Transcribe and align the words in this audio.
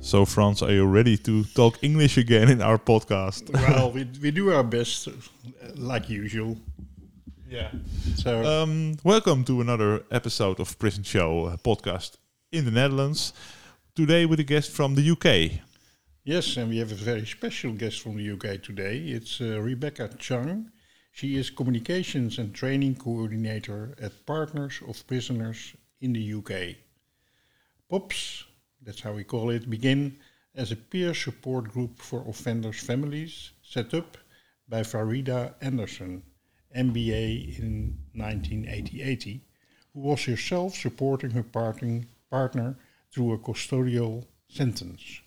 So 0.00 0.24
Frans, 0.24 0.62
are 0.62 0.72
you 0.72 0.86
ready 0.86 1.16
to 1.18 1.44
talk 1.44 1.78
English 1.82 2.16
again 2.18 2.48
in 2.50 2.62
our 2.62 2.78
podcast? 2.78 3.50
Well, 3.54 3.92
we, 3.92 4.04
we 4.22 4.30
do 4.30 4.52
our 4.52 4.64
best, 4.64 5.08
uh, 5.08 5.12
like 5.76 6.08
usual. 6.08 6.56
yeah. 7.48 7.70
So, 8.16 8.42
Um, 8.44 8.96
welcome 9.04 9.44
to 9.44 9.60
another 9.60 10.04
episode 10.10 10.58
of 10.60 10.78
Prison 10.78 11.02
Show 11.04 11.44
uh, 11.46 11.56
podcast 11.58 12.16
in 12.50 12.64
the 12.64 12.70
Netherlands. 12.70 13.32
Today 13.94 14.26
with 14.26 14.40
a 14.40 14.44
guest 14.44 14.70
from 14.72 14.94
the 14.94 15.10
UK. 15.10 15.60
yes, 16.24 16.56
and 16.56 16.70
we 16.70 16.78
have 16.78 16.92
a 16.92 16.94
very 17.10 17.26
special 17.26 17.72
guest 17.72 18.00
from 18.00 18.16
the 18.16 18.30
UK 18.32 18.62
today. 18.62 18.96
It's 18.98 19.40
uh, 19.40 19.60
Rebecca 19.60 20.08
Chung. 20.18 20.70
She 21.12 21.36
is 21.36 21.50
communications 21.50 22.38
and 22.38 22.54
training 22.54 22.94
coordinator 22.96 23.94
at 24.00 24.24
Partners 24.26 24.80
of 24.88 25.06
Prisoners 25.06 25.74
in 26.00 26.12
the 26.14 26.34
UK. 26.34 26.76
POPS, 27.90 28.44
that's 28.82 29.00
how 29.00 29.12
we 29.12 29.24
call 29.24 29.50
it, 29.50 29.68
begin 29.68 30.16
as 30.54 30.72
a 30.72 30.76
peer 30.76 31.14
support 31.14 31.68
group 31.70 31.98
for 31.98 32.28
offenders' 32.28 32.80
families 32.80 33.52
set 33.62 33.94
up 33.94 34.16
by 34.68 34.80
Farida 34.80 35.54
Anderson, 35.60 36.22
MBA 36.76 37.58
in 37.58 37.98
1980, 38.14 39.40
who 39.92 40.00
was 40.00 40.24
herself 40.24 40.74
supporting 40.74 41.30
her 41.30 41.42
partner 41.42 42.76
through 43.12 43.32
a 43.32 43.38
custodial 43.38 44.24
sentence. 44.48 45.20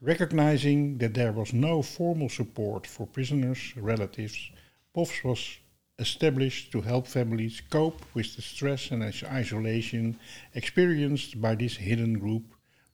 Recognizing 0.00 0.98
that 0.98 1.14
there 1.14 1.32
was 1.32 1.52
no 1.52 1.82
formal 1.82 2.30
support 2.30 2.86
for 2.86 3.06
prisoners' 3.06 3.74
relatives, 3.76 4.50
POPS 4.94 5.24
was 5.24 5.58
established 6.00 6.72
to 6.72 6.80
help 6.80 7.06
families 7.06 7.62
cope 7.70 8.02
with 8.14 8.34
the 8.34 8.42
stress 8.42 8.90
and 8.90 9.02
isolation 9.02 10.18
experienced 10.54 11.40
by 11.40 11.54
this 11.54 11.76
hidden 11.76 12.18
group 12.18 12.42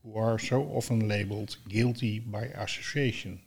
who 0.03 0.19
are 0.19 0.39
so 0.39 0.63
often 0.65 1.09
labeled 1.09 1.57
guilty 1.69 2.19
by 2.19 2.43
association. 2.45 3.41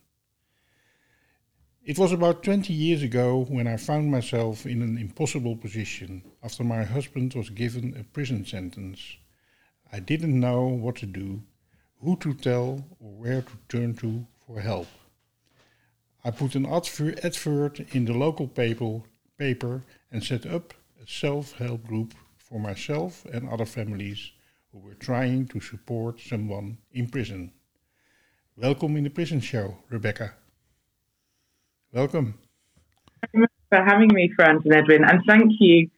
It 1.84 1.98
was 1.98 2.12
about 2.12 2.44
20 2.44 2.72
years 2.74 3.02
ago 3.04 3.46
when 3.50 3.68
I 3.68 3.78
found 3.78 4.12
myself 4.12 4.66
in 4.66 4.82
an 4.82 4.98
impossible 4.98 5.56
position 5.56 6.24
after 6.44 6.64
my 6.64 6.84
husband 6.84 7.34
was 7.34 7.50
given 7.50 7.98
a 7.98 8.04
prison 8.04 8.46
sentence. 8.46 9.18
I 9.92 10.00
didn't 10.00 10.40
know 10.40 10.68
what 10.68 10.98
to 10.98 11.06
do, 11.06 11.42
who 12.02 12.16
to 12.18 12.34
tell, 12.34 12.86
or 13.00 13.12
where 13.12 13.42
to 13.42 13.58
turn 13.68 13.96
to 13.96 14.28
for 14.46 14.60
help. 14.60 14.88
I 16.24 16.32
put 16.32 16.54
an 16.56 16.66
adver- 16.66 17.16
advert 17.24 17.80
in 17.96 18.06
the 18.06 18.14
local 18.14 18.48
paper, 18.48 19.02
paper 19.40 19.82
and 20.12 20.24
set 20.24 20.46
up 20.46 20.74
a 21.02 21.08
self 21.08 21.54
help 21.54 21.88
group 21.88 22.14
for 22.38 22.60
myself 22.60 23.26
and 23.34 23.50
other 23.50 23.66
families 23.66 24.32
who 24.72 24.80
were 24.80 24.96
trying 24.96 25.48
to 25.48 25.60
support 25.60 26.20
someone 26.20 26.78
in 26.92 27.08
prison. 27.08 27.52
Welcome 28.56 28.98
in 28.98 29.06
the 29.06 29.10
Prison 29.10 29.40
Show, 29.40 29.78
Rebecca. 29.90 30.34
Welcome. 31.94 32.36
Thank 33.22 33.34
you 33.34 33.48
for 33.70 33.84
having 33.84 34.10
me, 34.14 34.30
Frans 34.36 34.62
and 34.66 34.76
Edwin, 34.76 35.04
and 35.06 35.22
thank 35.26 35.54
you 35.60 35.90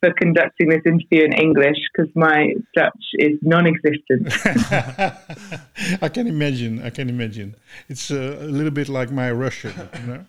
for 0.00 0.12
conducting 0.14 0.68
this 0.68 0.80
interview 0.86 1.24
in 1.24 1.32
English 1.32 1.76
because 1.92 2.10
my 2.14 2.54
Dutch 2.74 3.04
is 3.14 3.38
non-existent. 3.42 4.28
I 6.02 6.08
can 6.08 6.26
imagine. 6.26 6.82
I 6.82 6.90
can 6.90 7.08
imagine. 7.08 7.54
It's 7.88 8.10
uh, 8.10 8.38
a 8.40 8.44
little 8.44 8.70
bit 8.70 8.88
like 8.88 9.10
my 9.10 9.30
Russian, 9.32 9.72
you 10.00 10.06
know. 10.06 10.24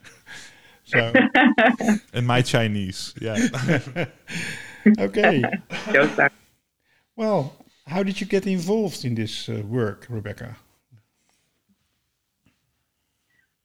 So 0.91 1.13
And 2.13 2.27
my 2.27 2.41
Chinese. 2.41 3.13
Yeah. 3.21 3.37
okay. 4.99 5.43
Well, 7.15 7.53
how 7.87 8.03
did 8.03 8.19
you 8.19 8.27
get 8.27 8.47
involved 8.47 9.05
in 9.05 9.15
this 9.15 9.49
uh, 9.49 9.61
work, 9.65 10.07
Rebecca? 10.09 10.57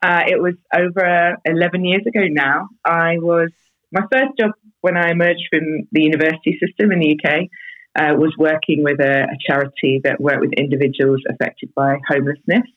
Uh, 0.02 0.22
it 0.26 0.40
was 0.40 0.54
over 0.74 1.36
11 1.44 1.84
years 1.84 2.06
ago 2.06 2.26
now. 2.28 2.68
I 2.84 3.18
was 3.18 3.50
my 3.92 4.02
first 4.12 4.36
job 4.38 4.52
when 4.80 4.96
I 4.96 5.10
emerged 5.10 5.46
from 5.50 5.88
the 5.90 6.02
university 6.02 6.58
system 6.60 6.92
in 6.92 7.00
the 7.00 7.18
UK 7.18 7.48
uh, 7.98 8.14
was 8.14 8.34
working 8.38 8.84
with 8.84 9.00
a, 9.00 9.22
a 9.22 9.36
charity 9.46 10.00
that 10.04 10.20
worked 10.20 10.40
with 10.40 10.52
individuals 10.52 11.22
affected 11.28 11.74
by 11.74 11.98
homelessness. 12.08 12.68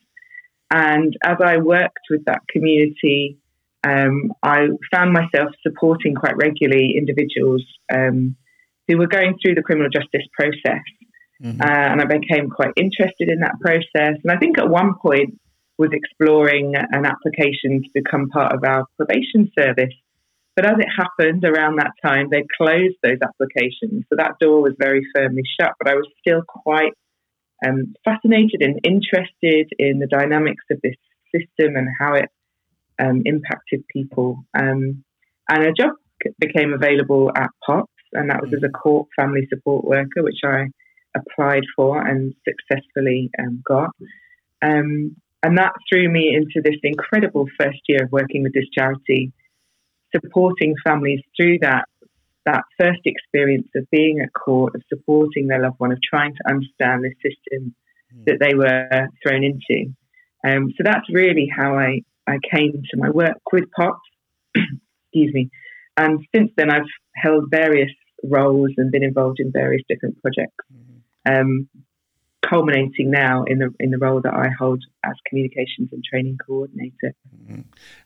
And 0.71 1.17
as 1.23 1.37
I 1.43 1.57
worked 1.57 2.05
with 2.09 2.25
that 2.25 2.47
community, 2.47 3.38
um, 3.83 4.31
I 4.43 4.67
found 4.91 5.13
myself 5.13 5.49
supporting 5.65 6.15
quite 6.15 6.35
regularly 6.35 6.95
individuals 6.97 7.63
um, 7.93 8.35
who 8.87 8.97
were 8.97 9.07
going 9.07 9.37
through 9.41 9.55
the 9.55 9.61
criminal 9.61 9.89
justice 9.89 10.27
process. 10.33 10.83
Mhm. 11.41 11.61
Uh, 11.61 11.91
and 11.91 12.01
I 12.01 12.05
became 12.05 12.49
quite 12.49 12.73
interested 12.75 13.29
in 13.29 13.39
that 13.39 13.59
process. 13.61 14.19
And 14.23 14.31
I 14.31 14.37
think 14.37 14.57
at 14.57 14.69
one 14.69 14.95
point 15.01 15.39
was 15.77 15.91
exploring 15.93 16.75
an 16.75 17.05
application 17.05 17.81
to 17.81 17.89
become 17.93 18.29
part 18.29 18.53
of 18.53 18.63
our 18.65 18.85
probation 18.97 19.49
service. 19.57 19.93
But 20.57 20.65
as 20.65 20.77
it 20.79 20.89
happened 20.89 21.45
around 21.45 21.77
that 21.77 21.93
time, 22.03 22.27
they 22.29 22.43
closed 22.57 22.97
those 23.01 23.19
applications. 23.23 24.03
So 24.09 24.17
that 24.17 24.33
door 24.41 24.61
was 24.61 24.73
very 24.77 25.01
firmly 25.15 25.43
shut. 25.57 25.71
But 25.79 25.89
I 25.89 25.95
was 25.95 26.05
still 26.19 26.41
quite 26.45 26.91
um, 27.65 27.93
fascinated 28.03 28.61
and 28.61 28.77
interested 28.83 29.69
in 29.79 29.99
the 29.99 30.07
dynamics 30.07 30.65
of 30.69 30.79
this 30.83 30.95
system 31.33 31.77
and 31.77 31.87
how 31.97 32.15
it 32.15 32.29
um, 32.99 33.21
impacted 33.25 33.83
people. 33.87 34.43
Um, 34.53 35.03
and 35.49 35.63
a 35.63 35.73
job 35.73 35.93
became 36.39 36.73
available 36.73 37.31
at 37.35 37.49
POPS, 37.65 37.91
and 38.13 38.29
that 38.29 38.41
was 38.41 38.53
as 38.53 38.63
a 38.63 38.69
court 38.69 39.07
family 39.15 39.47
support 39.49 39.85
worker, 39.85 40.23
which 40.23 40.41
I 40.43 40.67
applied 41.15 41.63
for 41.75 42.05
and 42.05 42.33
successfully 42.47 43.31
um, 43.39 43.63
got. 43.65 43.91
Um, 44.61 45.15
and 45.41 45.57
that 45.57 45.71
threw 45.87 46.09
me 46.09 46.35
into 46.35 46.61
this 46.61 46.79
incredible 46.83 47.47
first 47.59 47.79
year 47.87 48.03
of 48.03 48.11
working 48.11 48.43
with 48.43 48.53
this 48.53 48.69
charity, 48.73 49.31
supporting 50.13 50.75
families 50.83 51.21
through 51.37 51.59
that 51.59 51.85
that 52.45 52.63
first 52.79 53.01
experience 53.05 53.67
of 53.75 53.85
being 53.91 54.21
at 54.21 54.33
court, 54.33 54.73
of 54.73 54.81
supporting 54.89 55.47
their 55.47 55.61
loved 55.61 55.79
one, 55.79 55.91
of 55.91 55.99
trying 56.01 56.33
to 56.33 56.49
understand 56.49 57.03
the 57.03 57.13
system 57.21 57.75
that 58.25 58.39
they 58.39 58.55
were 58.55 59.07
thrown 59.21 59.43
into. 59.43 59.93
Um, 60.45 60.71
so 60.75 60.83
that's 60.83 61.07
really 61.11 61.49
how 61.53 61.77
I, 61.77 62.01
I 62.29 62.37
came 62.55 62.73
to 62.73 62.97
my 62.97 63.09
work 63.09 63.41
with 63.51 63.65
POPs. 63.71 63.99
Excuse 64.55 65.33
me. 65.33 65.49
And 65.97 66.25
since 66.33 66.51
then, 66.55 66.69
I've 66.69 66.83
held 67.15 67.45
various 67.49 67.91
roles 68.23 68.71
and 68.77 68.91
been 68.91 69.03
involved 69.03 69.39
in 69.39 69.51
various 69.51 69.83
different 69.89 70.21
projects, 70.21 70.55
um, 71.25 71.67
culminating 72.47 73.11
now 73.11 73.43
in 73.43 73.59
the 73.59 73.73
in 73.79 73.91
the 73.91 73.97
role 73.97 74.21
that 74.21 74.33
I 74.33 74.49
hold 74.57 74.83
as 75.03 75.13
communications 75.27 75.89
and 75.91 76.03
training 76.03 76.37
coordinator. 76.45 77.13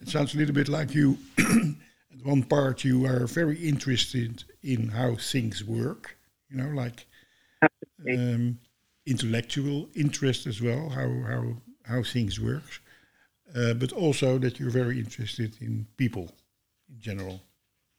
It 0.01 0.09
sounds 0.09 0.33
a 0.33 0.37
little 0.37 0.55
bit 0.55 0.69
like 0.69 0.95
you. 0.95 1.17
at 1.37 1.45
one 2.23 2.43
part, 2.43 2.83
you 2.83 3.05
are 3.05 3.27
very 3.27 3.57
interested 3.57 4.43
in 4.63 4.89
how 4.89 5.15
things 5.15 5.63
work. 5.63 6.17
You 6.49 6.57
know, 6.57 6.69
like 6.69 7.05
um, 8.09 8.59
intellectual 9.05 9.89
interest 9.95 10.47
as 10.47 10.61
well, 10.61 10.89
how 10.89 11.09
how 11.27 11.43
how 11.83 12.03
things 12.03 12.39
work. 12.39 12.81
Uh, 13.55 13.73
but 13.73 13.91
also 13.91 14.37
that 14.39 14.59
you're 14.59 14.71
very 14.71 14.97
interested 14.97 15.55
in 15.61 15.85
people 15.97 16.31
in 16.89 16.99
general. 16.99 17.41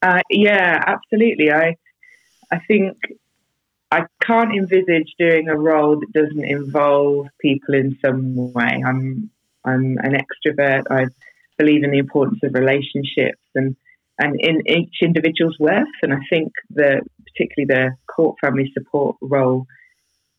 Uh, 0.03 0.21
yeah, 0.31 0.83
absolutely. 0.87 1.53
I 1.53 1.77
I 2.51 2.59
think 2.69 2.97
I 3.91 4.06
can't 4.23 4.53
envisage 4.53 5.15
doing 5.19 5.49
a 5.49 5.56
role 5.56 6.01
that 6.01 6.12
doesn't 6.12 6.45
involve 6.45 7.29
people 7.41 7.75
in 7.75 7.97
some 8.05 8.53
way. 8.53 8.83
I'm 8.85 9.31
I'm 9.65 9.99
an 9.99 10.17
extrovert. 10.23 10.85
I 10.91 11.06
believe 11.59 11.85
in 11.85 11.93
the 11.93 11.99
importance 11.99 12.41
of 12.43 12.55
relationships 12.55 13.43
and 13.55 13.77
and 14.19 14.39
in 14.41 14.62
each 14.69 14.97
individual's 15.03 15.59
worth. 15.59 15.97
And 16.03 16.12
I 16.12 16.21
think 16.31 16.53
the 16.71 17.03
particularly 17.27 17.67
the 17.67 17.97
court 18.07 18.37
family 18.41 18.71
support 18.75 19.17
role, 19.21 19.67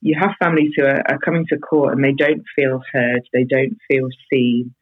you 0.01 0.15
have 0.19 0.31
families 0.39 0.71
who 0.75 0.83
are, 0.83 1.01
are 1.09 1.19
coming 1.19 1.45
to 1.47 1.57
court 1.57 1.93
and 1.93 2.03
they 2.03 2.13
don't 2.13 2.43
feel 2.55 2.81
heard, 2.91 3.21
they 3.33 3.43
don't 3.43 3.77
feel 3.87 4.09
seen. 4.31 4.73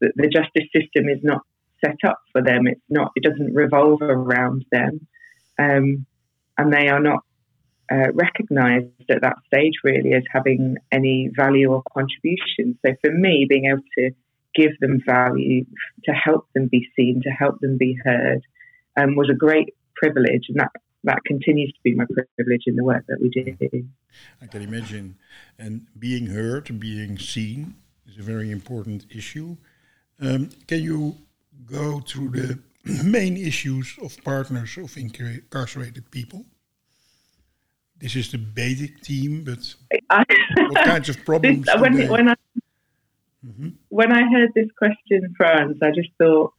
The, 0.00 0.12
the 0.16 0.28
justice 0.28 0.68
system 0.74 1.08
is 1.08 1.22
not 1.22 1.42
set 1.84 1.96
up 2.06 2.18
for 2.32 2.42
them. 2.42 2.66
It's 2.66 2.80
not. 2.88 3.12
It 3.16 3.22
doesn't 3.22 3.54
revolve 3.54 4.02
around 4.02 4.64
them, 4.70 5.06
um, 5.58 6.06
and 6.58 6.72
they 6.72 6.88
are 6.88 7.00
not 7.00 7.20
uh, 7.90 8.12
recognised 8.12 8.86
at 9.10 9.22
that 9.22 9.36
stage 9.46 9.74
really 9.82 10.12
as 10.14 10.22
having 10.32 10.76
any 10.92 11.30
value 11.34 11.72
or 11.72 11.82
contribution. 11.92 12.78
So 12.84 12.94
for 13.02 13.12
me, 13.12 13.46
being 13.48 13.66
able 13.66 13.82
to 13.98 14.10
give 14.54 14.78
them 14.80 15.00
value, 15.04 15.64
to 16.04 16.12
help 16.12 16.46
them 16.54 16.68
be 16.68 16.88
seen, 16.96 17.22
to 17.24 17.30
help 17.30 17.60
them 17.60 17.78
be 17.78 17.96
heard, 18.04 18.42
um, 18.96 19.16
was 19.16 19.30
a 19.30 19.34
great 19.34 19.74
privilege, 19.96 20.46
and 20.48 20.60
that 20.60 20.70
that 21.04 21.24
continues 21.24 21.72
to 21.72 21.78
be 21.82 21.94
my 21.94 22.04
privilege 22.04 22.64
in 22.66 22.76
the 22.76 22.84
work 22.84 23.04
that 23.08 23.18
we 23.20 23.30
do. 23.30 23.86
I 24.42 24.46
can 24.46 24.62
imagine, 24.62 25.16
and 25.58 25.86
being 25.98 26.26
heard, 26.26 26.78
being 26.78 27.18
seen, 27.18 27.74
is 28.06 28.18
a 28.18 28.22
very 28.22 28.50
important 28.50 29.06
issue. 29.10 29.56
Um, 30.20 30.50
can 30.66 30.82
you 30.82 31.16
go 31.66 32.00
through 32.00 32.30
the 32.30 32.58
main 33.04 33.36
issues 33.36 33.96
of 34.02 34.16
partners 34.22 34.76
of 34.76 34.96
incarcerated 34.96 36.10
people? 36.10 36.44
This 37.98 38.16
is 38.16 38.30
the 38.32 38.38
basic 38.38 39.00
theme, 39.04 39.44
but 39.44 39.74
what 40.68 40.86
kinds 40.86 41.08
of 41.08 41.24
problems? 41.24 41.66
This, 41.66 41.80
when, 41.80 42.08
when, 42.08 42.28
I, 42.28 42.34
mm-hmm. 43.46 43.68
when 43.88 44.12
I 44.12 44.22
heard 44.30 44.50
this 44.54 44.68
question, 44.76 45.34
Frans, 45.36 45.76
I 45.82 45.90
just 45.90 46.08
thought, 46.18 46.52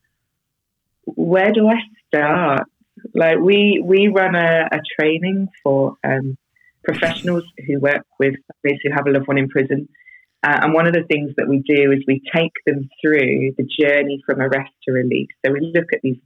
where 1.05 1.51
do 1.51 1.67
I 1.67 1.79
start? 2.07 2.67
Like 3.15 3.39
we 3.39 3.81
we 3.83 4.07
run 4.07 4.35
a, 4.35 4.67
a 4.71 4.79
training 4.99 5.47
for 5.63 5.95
um, 6.03 6.37
professionals 6.83 7.43
who 7.65 7.79
work 7.79 8.05
with 8.19 8.35
families 8.61 8.81
who 8.83 8.91
have 8.91 9.07
a 9.07 9.11
loved 9.11 9.27
one 9.27 9.39
in 9.39 9.49
prison, 9.49 9.89
uh, 10.43 10.59
and 10.63 10.73
one 10.73 10.87
of 10.87 10.93
the 10.93 11.03
things 11.03 11.31
that 11.37 11.47
we 11.47 11.59
do 11.59 11.91
is 11.91 12.03
we 12.07 12.21
take 12.33 12.53
them 12.65 12.89
through 13.01 13.53
the 13.57 13.67
journey 13.79 14.21
from 14.25 14.41
arrest 14.41 14.71
to 14.83 14.91
release. 14.91 15.29
So 15.45 15.51
we 15.51 15.71
look 15.73 15.87
at 15.93 16.01
these 16.01 16.17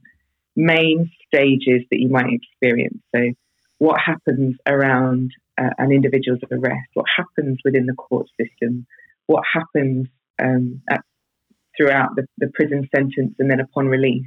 main 0.56 1.10
stages 1.26 1.82
that 1.90 2.00
you 2.00 2.08
might 2.08 2.32
experience. 2.32 2.98
So, 3.14 3.32
what 3.78 4.00
happens 4.00 4.56
around 4.66 5.32
uh, 5.60 5.68
an 5.76 5.92
individual's 5.92 6.40
arrest? 6.50 6.88
What 6.94 7.06
happens 7.14 7.58
within 7.62 7.84
the 7.84 7.92
court 7.92 8.26
system? 8.40 8.86
What 9.26 9.44
happens 9.52 10.06
um, 10.42 10.80
at, 10.90 11.02
throughout 11.76 12.16
the, 12.16 12.26
the 12.38 12.50
prison 12.54 12.88
sentence 12.94 13.34
and 13.38 13.50
then 13.50 13.60
upon 13.60 13.88
release? 13.88 14.24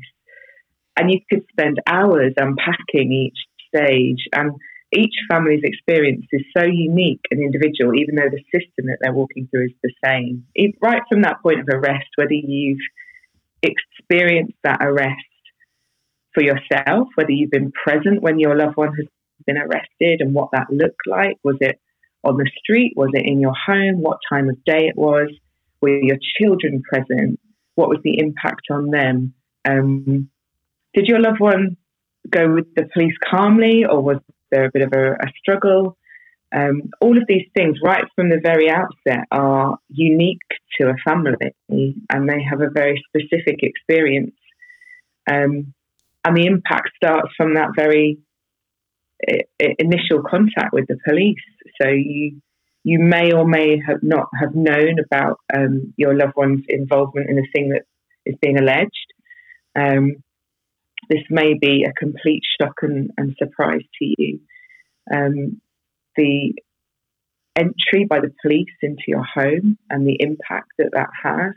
And 0.95 1.09
you 1.09 1.19
could 1.31 1.45
spend 1.49 1.79
hours 1.87 2.33
unpacking 2.37 3.11
each 3.11 3.39
stage. 3.73 4.27
And 4.33 4.51
each 4.91 5.13
family's 5.29 5.61
experience 5.63 6.25
is 6.31 6.41
so 6.57 6.63
unique 6.65 7.21
and 7.29 7.39
individual, 7.41 7.93
even 7.95 8.15
though 8.15 8.29
the 8.29 8.43
system 8.51 8.87
that 8.87 8.97
they're 9.01 9.13
walking 9.13 9.47
through 9.51 9.65
is 9.65 9.71
the 9.83 9.93
same. 10.03 10.45
Right 10.81 11.01
from 11.11 11.21
that 11.21 11.41
point 11.43 11.59
of 11.59 11.67
arrest, 11.71 12.07
whether 12.15 12.33
you've 12.33 12.79
experienced 13.61 14.57
that 14.63 14.79
arrest 14.81 15.13
for 16.33 16.43
yourself, 16.43 17.07
whether 17.15 17.31
you've 17.31 17.51
been 17.51 17.71
present 17.71 18.21
when 18.21 18.39
your 18.39 18.55
loved 18.55 18.77
one 18.77 18.95
has 18.95 19.05
been 19.45 19.57
arrested 19.57 20.21
and 20.21 20.33
what 20.33 20.49
that 20.53 20.71
looked 20.71 21.07
like. 21.07 21.37
Was 21.43 21.57
it 21.61 21.79
on 22.23 22.37
the 22.37 22.49
street? 22.57 22.93
Was 22.95 23.11
it 23.13 23.25
in 23.25 23.39
your 23.39 23.53
home? 23.53 24.01
What 24.01 24.17
time 24.31 24.49
of 24.49 24.63
day 24.63 24.87
it 24.87 24.97
was? 24.97 25.29
Were 25.81 26.01
your 26.01 26.17
children 26.39 26.81
present? 26.81 27.39
What 27.75 27.89
was 27.89 27.99
the 28.03 28.19
impact 28.19 28.67
on 28.69 28.89
them? 28.89 29.33
Um, 29.67 30.29
did 30.93 31.07
your 31.07 31.19
loved 31.19 31.39
one 31.39 31.77
go 32.29 32.51
with 32.51 32.73
the 32.75 32.89
police 32.93 33.13
calmly, 33.29 33.85
or 33.89 34.01
was 34.01 34.17
there 34.51 34.65
a 34.65 34.71
bit 34.71 34.83
of 34.83 34.93
a, 34.93 35.13
a 35.13 35.27
struggle? 35.39 35.97
Um, 36.55 36.89
all 36.99 37.17
of 37.17 37.25
these 37.27 37.47
things, 37.53 37.77
right 37.83 38.05
from 38.15 38.29
the 38.29 38.39
very 38.41 38.69
outset, 38.69 39.25
are 39.31 39.77
unique 39.89 40.39
to 40.79 40.89
a 40.89 40.95
family, 41.07 41.53
and 41.69 42.29
they 42.29 42.41
have 42.41 42.61
a 42.61 42.69
very 42.71 43.03
specific 43.07 43.61
experience. 43.61 44.33
Um, 45.29 45.73
and 46.25 46.35
the 46.35 46.47
impact 46.47 46.89
starts 46.95 47.29
from 47.37 47.53
that 47.53 47.69
very 47.75 48.19
initial 49.59 50.23
contact 50.27 50.73
with 50.73 50.87
the 50.87 50.97
police. 51.07 51.37
So 51.81 51.89
you 51.89 52.41
you 52.83 52.99
may 52.99 53.31
or 53.33 53.45
may 53.45 53.81
have 53.85 54.01
not 54.01 54.29
have 54.39 54.55
known 54.55 54.95
about 54.99 55.37
um, 55.53 55.93
your 55.97 56.15
loved 56.15 56.33
one's 56.35 56.63
involvement 56.69 57.29
in 57.29 57.35
the 57.35 57.47
thing 57.53 57.69
that 57.69 57.83
is 58.25 58.35
being 58.41 58.57
alleged. 58.57 58.89
This 61.09 61.23
may 61.29 61.55
be 61.59 61.83
a 61.83 61.93
complete 61.93 62.43
shock 62.59 62.75
and, 62.81 63.11
and 63.17 63.35
surprise 63.37 63.81
to 63.99 64.13
you. 64.17 64.39
Um, 65.11 65.61
the 66.15 66.53
entry 67.55 68.05
by 68.07 68.19
the 68.19 68.33
police 68.41 68.67
into 68.81 69.03
your 69.07 69.23
home 69.23 69.77
and 69.89 70.07
the 70.07 70.17
impact 70.19 70.71
that 70.77 70.91
that 70.93 71.09
has 71.23 71.53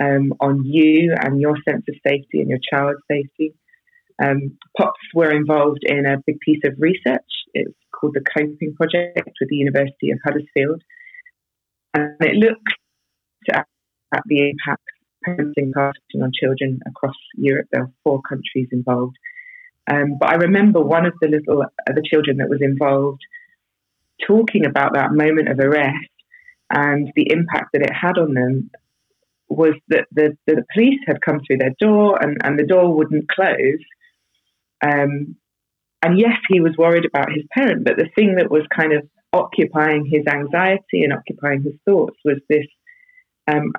um, 0.00 0.32
on 0.40 0.64
you 0.64 1.14
and 1.20 1.40
your 1.40 1.56
sense 1.68 1.84
of 1.88 1.94
safety 2.06 2.40
and 2.40 2.48
your 2.48 2.58
child's 2.72 3.00
safety. 3.10 3.54
Um, 4.22 4.58
POPs 4.78 5.00
were 5.14 5.30
involved 5.30 5.82
in 5.82 6.06
a 6.06 6.22
big 6.26 6.40
piece 6.40 6.62
of 6.64 6.74
research. 6.78 7.20
It's 7.54 7.74
called 7.92 8.14
the 8.14 8.24
Coping 8.36 8.74
Project 8.76 9.30
with 9.40 9.48
the 9.48 9.56
University 9.56 10.10
of 10.10 10.18
Huddersfield. 10.24 10.82
And 11.94 12.16
it 12.20 12.36
looks 12.36 12.72
at, 13.52 13.66
at 14.14 14.22
the 14.26 14.48
impact 14.48 14.82
parenting 15.26 15.72
parenting 15.72 16.22
on 16.22 16.30
children 16.38 16.80
across 16.86 17.16
Europe. 17.34 17.68
There 17.70 17.82
are 17.82 17.92
four 18.04 18.20
countries 18.22 18.68
involved. 18.72 19.16
Um, 19.90 20.16
but 20.18 20.30
I 20.30 20.34
remember 20.34 20.80
one 20.80 21.06
of 21.06 21.14
the 21.20 21.28
little 21.28 21.62
uh, 21.62 21.92
the 21.92 22.02
children 22.08 22.36
that 22.38 22.48
was 22.48 22.60
involved 22.62 23.20
talking 24.26 24.66
about 24.66 24.94
that 24.94 25.12
moment 25.12 25.48
of 25.48 25.58
arrest 25.58 25.96
and 26.70 27.10
the 27.16 27.30
impact 27.30 27.70
that 27.72 27.82
it 27.82 27.92
had 27.92 28.18
on 28.18 28.34
them 28.34 28.70
was 29.48 29.74
that 29.88 30.06
the, 30.12 30.36
the 30.46 30.64
police 30.72 31.00
had 31.06 31.20
come 31.20 31.40
through 31.46 31.58
their 31.58 31.74
door 31.78 32.18
and, 32.22 32.38
and 32.42 32.58
the 32.58 32.66
door 32.66 32.94
wouldn't 32.94 33.28
close. 33.28 33.82
Um, 34.84 35.36
and 36.02 36.18
yes, 36.18 36.38
he 36.48 36.60
was 36.60 36.76
worried 36.76 37.04
about 37.04 37.32
his 37.32 37.44
parent, 37.52 37.84
but 37.84 37.96
the 37.96 38.08
thing 38.14 38.36
that 38.36 38.50
was 38.50 38.62
kind 38.74 38.92
of 38.92 39.06
occupying 39.32 40.06
his 40.06 40.26
anxiety 40.26 41.04
and 41.04 41.12
occupying 41.12 41.62
his 41.62 41.74
thoughts 41.84 42.16
was 42.24 42.38
this 42.48 42.66
um, 43.46 43.72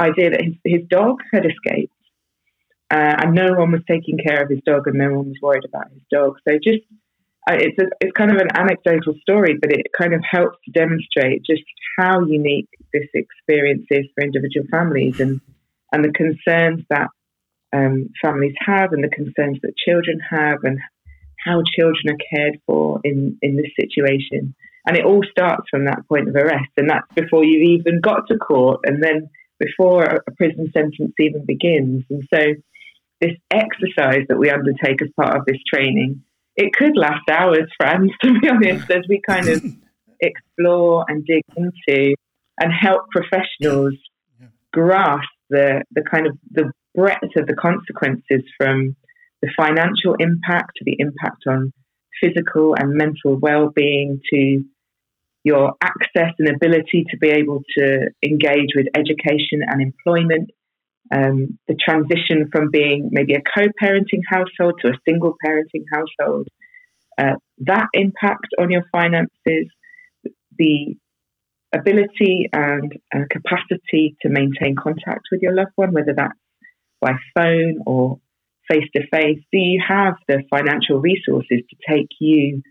idea 0.00 0.30
that 0.30 0.42
his, 0.42 0.54
his 0.64 0.88
dog 0.88 1.18
had 1.32 1.44
escaped 1.46 1.92
uh, 2.90 3.14
and 3.22 3.34
no 3.34 3.52
one 3.52 3.70
was 3.72 3.82
taking 3.88 4.18
care 4.18 4.42
of 4.42 4.50
his 4.50 4.60
dog 4.66 4.86
and 4.86 4.98
no 4.98 5.12
one 5.14 5.28
was 5.28 5.36
worried 5.40 5.64
about 5.64 5.90
his 5.92 6.02
dog. 6.10 6.36
So 6.46 6.54
just 6.56 6.82
uh, 7.48 7.54
it's 7.54 7.78
a, 7.78 7.86
it's 8.00 8.12
kind 8.12 8.30
of 8.30 8.36
an 8.36 8.48
anecdotal 8.54 9.14
story, 9.22 9.56
but 9.60 9.72
it 9.72 9.86
kind 9.98 10.12
of 10.12 10.22
helps 10.28 10.58
to 10.64 10.72
demonstrate 10.72 11.42
just 11.44 11.62
how 11.98 12.20
unique 12.26 12.68
this 12.92 13.08
experience 13.14 13.86
is 13.90 14.06
for 14.14 14.24
individual 14.24 14.66
families 14.70 15.20
and 15.20 15.40
and 15.92 16.04
the 16.04 16.12
concerns 16.12 16.84
that 16.90 17.08
um, 17.72 18.10
families 18.22 18.54
have 18.64 18.92
and 18.92 19.02
the 19.02 19.08
concerns 19.08 19.58
that 19.62 19.76
children 19.76 20.20
have 20.28 20.58
and 20.64 20.78
how 21.44 21.62
children 21.76 22.10
are 22.10 22.36
cared 22.36 22.60
for 22.66 23.00
in 23.04 23.38
in 23.40 23.56
this 23.56 23.70
situation. 23.78 24.54
And 24.86 24.96
it 24.96 25.04
all 25.04 25.22
starts 25.30 25.68
from 25.70 25.84
that 25.84 26.08
point 26.08 26.28
of 26.28 26.34
arrest, 26.34 26.70
and 26.76 26.90
that's 26.90 27.06
before 27.14 27.44
you've 27.44 27.80
even 27.80 28.00
got 28.00 28.26
to 28.28 28.36
court, 28.36 28.80
and 28.84 29.02
then 29.02 29.30
before 29.60 30.02
a 30.02 30.30
prison 30.32 30.70
sentence 30.72 31.12
even 31.20 31.44
begins. 31.46 32.04
And 32.10 32.26
so, 32.32 32.40
this 33.20 33.36
exercise 33.52 34.24
that 34.28 34.38
we 34.38 34.50
undertake 34.50 35.02
as 35.02 35.10
part 35.14 35.36
of 35.36 35.44
this 35.44 35.58
training, 35.72 36.22
it 36.56 36.72
could 36.72 36.96
last 36.96 37.28
hours, 37.30 37.70
Frans, 37.78 38.10
to 38.22 38.40
be 38.40 38.48
honest, 38.48 38.90
as 38.90 39.04
we 39.08 39.20
kind 39.28 39.48
of 39.48 39.62
explore 40.20 41.04
and 41.06 41.24
dig 41.24 41.42
into 41.56 42.14
and 42.58 42.72
help 42.72 43.02
professionals 43.10 43.94
grasp 44.72 45.28
the, 45.50 45.82
the 45.92 46.02
kind 46.02 46.26
of 46.26 46.38
the 46.50 46.72
breadth 46.94 47.36
of 47.36 47.46
the 47.46 47.54
consequences 47.54 48.42
from 48.56 48.96
the 49.42 49.50
financial 49.56 50.14
impact 50.18 50.72
to 50.76 50.84
the 50.84 50.96
impact 50.98 51.44
on 51.46 51.72
physical 52.22 52.74
and 52.78 52.92
mental 52.92 53.36
well-being 53.36 54.20
to 54.32 54.64
your 55.44 55.72
access 55.82 56.32
and 56.38 56.48
ability 56.48 57.06
to 57.10 57.16
be 57.18 57.28
able 57.28 57.62
to 57.76 58.10
engage 58.22 58.70
with 58.74 58.86
education 58.94 59.60
and 59.66 59.80
employment, 59.80 60.50
um, 61.12 61.58
the 61.66 61.76
transition 61.82 62.48
from 62.52 62.70
being 62.70 63.08
maybe 63.10 63.34
a 63.34 63.40
co 63.40 63.66
parenting 63.82 64.22
household 64.28 64.80
to 64.82 64.88
a 64.88 64.98
single 65.08 65.34
parenting 65.44 65.84
household, 65.92 66.48
uh, 67.18 67.36
that 67.58 67.86
impact 67.94 68.48
on 68.58 68.70
your 68.70 68.84
finances, 68.92 69.66
the 70.58 70.94
ability 71.74 72.48
and 72.52 72.92
uh, 73.14 73.20
capacity 73.30 74.16
to 74.22 74.28
maintain 74.28 74.74
contact 74.76 75.22
with 75.30 75.40
your 75.40 75.54
loved 75.54 75.72
one, 75.76 75.92
whether 75.92 76.14
that's 76.14 76.38
by 77.00 77.12
phone 77.34 77.78
or 77.86 78.18
face 78.70 78.84
to 78.94 79.02
face. 79.10 79.38
Do 79.52 79.58
you 79.58 79.82
have 79.86 80.14
the 80.28 80.42
financial 80.50 81.00
resources 81.00 81.62
to 81.70 81.76
take 81.88 82.08
you 82.20 82.62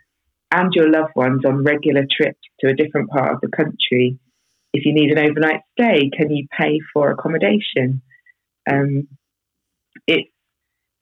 and 0.51 0.71
your 0.73 0.89
loved 0.89 1.15
ones 1.15 1.41
on 1.45 1.63
regular 1.63 2.05
trips 2.09 2.39
to 2.59 2.69
a 2.69 2.75
different 2.75 3.09
part 3.09 3.33
of 3.33 3.41
the 3.41 3.55
country. 3.55 4.19
If 4.73 4.85
you 4.85 4.93
need 4.93 5.11
an 5.11 5.19
overnight 5.19 5.61
stay, 5.73 6.09
can 6.15 6.31
you 6.31 6.47
pay 6.57 6.79
for 6.93 7.11
accommodation? 7.11 8.01
Um, 8.69 9.07
it's 10.05 10.29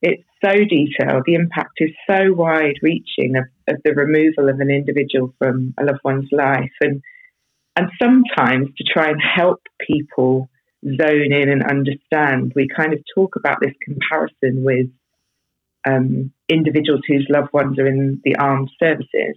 it's 0.01 0.23
so 0.43 0.51
detailed. 0.51 1.23
The 1.25 1.35
impact 1.35 1.73
is 1.77 1.89
so 2.07 2.33
wide 2.33 2.75
reaching 2.81 3.35
of, 3.35 3.45
of 3.67 3.81
the 3.83 3.93
removal 3.93 4.49
of 4.49 4.59
an 4.59 4.69
individual 4.69 5.33
from 5.39 5.73
a 5.79 5.83
loved 5.83 6.01
one's 6.03 6.29
life. 6.31 6.71
And, 6.81 7.01
and 7.75 7.89
sometimes 8.01 8.69
to 8.77 8.83
try 8.83 9.09
and 9.09 9.21
help 9.21 9.61
people 9.85 10.49
zone 10.85 11.33
in 11.33 11.49
and 11.49 11.63
understand, 11.63 12.53
we 12.55 12.67
kind 12.67 12.93
of 12.93 12.99
talk 13.15 13.35
about 13.35 13.57
this 13.59 13.73
comparison 13.83 14.63
with 14.63 14.87
um, 15.88 16.32
individuals 16.50 17.01
whose 17.08 17.27
loved 17.29 17.53
ones 17.53 17.79
are 17.79 17.88
in 17.88 18.22
the 18.24 18.36
armed 18.36 18.70
services. 18.82 19.36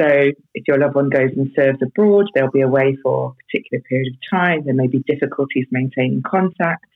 So, 0.00 0.06
if 0.54 0.66
your 0.66 0.78
loved 0.78 0.94
one 0.94 1.10
goes 1.10 1.30
and 1.36 1.50
serves 1.54 1.78
abroad, 1.82 2.26
they'll 2.34 2.50
be 2.50 2.62
away 2.62 2.96
for 3.02 3.30
a 3.30 3.34
particular 3.44 3.82
period 3.82 4.14
of 4.14 4.38
time. 4.38 4.64
There 4.64 4.74
may 4.74 4.86
be 4.86 5.04
difficulties 5.06 5.66
maintaining 5.70 6.22
contact. 6.22 6.86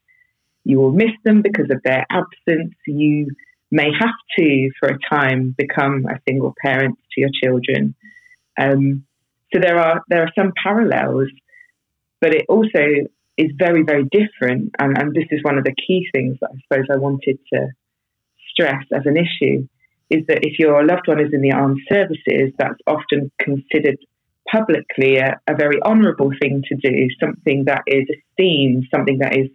You 0.64 0.80
will 0.80 0.92
miss 0.92 1.10
them 1.24 1.42
because 1.42 1.70
of 1.70 1.82
their 1.84 2.06
absence. 2.10 2.74
You 2.86 3.28
may 3.70 3.90
have 3.98 4.14
to, 4.38 4.70
for 4.80 4.88
a 4.88 4.98
time, 5.10 5.54
become 5.58 6.06
a 6.06 6.18
single 6.26 6.54
parent 6.64 6.98
to 7.12 7.20
your 7.20 7.30
children. 7.42 7.94
Um, 8.58 9.04
so 9.52 9.60
there 9.60 9.78
are 9.78 10.02
there 10.08 10.22
are 10.22 10.32
some 10.38 10.52
parallels, 10.62 11.28
but 12.20 12.34
it 12.34 12.46
also 12.48 13.08
is 13.36 13.50
very 13.58 13.82
very 13.82 14.04
different. 14.04 14.70
And, 14.78 14.96
and 14.96 15.14
this 15.14 15.26
is 15.30 15.42
one 15.42 15.58
of 15.58 15.64
the 15.64 15.74
key 15.74 16.08
things 16.14 16.38
that 16.40 16.50
I 16.52 16.58
suppose 16.62 16.86
I 16.90 16.96
wanted 16.96 17.38
to 17.52 17.68
stress 18.54 18.84
as 18.94 19.02
an 19.04 19.16
issue 19.16 19.66
is 20.10 20.24
that 20.28 20.44
if 20.44 20.58
your 20.58 20.86
loved 20.86 21.06
one 21.06 21.20
is 21.20 21.32
in 21.32 21.40
the 21.40 21.52
armed 21.52 21.80
services, 21.90 22.52
that's 22.58 22.78
often 22.86 23.30
considered 23.40 23.98
publicly 24.50 25.16
a, 25.16 25.40
a 25.48 25.56
very 25.56 25.82
honourable 25.82 26.30
thing 26.40 26.62
to 26.68 26.76
do, 26.76 27.08
something 27.20 27.64
that 27.66 27.82
is 27.86 28.04
esteemed, 28.08 28.84
something 28.94 29.18
that 29.18 29.36
is 29.36 29.48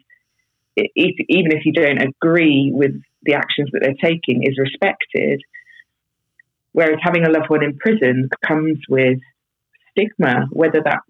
even 0.95 1.51
if 1.51 1.65
you 1.65 1.73
don't 1.73 2.01
agree 2.01 2.71
with 2.73 2.91
the 3.23 3.33
actions 3.33 3.69
that 3.73 3.81
they're 3.81 4.11
taking, 4.11 4.43
is 4.43 4.57
respected. 4.57 5.41
Whereas 6.71 6.99
having 7.01 7.25
a 7.25 7.29
loved 7.29 7.49
one 7.49 7.63
in 7.63 7.77
prison 7.77 8.29
comes 8.47 8.77
with 8.87 9.19
stigma, 9.91 10.47
whether 10.51 10.81
that's 10.83 11.01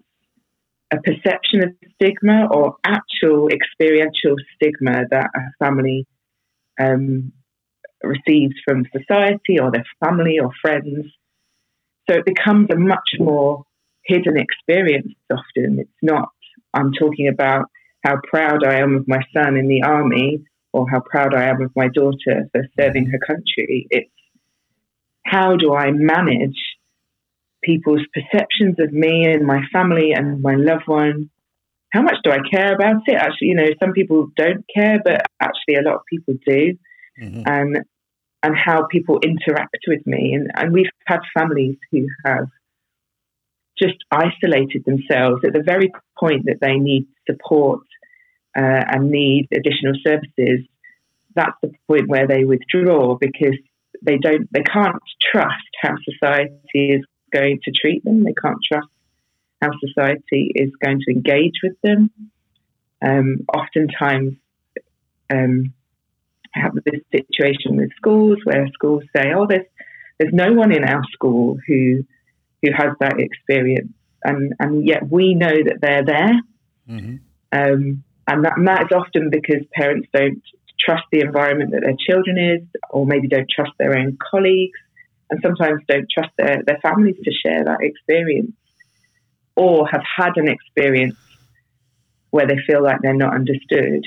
a 0.92 0.96
perception 0.96 1.62
of 1.62 1.70
stigma 1.94 2.48
or 2.50 2.76
actual 2.84 3.48
experiential 3.48 4.34
stigma 4.56 5.04
that 5.10 5.30
a 5.34 5.64
family 5.64 6.06
um, 6.80 7.32
receives 8.02 8.54
from 8.64 8.86
society 8.96 9.58
or 9.60 9.70
their 9.70 9.84
family 10.04 10.38
or 10.38 10.50
friends. 10.60 11.06
So 12.08 12.16
it 12.16 12.24
becomes 12.24 12.68
a 12.72 12.76
much 12.76 13.14
more 13.18 13.64
hidden 14.04 14.36
experience 14.36 15.14
often. 15.30 15.78
It's 15.78 15.90
not, 16.02 16.30
I'm 16.74 16.92
talking 16.92 17.28
about 17.28 17.66
how 18.04 18.16
proud 18.28 18.64
I 18.64 18.78
am 18.80 18.96
of 18.96 19.08
my 19.08 19.22
son 19.32 19.56
in 19.56 19.68
the 19.68 19.82
army 19.82 20.44
or 20.72 20.88
how 20.88 21.00
proud 21.00 21.34
I 21.34 21.44
am 21.44 21.60
of 21.62 21.70
my 21.76 21.88
daughter 21.88 22.48
for 22.52 22.62
serving 22.78 23.06
her 23.06 23.18
country. 23.18 23.86
It's 23.90 24.10
how 25.24 25.56
do 25.56 25.74
I 25.74 25.90
manage 25.92 26.58
people's 27.62 28.02
perceptions 28.14 28.76
of 28.80 28.92
me 28.92 29.26
and 29.26 29.46
my 29.46 29.60
family 29.72 30.12
and 30.12 30.42
my 30.42 30.54
loved 30.54 30.86
one? 30.86 31.30
How 31.92 32.02
much 32.02 32.16
do 32.24 32.30
I 32.30 32.38
care 32.50 32.74
about 32.74 33.02
it? 33.06 33.14
Actually, 33.14 33.48
you 33.48 33.54
know, 33.54 33.68
some 33.80 33.92
people 33.92 34.28
don't 34.36 34.64
care, 34.74 35.00
but 35.04 35.22
actually 35.40 35.74
a 35.74 35.82
lot 35.82 35.96
of 35.96 36.06
people 36.08 36.34
do. 36.46 36.76
Mm-hmm. 37.20 37.42
And 37.46 37.84
and 38.42 38.56
how 38.56 38.86
people 38.90 39.20
interact 39.22 39.84
with 39.86 40.06
me. 40.06 40.32
And, 40.34 40.50
and 40.56 40.72
we've 40.72 40.86
had 41.06 41.20
families 41.36 41.76
who 41.90 42.06
have 42.24 42.46
just 43.80 43.96
isolated 44.10 44.84
themselves 44.84 45.42
at 45.44 45.52
the 45.52 45.62
very 45.64 45.90
point 46.18 46.44
that 46.46 46.58
they 46.60 46.76
need 46.76 47.06
support 47.28 47.80
uh, 48.56 48.82
and 48.88 49.10
need 49.10 49.48
additional 49.52 49.94
services, 50.06 50.66
that's 51.34 51.56
the 51.62 51.72
point 51.86 52.08
where 52.08 52.26
they 52.26 52.44
withdraw 52.44 53.16
because 53.20 53.56
they 54.02 54.18
don't, 54.18 54.48
they 54.52 54.62
can't 54.62 55.02
trust 55.32 55.54
how 55.80 55.94
society 56.04 56.92
is 56.92 57.04
going 57.32 57.60
to 57.64 57.70
treat 57.70 58.04
them. 58.04 58.24
They 58.24 58.34
can't 58.34 58.58
trust 58.70 58.88
how 59.62 59.70
society 59.86 60.50
is 60.54 60.70
going 60.82 61.00
to 61.06 61.12
engage 61.12 61.60
with 61.62 61.74
them. 61.82 62.10
Um, 63.02 63.46
oftentimes, 63.54 64.34
um, 65.32 65.72
have 66.52 66.72
this 66.84 67.00
situation 67.12 67.76
with 67.76 67.90
schools 67.96 68.38
where 68.44 68.66
schools 68.68 69.04
say, 69.16 69.32
"Oh, 69.34 69.46
there's 69.46 69.66
there's 70.18 70.32
no 70.32 70.52
one 70.52 70.72
in 70.72 70.84
our 70.84 71.02
school 71.12 71.58
who 71.66 72.04
who 72.62 72.72
has 72.72 72.92
that 73.00 73.18
experience," 73.20 73.92
and 74.24 74.52
and 74.58 74.86
yet 74.86 75.08
we 75.08 75.34
know 75.34 75.62
that 75.64 75.78
they're 75.80 76.04
there. 76.04 76.40
Mm-hmm. 76.88 77.16
Um, 77.52 78.04
and 78.26 78.44
that, 78.44 78.52
and 78.56 78.68
that 78.68 78.82
is 78.82 78.92
often 78.92 79.30
because 79.30 79.64
parents 79.72 80.08
don't 80.12 80.42
trust 80.78 81.04
the 81.12 81.20
environment 81.20 81.72
that 81.72 81.82
their 81.82 81.96
children 81.98 82.38
is, 82.38 82.62
or 82.90 83.06
maybe 83.06 83.28
don't 83.28 83.50
trust 83.50 83.72
their 83.78 83.96
own 83.98 84.16
colleagues, 84.30 84.78
and 85.30 85.40
sometimes 85.42 85.82
don't 85.88 86.06
trust 86.10 86.30
their, 86.36 86.62
their 86.66 86.78
families 86.82 87.16
to 87.24 87.32
share 87.32 87.64
that 87.64 87.80
experience, 87.80 88.52
or 89.56 89.86
have 89.88 90.02
had 90.16 90.36
an 90.36 90.48
experience 90.48 91.16
where 92.30 92.46
they 92.46 92.58
feel 92.66 92.82
like 92.82 93.00
they're 93.02 93.14
not 93.14 93.34
understood, 93.34 94.06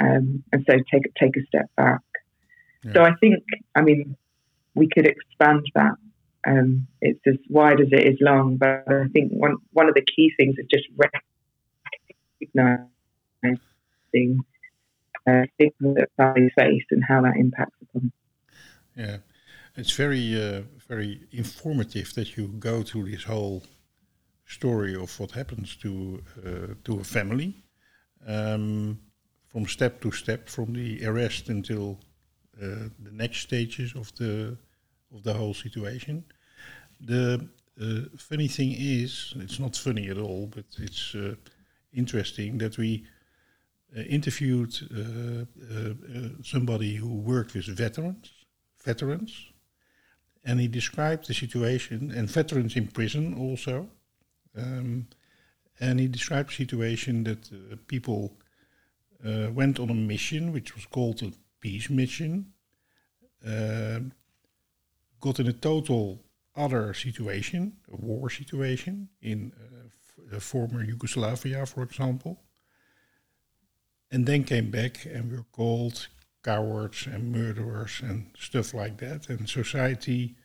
um, 0.00 0.42
and 0.52 0.64
so 0.68 0.76
take 0.92 1.12
take 1.18 1.36
a 1.36 1.44
step 1.46 1.70
back. 1.76 2.00
Yeah. 2.84 2.92
So 2.94 3.02
I 3.02 3.12
think, 3.20 3.44
I 3.74 3.82
mean, 3.82 4.16
we 4.74 4.88
could 4.88 5.06
expand 5.06 5.66
that. 5.74 5.94
Um, 6.46 6.86
it's 7.02 7.20
as 7.26 7.36
wide 7.50 7.80
as 7.80 7.88
it 7.92 8.06
is 8.06 8.18
long, 8.20 8.56
but 8.56 8.84
I 8.88 9.08
think 9.12 9.32
one 9.32 9.56
one 9.72 9.88
of 9.88 9.94
the 9.94 10.02
key 10.02 10.32
things 10.38 10.56
is 10.58 10.66
just 10.70 10.86
recognizing 12.54 12.88
uh, 15.26 15.44
that 15.58 16.08
families 16.16 16.52
face 16.58 16.84
and 16.90 17.04
how 17.06 17.20
that 17.22 17.36
impacts 17.36 17.76
upon. 17.82 18.10
Yeah, 18.96 19.18
it's 19.76 19.92
very 19.92 20.34
uh, 20.34 20.62
very 20.88 21.26
informative 21.30 22.14
that 22.14 22.38
you 22.38 22.48
go 22.58 22.82
through 22.82 23.10
this 23.10 23.24
whole 23.24 23.62
story 24.46 24.94
of 24.94 25.20
what 25.20 25.32
happens 25.32 25.76
to 25.76 26.22
uh, 26.44 26.74
to 26.84 27.00
a 27.00 27.04
family, 27.04 27.62
um, 28.26 28.98
from 29.50 29.66
step 29.66 30.00
to 30.00 30.12
step, 30.12 30.48
from 30.48 30.72
the 30.72 31.04
arrest 31.04 31.48
until 31.48 31.98
uh, 32.62 32.88
the 32.98 33.12
next 33.12 33.40
stages 33.40 33.94
of 33.94 34.14
the 34.16 34.56
of 35.12 35.22
the 35.24 35.32
whole 35.32 35.54
situation. 35.54 36.24
The 37.00 37.48
uh, 37.80 38.00
funny 38.16 38.48
thing 38.48 38.74
is, 38.78 39.34
it's 39.36 39.58
not 39.58 39.76
funny 39.76 40.08
at 40.08 40.18
all, 40.18 40.46
but 40.46 40.66
it's 40.78 41.14
uh, 41.14 41.34
interesting 41.92 42.58
that 42.58 42.78
we 42.78 43.04
uh, 43.96 44.02
interviewed 44.02 44.72
uh, 44.94 45.44
uh, 45.74 46.28
somebody 46.44 46.94
who 46.94 47.12
worked 47.12 47.54
with 47.54 47.66
veterans, 47.66 48.30
veterans, 48.84 49.48
and 50.44 50.60
he 50.60 50.68
described 50.68 51.26
the 51.26 51.34
situation 51.34 52.12
and 52.16 52.30
veterans 52.30 52.76
in 52.76 52.86
prison 52.86 53.34
also. 53.34 53.88
Um, 54.56 55.08
and 55.80 55.98
he 55.98 56.06
described 56.06 56.50
the 56.50 56.56
situation 56.56 57.24
that 57.24 57.86
people 57.88 58.36
uh, 59.26 59.50
went 59.52 59.78
on 59.78 59.90
a 59.90 59.94
mission, 59.94 60.52
which 60.52 60.74
was 60.74 60.86
called 60.86 61.22
a 61.22 61.32
peace 61.60 61.90
mission, 61.90 62.52
uh, 63.46 64.00
got 65.20 65.40
in 65.40 65.46
a 65.46 65.52
total 65.52 66.20
other 66.56 66.94
situation, 66.94 67.76
a 67.92 67.96
war 67.96 68.28
situation 68.30 69.08
in 69.22 69.52
former 70.38 70.82
Yugoslavia, 70.82 71.66
for 71.66 71.82
example, 71.82 72.40
and 74.10 74.26
then 74.26 74.44
came 74.44 74.70
back 74.70 75.04
and 75.06 75.30
were 75.30 75.44
called 75.52 76.08
cowards 76.42 77.06
and 77.06 77.32
murderers 77.32 78.00
and 78.02 78.30
stuff 78.38 78.74
like 78.74 78.98
that. 78.98 79.28
And 79.28 79.48
society 79.48 80.36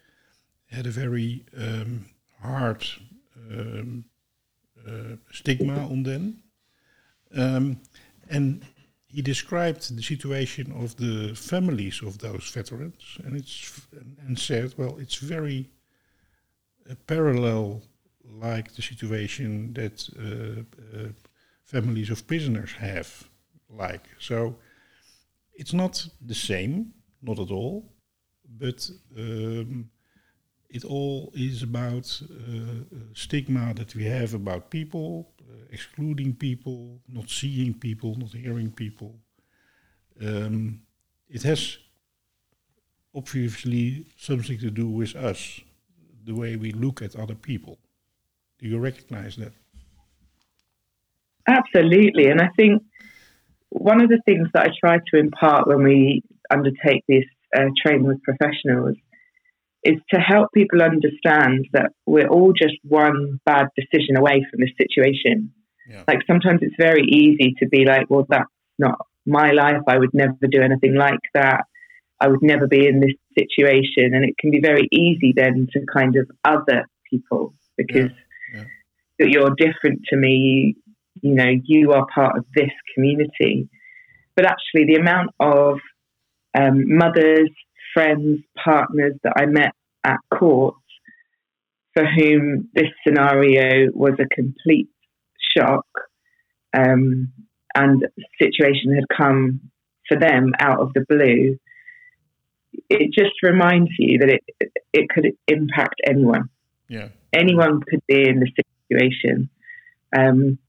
had 0.67 0.88
a 0.88 0.91
very 0.91 1.46
um, 1.58 2.05
hard 2.41 2.86
um, 3.51 4.05
uh, 4.88 5.15
stigma 5.32 5.88
on 5.88 6.03
them. 6.03 6.44
Um, 7.36 7.82
and 8.29 8.65
he 9.08 9.22
described 9.22 9.96
the 9.96 10.03
situation 10.03 10.72
of 10.74 10.96
the 10.98 11.34
families 11.36 12.01
of 12.01 12.17
those 12.20 12.50
veterans, 12.50 13.17
and 13.24 13.36
it's 13.36 13.88
and 14.27 14.38
said, 14.38 14.74
well, 14.77 14.98
it's 15.00 15.15
very 15.15 15.70
uh, 16.89 16.96
parallel, 17.08 17.82
like 18.24 18.74
the 18.74 18.82
situation 18.82 19.74
that 19.74 19.98
uh, 20.20 20.62
uh 20.98 21.10
families 21.63 22.10
of 22.10 22.27
prisoners 22.27 22.72
have 22.74 23.29
like. 23.70 24.08
So 24.20 24.55
it's 25.53 25.74
not 25.74 26.08
the 26.22 26.36
same, 26.36 26.94
not 27.22 27.39
at 27.39 27.51
all, 27.51 27.91
but 28.58 28.89
um, 29.17 29.89
it 30.70 30.84
all 30.84 31.32
is 31.36 31.63
about 31.63 32.22
uh, 32.24 32.84
stigma 33.13 33.74
that 33.75 33.96
we 33.96 34.03
have 34.03 34.34
about 34.34 34.70
people, 34.70 35.29
uh, 35.35 35.35
excluding 35.71 36.33
people, 36.35 36.99
not 37.07 37.29
seeing 37.29 37.73
people, 37.73 38.15
not 38.15 38.31
hearing 38.31 38.71
people. 38.71 39.15
Um, 40.21 40.81
it 41.29 41.43
has 41.43 41.77
obviously 43.13 44.05
something 44.17 44.57
to 44.59 44.69
do 44.69 44.87
with 44.87 45.15
us, 45.15 45.61
the 46.23 46.33
way 46.33 46.55
we 46.55 46.71
look 46.71 47.01
at 47.01 47.15
other 47.15 47.35
people. 47.35 47.77
Do 48.59 48.67
you 48.67 48.79
recognize 48.79 49.35
that? 49.37 49.53
Absolutely, 51.47 52.27
and 52.27 52.41
I 52.41 52.49
think 52.55 52.81
one 53.69 54.01
of 54.01 54.09
the 54.09 54.21
things 54.25 54.47
that 54.53 54.63
I 54.67 54.69
try 54.79 54.97
to 54.97 55.19
impart 55.19 55.67
when 55.67 55.83
we 55.83 56.23
undertake 56.49 57.03
this 57.07 57.25
uh, 57.55 57.65
training 57.83 58.07
with 58.07 58.21
professionals 58.23 58.95
is 59.86 60.01
to 60.12 60.20
help 60.20 60.50
people 60.54 60.82
understand 60.82 61.68
that 61.74 61.92
we're 62.06 62.27
all 62.27 62.54
just 62.54 62.75
one 62.84 63.39
bad 63.46 63.68
decision 63.77 64.18
away 64.18 64.46
from 64.50 64.60
this 64.60 64.72
situation. 64.77 65.54
Yeah. 65.88 66.04
Like 66.08 66.20
sometimes 66.27 66.60
it's 66.63 66.75
very 66.77 67.04
easy 67.04 67.54
to 67.60 67.68
be 67.68 67.86
like, 67.86 68.10
well, 68.10 68.25
that's 68.27 68.50
not 68.80 68.98
my 69.25 69.51
life. 69.51 69.82
I 69.88 69.98
would 69.98 70.13
never 70.13 70.36
do 70.50 70.62
anything 70.62 70.96
like 70.96 71.20
that. 71.36 71.65
I 72.20 72.27
would 72.27 72.42
never 72.42 72.68
be 72.68 72.88
in 72.88 73.00
this 73.00 73.13
situation. 73.38 74.13
And 74.13 74.25
it 74.25 74.36
can 74.39 74.50
be 74.50 74.60
very 74.62 74.88
easy 74.92 75.34
then 75.36 75.68
to 75.74 75.82
kind 75.94 76.15
of 76.15 76.30
other 76.44 76.86
people 77.10 77.54
because 77.77 78.10
yeah. 78.54 78.63
Yeah. 79.20 79.27
you're 79.27 79.56
different 79.56 80.01
to 80.10 80.18
me. 80.18 80.75
You 81.22 81.36
know, 81.36 81.51
you 81.63 81.92
are 81.92 82.08
part 82.13 82.38
of 82.38 82.46
this 82.56 82.72
community. 82.94 83.70
But 84.36 84.46
actually, 84.46 84.86
the 84.86 85.00
amount 85.00 85.32
of 85.39 85.80
um, 86.58 86.84
mothers, 86.88 87.50
friends, 87.95 88.41
partners 88.63 89.13
that 89.23 89.33
I 89.37 89.47
met 89.47 89.71
at 90.03 90.19
court 90.31 90.75
for 91.95 92.05
whom 92.05 92.69
this 92.75 92.89
scenario 93.07 93.89
was 93.93 94.13
a 94.19 94.35
complete 94.35 94.89
shock 95.57 95.85
um, 96.77 97.31
and 97.73 98.05
situation 98.39 98.93
had 98.93 99.05
come 99.15 99.61
for 100.07 100.19
them 100.19 100.51
out 100.59 100.81
of 100.81 100.91
the 100.93 101.05
blue, 101.07 101.57
it 102.89 103.11
just 103.13 103.41
reminds 103.41 103.89
you 103.97 104.19
that 104.19 104.29
it 104.29 104.71
it 104.93 105.09
could 105.09 105.31
impact 105.47 105.95
anyone. 106.05 106.49
Yeah, 106.89 107.09
anyone 107.33 107.81
could 107.81 108.01
be 108.07 108.27
in 108.27 108.41
the 108.41 108.51
situation. 108.89 109.49
Um, 110.15 110.59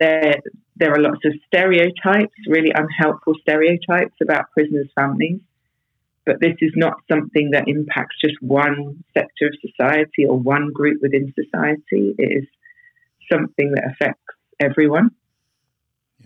there 0.00 0.34
there 0.76 0.92
are 0.92 1.00
lots 1.00 1.24
of 1.24 1.32
stereotypes, 1.46 2.34
really 2.46 2.72
unhelpful 2.74 3.34
stereotypes 3.42 4.14
about 4.22 4.50
prisoners' 4.52 4.88
families. 4.94 5.40
But 6.28 6.40
this 6.42 6.56
is 6.60 6.72
not 6.76 6.96
something 7.10 7.52
that 7.52 7.68
impacts 7.68 8.16
just 8.22 8.34
one 8.42 9.02
sector 9.14 9.46
of 9.46 9.54
society 9.66 10.26
or 10.28 10.38
one 10.38 10.72
group 10.74 11.00
within 11.00 11.32
society. 11.34 12.14
It 12.18 12.42
is 12.42 12.48
something 13.32 13.72
that 13.72 13.92
affects 13.92 14.20
everyone. 14.60 15.12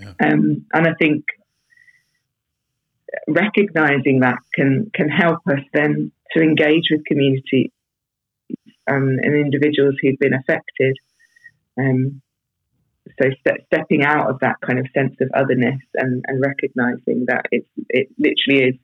Yeah. 0.01 0.15
Um, 0.21 0.67
and 0.73 0.89
I 0.89 0.95
think 1.01 1.25
recognizing 3.29 4.21
that 4.21 4.39
can 4.53 4.91
can 4.93 5.09
help 5.09 5.39
us 5.47 5.61
then 5.73 6.11
to 6.33 6.43
engage 6.43 6.89
with 6.91 7.05
community 7.05 7.71
um, 8.91 9.21
and 9.23 9.37
individuals 9.37 9.95
who've 10.03 10.19
been 10.19 10.35
affected. 10.35 10.97
Um, 11.79 12.23
so 13.21 13.31
st- 13.47 13.67
stepping 13.67 14.03
out 14.03 14.31
of 14.31 14.41
that 14.41 14.57
kind 14.67 14.81
of 14.81 14.87
sense 14.93 15.15
of 15.21 15.29
otherness 15.33 15.81
and, 15.95 16.25
and 16.27 16.41
recognizing 16.41 17.27
that 17.29 17.47
it's 17.53 17.69
it 17.89 18.09
literally 18.19 18.71
is 18.71 18.75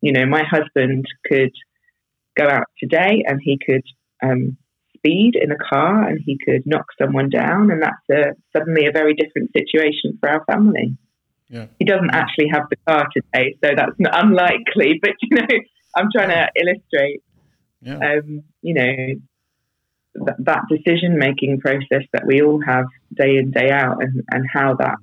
you 0.00 0.12
know, 0.12 0.26
my 0.26 0.42
husband 0.44 1.04
could 1.26 1.52
go 2.36 2.48
out 2.48 2.66
today 2.78 3.24
and 3.26 3.40
he 3.42 3.58
could 3.64 3.84
um, 4.22 4.56
speed 4.96 5.32
in 5.40 5.50
a 5.50 5.56
car 5.56 6.08
and 6.08 6.20
he 6.24 6.38
could 6.44 6.66
knock 6.66 6.86
someone 7.00 7.28
down, 7.28 7.70
and 7.70 7.82
that's 7.82 8.10
a, 8.10 8.34
suddenly 8.56 8.86
a 8.86 8.92
very 8.92 9.14
different 9.14 9.50
situation 9.56 10.18
for 10.20 10.28
our 10.28 10.44
family. 10.44 10.96
Yeah. 11.48 11.66
He 11.78 11.84
doesn't 11.84 12.10
actually 12.12 12.48
have 12.52 12.64
the 12.70 12.76
car 12.86 13.08
today, 13.14 13.56
so 13.62 13.70
that's 13.76 13.96
unlikely. 13.98 14.98
But 15.02 15.12
you 15.20 15.36
know, 15.36 15.46
I'm 15.96 16.08
trying 16.14 16.28
to 16.28 16.48
illustrate, 16.54 17.22
yeah. 17.82 17.96
um, 17.96 18.44
you 18.62 18.74
know, 18.74 18.96
th- 20.26 20.38
that 20.38 20.62
decision 20.70 21.18
making 21.18 21.60
process 21.60 22.06
that 22.12 22.26
we 22.26 22.42
all 22.42 22.60
have 22.64 22.86
day 23.14 23.36
in 23.36 23.50
day 23.50 23.70
out, 23.70 24.02
and, 24.02 24.22
and 24.30 24.46
how 24.52 24.76
that 24.76 24.98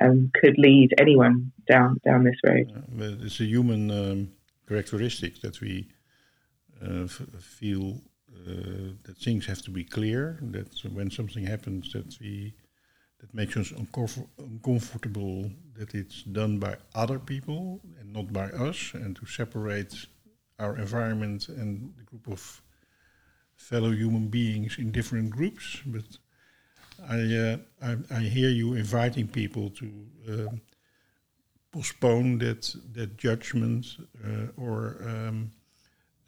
um, 0.00 0.30
could 0.34 0.56
lead 0.58 0.94
anyone 0.98 1.52
down 1.68 1.98
down 2.04 2.24
this 2.24 2.36
road. 2.46 2.66
Uh, 2.76 3.24
it's 3.26 3.40
a 3.40 3.44
human 3.44 3.90
um, 3.90 4.30
characteristic 4.68 5.40
that 5.42 5.60
we 5.60 5.88
uh, 6.82 7.06
feel 7.38 8.00
uh, 8.46 8.94
that 9.04 9.16
things 9.18 9.46
have 9.46 9.62
to 9.62 9.70
be 9.70 9.84
clear. 9.84 10.38
That 10.42 10.68
when 10.92 11.10
something 11.10 11.44
happens, 11.44 11.92
that 11.92 12.18
we 12.20 12.54
that 13.20 13.34
makes 13.34 13.56
us 13.56 13.72
uncomfort 13.72 14.28
uncomfortable. 14.38 15.50
That 15.78 15.94
it's 15.94 16.22
done 16.22 16.58
by 16.58 16.76
other 16.94 17.18
people 17.18 17.80
and 17.98 18.12
not 18.12 18.32
by 18.32 18.48
us, 18.68 18.92
and 18.94 19.16
to 19.16 19.26
separate 19.26 19.94
our 20.58 20.76
environment 20.76 21.48
and 21.48 21.92
the 21.96 22.04
group 22.04 22.28
of 22.28 22.62
fellow 23.56 23.90
human 23.90 24.28
beings 24.28 24.78
in 24.78 24.90
different 24.90 25.30
groups, 25.30 25.80
but 25.86 26.04
I, 27.08 27.36
uh, 27.36 27.56
I, 27.82 27.96
I, 28.10 28.20
hear 28.20 28.50
you 28.50 28.74
inviting 28.74 29.26
people 29.28 29.70
to 29.70 29.90
uh, 30.28 30.54
postpone 31.72 32.38
that 32.38 32.74
that 32.92 33.16
judgment 33.16 33.86
uh, 34.24 34.46
or 34.56 34.96
um, 35.06 35.50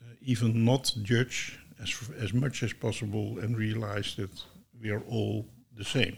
uh, 0.01 0.15
even 0.23 0.65
not 0.65 0.93
judge 1.03 1.59
as 1.83 2.11
as 2.19 2.33
much 2.33 2.63
as 2.63 2.73
possible 2.73 3.39
and 3.39 3.57
realize 3.57 4.15
that 4.17 4.45
we 4.81 4.91
are 4.91 5.03
all 5.09 5.47
the 5.77 5.85
same 5.85 6.17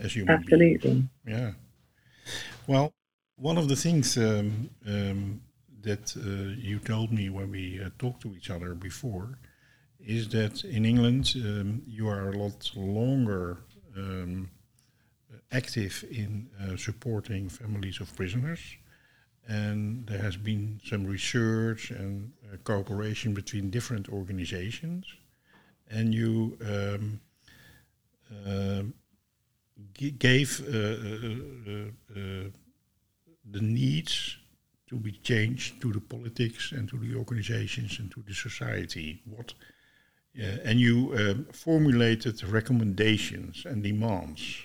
as 0.00 0.12
human 0.12 0.34
Absolutely. 0.34 0.78
beings. 0.78 1.04
Yeah. 1.26 1.52
Well, 2.66 2.92
one 3.36 3.58
of 3.58 3.68
the 3.68 3.76
things 3.76 4.16
um, 4.16 4.70
um, 4.86 5.40
that 5.82 6.14
uh, 6.16 6.54
you 6.60 6.78
told 6.78 7.12
me 7.12 7.30
when 7.30 7.50
we 7.50 7.80
uh, 7.80 7.90
talked 7.98 8.22
to 8.22 8.34
each 8.34 8.50
other 8.50 8.74
before 8.74 9.38
is 10.08 10.26
that 10.30 10.64
in 10.64 10.86
England 10.86 11.34
um, 11.36 11.82
you 11.86 12.08
are 12.08 12.30
a 12.30 12.36
lot 12.36 12.70
longer 12.74 13.58
um, 13.94 14.50
active 15.52 16.02
in 16.10 16.48
uh, 16.62 16.76
supporting 16.78 17.50
families 17.50 18.00
of 18.00 18.16
prisoners. 18.16 18.60
And 19.46 20.06
there 20.06 20.22
has 20.22 20.36
been 20.36 20.80
some 20.82 21.06
research 21.06 21.90
and 21.90 22.32
uh, 22.50 22.56
cooperation 22.64 23.34
between 23.34 23.68
different 23.68 24.08
organizations. 24.08 25.04
And 25.90 26.14
you 26.14 26.56
um, 26.64 27.20
uh, 28.46 28.84
gave 30.18 30.60
uh, 30.60 30.78
uh, 30.78 31.88
uh, 32.16 32.48
the 33.50 33.60
needs 33.60 34.38
to 34.88 34.96
be 34.96 35.12
changed 35.12 35.82
to 35.82 35.92
the 35.92 36.00
politics 36.00 36.72
and 36.72 36.88
to 36.88 36.96
the 36.96 37.14
organizations 37.14 37.98
and 37.98 38.10
to 38.10 38.22
the 38.26 38.34
society. 38.34 39.20
What 39.26 39.52
and 40.38 40.78
you 40.78 41.12
um, 41.16 41.46
formulated 41.52 42.42
recommendations 42.44 43.64
and 43.66 43.82
demands. 43.82 44.62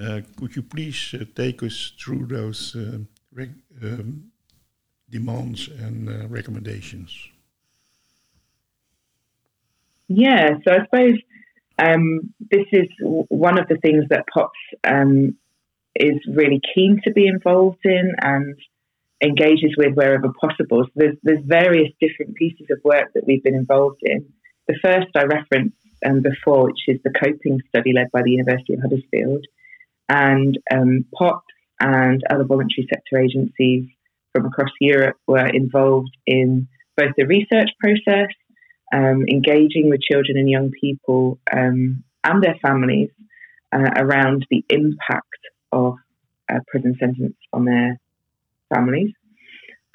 Uh, 0.00 0.20
could 0.36 0.56
you 0.56 0.62
please 0.62 1.14
uh, 1.14 1.24
take 1.34 1.62
us 1.62 1.92
through 2.02 2.26
those 2.26 2.74
um, 2.74 3.08
um, 3.82 4.30
demands 5.08 5.68
and 5.68 6.08
uh, 6.08 6.26
recommendations? 6.28 7.12
Yeah, 10.08 10.50
so 10.64 10.72
I 10.72 10.84
suppose 10.84 11.18
um, 11.78 12.34
this 12.50 12.66
is 12.72 12.88
one 13.28 13.60
of 13.60 13.68
the 13.68 13.76
things 13.76 14.04
that 14.10 14.24
POPS 14.32 14.58
um, 14.84 15.36
is 15.94 16.18
really 16.34 16.60
keen 16.74 17.00
to 17.04 17.12
be 17.12 17.26
involved 17.26 17.84
in 17.84 18.12
and 18.20 18.56
engages 19.22 19.74
with 19.76 19.94
wherever 19.94 20.32
possible. 20.40 20.84
So 20.84 20.90
there's, 20.94 21.16
there's 21.22 21.44
various 21.44 21.90
different 22.00 22.34
pieces 22.34 22.66
of 22.70 22.78
work 22.84 23.12
that 23.14 23.26
we've 23.26 23.42
been 23.42 23.54
involved 23.54 24.00
in. 24.02 24.32
The 24.70 24.78
first 24.84 25.08
I 25.16 25.24
referenced 25.24 25.74
um, 26.06 26.22
before, 26.22 26.66
which 26.66 26.82
is 26.86 27.00
the 27.02 27.10
coping 27.10 27.60
study 27.70 27.92
led 27.92 28.08
by 28.12 28.22
the 28.22 28.30
University 28.30 28.74
of 28.74 28.80
Huddersfield, 28.82 29.44
and 30.08 30.56
um, 30.72 31.04
POPS 31.12 31.44
and 31.80 32.22
other 32.30 32.44
voluntary 32.44 32.86
sector 32.88 33.18
agencies 33.18 33.88
from 34.32 34.46
across 34.46 34.70
Europe 34.80 35.16
were 35.26 35.48
involved 35.48 36.16
in 36.24 36.68
both 36.96 37.10
the 37.16 37.26
research 37.26 37.70
process, 37.80 38.28
um, 38.94 39.24
engaging 39.28 39.90
with 39.90 40.02
children 40.02 40.38
and 40.38 40.48
young 40.48 40.70
people 40.80 41.40
um, 41.52 42.04
and 42.22 42.40
their 42.40 42.54
families 42.62 43.10
uh, 43.72 43.90
around 43.96 44.46
the 44.50 44.64
impact 44.68 45.48
of 45.72 45.96
a 46.48 46.60
prison 46.68 46.96
sentence 47.00 47.36
on 47.52 47.64
their 47.64 47.98
families. 48.72 49.12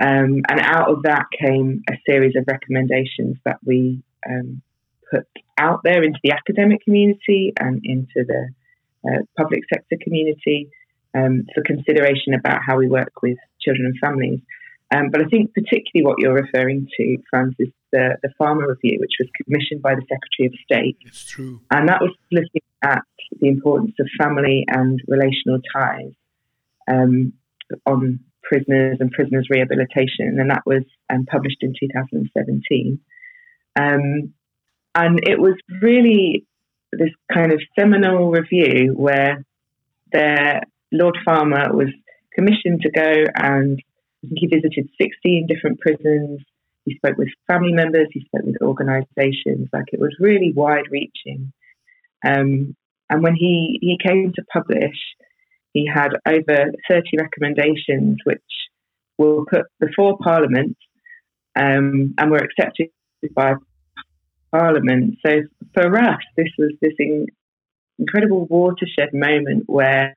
Um, 0.03 0.41
and 0.49 0.59
out 0.59 0.89
of 0.89 1.03
that 1.03 1.27
came 1.39 1.81
a 1.89 1.93
series 2.05 2.35
of 2.35 2.43
recommendations 2.45 3.37
that 3.45 3.59
we 3.65 4.03
um, 4.29 4.61
put 5.21 5.43
out 5.57 5.81
there 5.83 6.03
into 6.03 6.19
the 6.23 6.31
academic 6.31 6.83
community 6.83 7.53
and 7.59 7.81
into 7.83 8.25
the 8.27 8.49
uh, 9.07 9.21
public 9.37 9.61
sector 9.71 9.97
community 10.01 10.69
um, 11.15 11.45
for 11.53 11.63
consideration 11.63 12.33
about 12.33 12.61
how 12.65 12.77
we 12.77 12.87
work 12.87 13.21
with 13.21 13.37
children 13.61 13.85
and 13.85 13.95
families. 13.99 14.39
Um, 14.93 15.09
but 15.11 15.21
I 15.21 15.25
think 15.25 15.53
particularly 15.53 16.05
what 16.05 16.19
you're 16.19 16.33
referring 16.33 16.87
to, 16.97 17.17
Frans, 17.29 17.55
is 17.57 17.69
the, 17.91 18.17
the 18.21 18.29
Farmer 18.37 18.67
Review, 18.67 18.97
which 18.99 19.13
was 19.19 19.29
commissioned 19.43 19.81
by 19.81 19.95
the 19.95 20.01
Secretary 20.01 20.47
of 20.47 20.53
State. 20.63 20.97
It's 21.05 21.25
true. 21.25 21.61
And 21.71 21.89
that 21.89 22.01
was 22.01 22.13
looking 22.31 22.61
at 22.83 23.01
the 23.39 23.47
importance 23.47 23.95
of 23.99 24.07
family 24.21 24.65
and 24.67 25.01
relational 25.07 25.59
ties 25.73 26.13
um, 26.87 27.33
on 27.85 28.19
prisoners 28.43 28.97
and 28.99 29.11
prisoners' 29.11 29.47
rehabilitation. 29.49 30.37
And 30.39 30.51
that 30.51 30.63
was 30.65 30.83
um, 31.09 31.25
published 31.25 31.61
in 31.61 31.73
2017. 31.79 32.99
And 34.95 35.19
it 35.27 35.39
was 35.39 35.55
really 35.81 36.45
this 36.91 37.11
kind 37.31 37.51
of 37.51 37.61
seminal 37.77 38.31
review 38.31 38.93
where 38.95 39.43
they're 40.11 40.61
Lord 40.91 41.17
Farmer 41.25 41.73
was 41.73 41.89
commissioned 42.33 42.81
to 42.81 42.91
go 42.91 43.25
and 43.35 43.81
he 44.21 44.47
visited 44.47 44.89
16 44.99 45.47
different 45.47 45.79
prisons. 45.79 46.41
He 46.85 46.95
spoke 46.95 47.17
with 47.17 47.27
family 47.47 47.73
members, 47.73 48.07
he 48.11 48.21
spoke 48.21 48.45
with 48.45 48.61
organisations. 48.61 49.69
Like 49.73 49.85
it 49.91 49.99
was 49.99 50.15
really 50.19 50.53
wide 50.55 50.85
reaching. 50.89 51.51
Um, 52.25 52.75
and 53.09 53.21
when 53.21 53.35
he, 53.35 53.77
he 53.81 53.97
came 54.03 54.31
to 54.33 54.43
publish, 54.51 54.95
he 55.73 55.89
had 55.93 56.09
over 56.25 56.71
30 56.89 57.03
recommendations 57.19 58.17
which 58.23 58.41
were 59.17 59.45
put 59.45 59.65
before 59.79 60.17
Parliament 60.17 60.77
um, 61.59 62.13
and 62.17 62.31
were 62.31 62.37
accepted 62.37 62.89
by 63.35 63.55
Parliament. 64.51 65.15
So 65.25 65.41
for 65.73 65.97
us, 65.97 66.19
this 66.37 66.49
was 66.57 66.71
this 66.81 66.93
in, 66.99 67.27
incredible 67.99 68.45
watershed 68.45 69.09
moment 69.13 69.63
where 69.67 70.15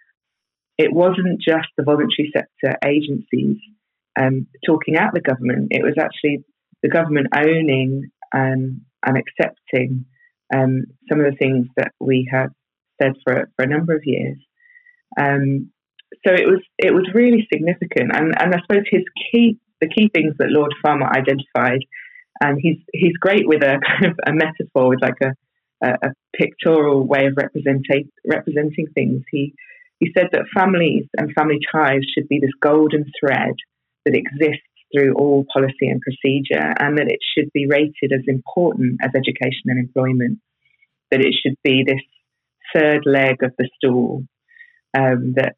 it 0.78 0.92
wasn't 0.92 1.40
just 1.40 1.68
the 1.76 1.84
voluntary 1.84 2.32
sector 2.32 2.76
agencies 2.84 3.56
um, 4.18 4.46
talking 4.66 4.96
at 4.96 5.12
the 5.14 5.20
government, 5.20 5.68
it 5.70 5.82
was 5.82 5.94
actually 5.98 6.44
the 6.82 6.88
government 6.88 7.28
owning 7.34 8.10
um, 8.34 8.82
and 9.04 9.16
accepting 9.16 10.04
um, 10.54 10.84
some 11.08 11.20
of 11.20 11.26
the 11.30 11.36
things 11.38 11.66
that 11.76 11.92
we 12.00 12.28
had 12.30 12.48
said 13.00 13.12
for, 13.24 13.50
for 13.56 13.64
a 13.64 13.68
number 13.68 13.94
of 13.94 14.02
years. 14.04 14.38
Um, 15.18 15.70
so 16.26 16.32
it 16.32 16.46
was 16.46 16.60
it 16.78 16.92
was 16.92 17.06
really 17.14 17.46
significant, 17.52 18.10
and, 18.14 18.34
and 18.40 18.54
I 18.54 18.58
suppose 18.62 18.84
his 18.90 19.04
key 19.30 19.58
the 19.80 19.88
key 19.88 20.10
things 20.12 20.34
that 20.38 20.48
Lord 20.48 20.74
Farmer 20.82 21.06
identified, 21.06 21.84
and 22.40 22.58
he's 22.60 22.78
he's 22.92 23.16
great 23.20 23.46
with 23.46 23.62
a 23.62 23.80
kind 23.86 24.12
of 24.12 24.18
a 24.26 24.32
metaphor 24.32 24.88
with 24.88 25.02
like 25.02 25.20
a 25.22 25.32
a, 25.82 26.08
a 26.08 26.08
pictorial 26.36 27.06
way 27.06 27.26
of 27.26 27.34
representing 27.36 28.10
representing 28.26 28.86
things. 28.94 29.22
He 29.30 29.54
he 30.00 30.12
said 30.16 30.28
that 30.32 30.46
families 30.54 31.06
and 31.16 31.32
family 31.32 31.58
ties 31.72 32.02
should 32.14 32.28
be 32.28 32.38
this 32.40 32.52
golden 32.60 33.04
thread 33.18 33.54
that 34.04 34.14
exists 34.14 34.62
through 34.92 35.14
all 35.14 35.44
policy 35.52 35.88
and 35.88 36.00
procedure, 36.00 36.72
and 36.78 36.96
that 36.96 37.10
it 37.10 37.18
should 37.36 37.52
be 37.52 37.66
rated 37.66 38.12
as 38.12 38.24
important 38.26 38.98
as 39.02 39.10
education 39.14 39.66
and 39.66 39.78
employment. 39.78 40.38
That 41.10 41.20
it 41.20 41.34
should 41.34 41.56
be 41.62 41.84
this 41.86 42.00
third 42.74 43.02
leg 43.06 43.42
of 43.42 43.52
the 43.58 43.68
stool. 43.76 44.24
Um, 44.96 45.34
that 45.36 45.56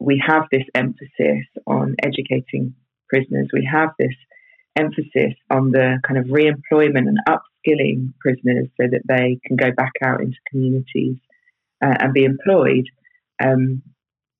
we 0.00 0.22
have 0.26 0.44
this 0.50 0.64
emphasis 0.74 1.46
on 1.66 1.94
educating 2.02 2.74
prisoners. 3.08 3.48
We 3.52 3.68
have 3.70 3.90
this 3.98 4.14
emphasis 4.76 5.34
on 5.50 5.70
the 5.70 5.98
kind 6.06 6.18
of 6.18 6.26
re-employment 6.30 7.08
and 7.08 7.18
upskilling 7.28 8.12
prisoners 8.20 8.68
so 8.80 8.86
that 8.90 9.02
they 9.06 9.38
can 9.46 9.56
go 9.56 9.70
back 9.76 9.92
out 10.02 10.20
into 10.20 10.36
communities 10.50 11.16
uh, 11.84 11.94
and 12.00 12.14
be 12.14 12.24
employed. 12.24 12.86
Um, 13.42 13.82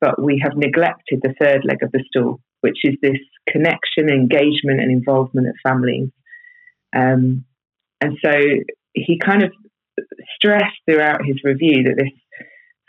but 0.01 0.21
we 0.21 0.41
have 0.43 0.57
neglected 0.57 1.21
the 1.23 1.35
third 1.41 1.65
leg 1.65 1.83
of 1.83 1.93
the 1.93 2.03
stool, 2.09 2.41
which 2.61 2.79
is 2.85 2.95
this 3.03 3.19
connection, 3.49 4.09
engagement, 4.09 4.81
and 4.81 4.91
involvement 4.91 5.49
of 5.49 5.55
families. 5.63 6.11
Um, 6.95 7.45
and 8.01 8.19
so 8.25 8.33
he 8.95 9.19
kind 9.19 9.45
of 9.45 9.53
stressed 10.35 10.77
throughout 10.87 11.25
his 11.25 11.37
review 11.45 11.85
that 11.85 11.97
this 11.97 12.13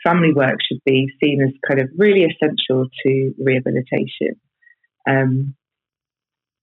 family 0.04 0.32
work 0.32 0.56
should 0.66 0.80
be 0.84 1.08
seen 1.22 1.42
as 1.42 1.52
kind 1.66 1.80
of 1.80 1.88
really 1.96 2.24
essential 2.24 2.86
to 3.04 3.34
rehabilitation. 3.38 4.40
Um, 5.08 5.54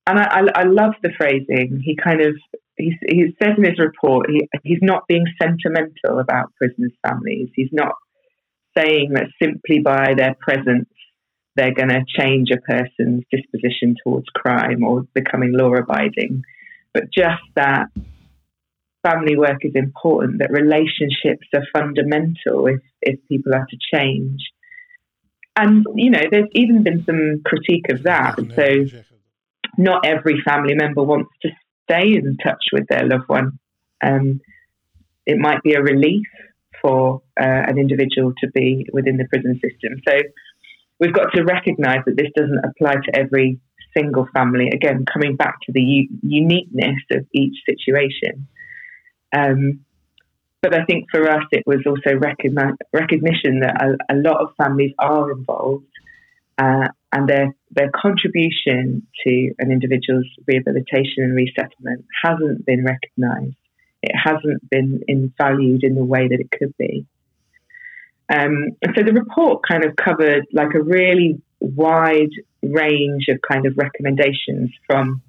and 0.06 0.18
I, 0.18 0.22
I, 0.22 0.60
I, 0.60 0.62
love 0.64 0.94
the 1.02 1.10
phrasing. 1.16 1.80
He 1.84 1.96
kind 1.96 2.20
of 2.20 2.34
he, 2.76 2.96
he 3.06 3.36
says 3.40 3.54
in 3.56 3.64
his 3.64 3.78
report 3.78 4.28
he, 4.30 4.48
he's 4.62 4.82
not 4.82 5.06
being 5.06 5.24
sentimental 5.40 6.18
about 6.18 6.54
prisoners' 6.56 6.92
families. 7.06 7.50
He's 7.54 7.72
not 7.72 7.94
saying 8.76 9.12
that 9.14 9.26
simply 9.40 9.80
by 9.80 10.14
their 10.16 10.34
presence 10.40 10.88
they're 11.54 11.74
going 11.74 11.90
to 11.90 12.04
change 12.08 12.48
a 12.50 12.60
person's 12.60 13.24
disposition 13.30 13.94
towards 14.02 14.26
crime 14.34 14.82
or 14.82 15.02
becoming 15.12 15.52
law 15.52 15.74
abiding, 15.74 16.42
but 16.94 17.04
just 17.12 17.42
that 17.56 17.88
family 19.02 19.36
work 19.36 19.58
is 19.62 19.72
important, 19.74 20.38
that 20.38 20.50
relationships 20.50 21.46
are 21.54 21.66
fundamental 21.72 22.66
if, 22.66 22.80
if 23.02 23.18
people 23.28 23.54
are 23.54 23.66
to 23.68 23.76
change. 23.94 24.40
And, 25.56 25.84
you 25.94 26.10
know, 26.10 26.22
there's 26.30 26.48
even 26.52 26.82
been 26.82 27.04
some 27.04 27.42
critique 27.44 27.90
of 27.90 28.04
that. 28.04 28.36
So, 28.56 28.86
not 29.78 30.06
every 30.06 30.40
family 30.44 30.74
member 30.74 31.02
wants 31.02 31.30
to 31.42 31.50
stay 31.84 32.12
in 32.12 32.36
touch 32.42 32.64
with 32.72 32.86
their 32.88 33.06
loved 33.06 33.28
one. 33.28 33.58
Um, 34.02 34.40
it 35.26 35.38
might 35.38 35.62
be 35.62 35.74
a 35.74 35.82
relief 35.82 36.26
for 36.80 37.22
uh, 37.40 37.44
an 37.68 37.78
individual 37.78 38.32
to 38.40 38.50
be 38.50 38.86
within 38.92 39.16
the 39.16 39.26
prison 39.28 39.60
system. 39.64 40.00
So 40.06 40.18
we've 40.98 41.12
got 41.12 41.32
to 41.34 41.44
recognise 41.44 42.00
that 42.06 42.16
this 42.16 42.30
doesn't 42.36 42.64
apply 42.64 42.94
to 42.94 43.16
every 43.18 43.60
single 43.96 44.26
family. 44.34 44.68
Again, 44.72 45.04
coming 45.10 45.36
back 45.36 45.56
to 45.66 45.72
the 45.72 45.80
u- 45.80 46.08
uniqueness 46.22 47.00
of 47.12 47.26
each 47.32 47.56
situation. 47.68 48.48
Um, 49.34 49.80
but 50.60 50.74
I 50.74 50.84
think 50.84 51.06
for 51.10 51.28
us, 51.28 51.44
it 51.50 51.64
was 51.66 51.80
also 51.86 52.18
recogni- 52.18 52.76
recognition 52.92 53.60
that 53.60 53.82
a, 53.82 54.14
a, 54.14 54.16
lot 54.16 54.40
of 54.40 54.54
families 54.56 54.92
are 54.98 55.32
involved 55.32 55.86
uh, 56.58 56.88
and 57.12 57.28
their, 57.28 57.54
their 57.70 57.90
contribution 57.94 59.06
to 59.24 59.54
an 59.58 59.70
individual's 59.70 60.26
rehabilitation 60.46 61.24
and 61.24 61.34
resettlement 61.34 62.06
hasn't 62.24 62.64
been 62.64 62.84
recognised. 62.84 63.56
It 64.02 64.12
hasn't 64.16 64.68
been 64.70 65.02
in, 65.06 65.32
valued 65.38 65.84
in 65.84 65.94
the 65.94 66.04
way 66.04 66.26
that 66.28 66.40
it 66.40 66.50
could 66.50 66.74
be. 66.78 67.06
Um, 68.32 68.70
and 68.80 68.94
so 68.96 69.02
the 69.04 69.12
report 69.12 69.62
kind 69.68 69.84
of 69.84 69.94
covered 69.94 70.46
like 70.52 70.74
a 70.74 70.82
really 70.82 71.40
wide 71.60 72.30
range 72.62 73.26
of 73.28 73.38
kind 73.46 73.66
of 73.66 73.74
recommendations 73.76 74.70
from 74.86 75.22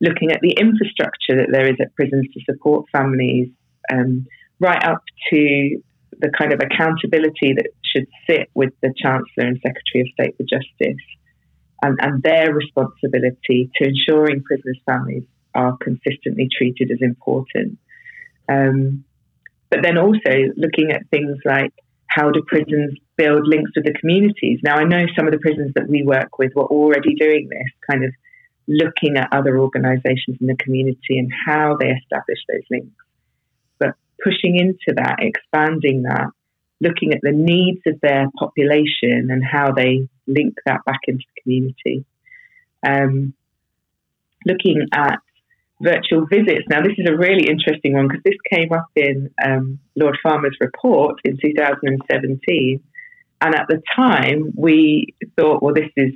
looking 0.00 0.32
at 0.32 0.40
the 0.40 0.52
infrastructure 0.52 1.36
that 1.36 1.48
there 1.52 1.68
is 1.68 1.76
at 1.80 1.94
prisons 1.94 2.26
to 2.32 2.40
support 2.44 2.86
families, 2.90 3.48
um, 3.92 4.26
right 4.58 4.82
up 4.82 5.02
to 5.30 5.82
the 6.18 6.30
kind 6.36 6.52
of 6.52 6.60
accountability 6.60 7.54
that 7.56 7.68
should 7.84 8.06
sit 8.28 8.50
with 8.54 8.72
the 8.82 8.92
Chancellor 8.96 9.48
and 9.48 9.60
Secretary 9.64 10.02
of 10.02 10.08
State 10.14 10.36
for 10.36 10.44
Justice 10.44 11.02
and, 11.82 11.98
and 12.00 12.22
their 12.22 12.54
responsibility 12.54 13.70
to 13.76 13.88
ensuring 13.88 14.42
prisoners' 14.42 14.80
families 14.86 15.24
are 15.54 15.76
consistently 15.78 16.48
treated 16.56 16.90
as 16.90 17.02
important. 17.02 17.78
Um, 18.48 19.04
but 19.70 19.80
then 19.82 19.98
also 19.98 20.52
looking 20.56 20.92
at 20.92 21.08
things 21.10 21.38
like 21.44 21.72
how 22.06 22.30
do 22.30 22.42
prisons 22.46 22.98
build 23.16 23.46
links 23.46 23.72
with 23.74 23.84
the 23.84 23.94
communities? 23.98 24.60
Now, 24.62 24.76
I 24.76 24.84
know 24.84 25.06
some 25.16 25.26
of 25.26 25.32
the 25.32 25.38
prisons 25.38 25.72
that 25.74 25.88
we 25.88 26.02
work 26.02 26.38
with 26.38 26.52
were 26.54 26.66
already 26.66 27.14
doing 27.14 27.48
this, 27.48 27.72
kind 27.90 28.04
of 28.04 28.12
looking 28.68 29.16
at 29.16 29.28
other 29.32 29.58
organisations 29.58 30.36
in 30.40 30.46
the 30.46 30.56
community 30.56 31.18
and 31.18 31.30
how 31.46 31.76
they 31.80 31.88
establish 31.88 32.38
those 32.48 32.62
links. 32.70 32.94
Pushing 34.22 34.56
into 34.56 34.94
that, 34.96 35.16
expanding 35.20 36.02
that, 36.02 36.28
looking 36.80 37.12
at 37.12 37.20
the 37.22 37.32
needs 37.32 37.80
of 37.86 38.00
their 38.00 38.26
population 38.38 39.28
and 39.30 39.42
how 39.44 39.72
they 39.72 40.08
link 40.26 40.54
that 40.66 40.84
back 40.84 41.00
into 41.08 41.24
the 41.34 41.42
community. 41.42 42.04
Um, 42.86 43.34
looking 44.46 44.86
at 44.92 45.18
virtual 45.82 46.26
visits. 46.26 46.66
Now, 46.68 46.80
this 46.82 46.94
is 46.96 47.06
a 47.08 47.16
really 47.16 47.48
interesting 47.48 47.94
one 47.94 48.08
because 48.08 48.22
this 48.24 48.38
came 48.50 48.72
up 48.72 48.86
in 48.94 49.30
um, 49.44 49.80
Lord 49.96 50.16
Farmer's 50.22 50.56
report 50.60 51.20
in 51.24 51.38
2017, 51.42 52.80
and 53.40 53.54
at 53.54 53.66
the 53.68 53.82
time 53.96 54.52
we 54.56 55.14
thought, 55.38 55.62
well, 55.62 55.74
this 55.74 55.90
is 55.96 56.12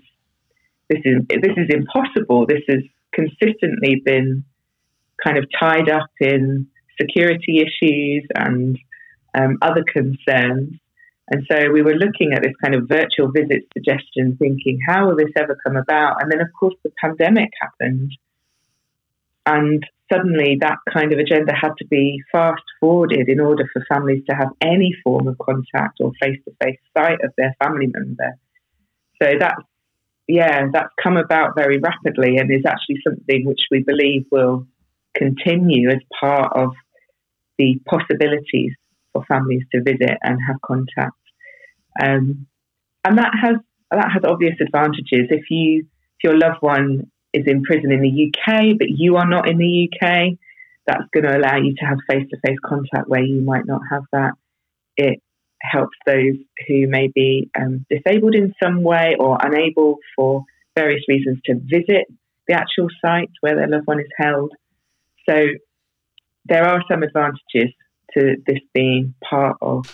this 0.88 1.00
is 1.04 1.22
this 1.28 1.56
is 1.56 1.68
impossible. 1.70 2.46
This 2.46 2.62
has 2.68 2.82
consistently 3.12 4.00
been 4.04 4.44
kind 5.24 5.38
of 5.38 5.46
tied 5.58 5.88
up 5.88 6.10
in 6.20 6.68
security 7.00 7.60
issues 7.60 8.26
and 8.34 8.78
um, 9.34 9.58
other 9.62 9.84
concerns. 9.92 10.74
And 11.28 11.44
so 11.50 11.70
we 11.72 11.82
were 11.82 11.94
looking 11.94 12.32
at 12.34 12.42
this 12.42 12.54
kind 12.62 12.74
of 12.74 12.88
virtual 12.88 13.32
visit 13.32 13.64
suggestion, 13.72 14.36
thinking, 14.38 14.78
how 14.86 15.08
will 15.08 15.16
this 15.16 15.32
ever 15.36 15.56
come 15.66 15.76
about? 15.76 16.22
And 16.22 16.30
then, 16.30 16.40
of 16.40 16.48
course, 16.58 16.74
the 16.84 16.92
pandemic 17.02 17.50
happened. 17.60 18.12
And 19.44 19.84
suddenly 20.12 20.58
that 20.60 20.78
kind 20.92 21.12
of 21.12 21.18
agenda 21.18 21.52
had 21.54 21.72
to 21.78 21.86
be 21.86 22.22
fast 22.30 22.62
forwarded 22.80 23.28
in 23.28 23.40
order 23.40 23.68
for 23.72 23.84
families 23.88 24.22
to 24.28 24.36
have 24.36 24.48
any 24.60 24.92
form 25.02 25.26
of 25.26 25.36
contact 25.38 25.98
or 26.00 26.12
face 26.20 26.38
to 26.44 26.54
face 26.62 26.78
sight 26.96 27.18
of 27.24 27.32
their 27.36 27.54
family 27.62 27.86
member. 27.86 28.38
So 29.20 29.32
that's, 29.38 29.62
yeah, 30.28 30.66
that's 30.72 30.92
come 31.02 31.16
about 31.16 31.56
very 31.56 31.78
rapidly 31.78 32.36
and 32.38 32.50
is 32.52 32.64
actually 32.66 33.00
something 33.06 33.44
which 33.46 33.62
we 33.70 33.82
believe 33.82 34.26
will 34.30 34.66
continue 35.14 35.90
as 35.90 36.00
part 36.20 36.52
of 36.56 36.70
the 37.58 37.80
possibilities 37.86 38.72
for 39.12 39.24
families 39.24 39.62
to 39.72 39.82
visit 39.82 40.18
and 40.22 40.38
have 40.46 40.60
contact. 40.62 41.16
Um, 42.02 42.46
and 43.04 43.18
that 43.18 43.32
has 43.40 43.56
that 43.90 44.10
has 44.12 44.24
obvious 44.24 44.56
advantages. 44.60 45.28
If 45.30 45.50
you 45.50 45.86
if 46.18 46.24
your 46.24 46.38
loved 46.38 46.58
one 46.60 47.10
is 47.32 47.44
in 47.46 47.62
prison 47.62 47.92
in 47.92 48.00
the 48.00 48.32
UK, 48.32 48.78
but 48.78 48.88
you 48.90 49.16
are 49.16 49.28
not 49.28 49.48
in 49.48 49.58
the 49.58 49.88
UK, 49.88 50.38
that's 50.86 51.04
going 51.12 51.24
to 51.24 51.36
allow 51.36 51.56
you 51.56 51.74
to 51.74 51.84
have 51.84 51.98
face 52.08 52.26
to 52.30 52.36
face 52.44 52.58
contact 52.64 53.08
where 53.08 53.22
you 53.22 53.42
might 53.42 53.66
not 53.66 53.82
have 53.90 54.04
that. 54.12 54.32
It 54.96 55.22
helps 55.60 55.96
those 56.06 56.36
who 56.66 56.86
may 56.86 57.08
be 57.14 57.50
um, 57.58 57.84
disabled 57.90 58.34
in 58.34 58.54
some 58.62 58.82
way 58.82 59.16
or 59.18 59.38
unable 59.40 59.98
for 60.14 60.44
various 60.76 61.02
reasons 61.08 61.38
to 61.46 61.54
visit 61.54 62.06
the 62.46 62.54
actual 62.54 62.88
site 63.04 63.30
where 63.40 63.56
their 63.56 63.68
loved 63.68 63.86
one 63.86 64.00
is 64.00 64.06
held. 64.16 64.52
So 65.28 65.34
there 66.48 66.64
are 66.64 66.82
some 66.90 67.02
advantages 67.02 67.72
to 68.14 68.36
this 68.46 68.60
being 68.72 69.14
part 69.28 69.56
of 69.60 69.86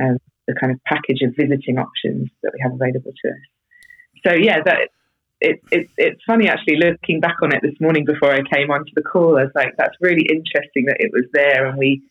um, 0.00 0.18
the 0.46 0.54
kind 0.58 0.72
of 0.72 0.82
package 0.84 1.22
of 1.22 1.34
visiting 1.36 1.78
options 1.78 2.30
that 2.42 2.52
we 2.52 2.60
have 2.62 2.72
available 2.72 3.12
to 3.22 3.28
us. 3.30 4.26
So 4.26 4.34
yeah, 4.34 4.62
that 4.64 4.88
it, 5.40 5.60
it, 5.70 5.88
it's 5.96 6.20
funny 6.26 6.48
actually 6.48 6.76
looking 6.76 7.20
back 7.20 7.36
on 7.42 7.54
it 7.54 7.62
this 7.62 7.80
morning 7.80 8.04
before 8.04 8.32
I 8.32 8.42
came 8.52 8.70
onto 8.70 8.92
the 8.94 9.02
call. 9.02 9.38
I 9.38 9.44
was 9.44 9.52
like, 9.54 9.74
that's 9.78 9.96
really 10.00 10.26
interesting 10.28 10.86
that 10.86 10.98
it 11.00 11.10
was 11.12 11.24
there, 11.32 11.66
and 11.66 11.78
we 11.78 12.02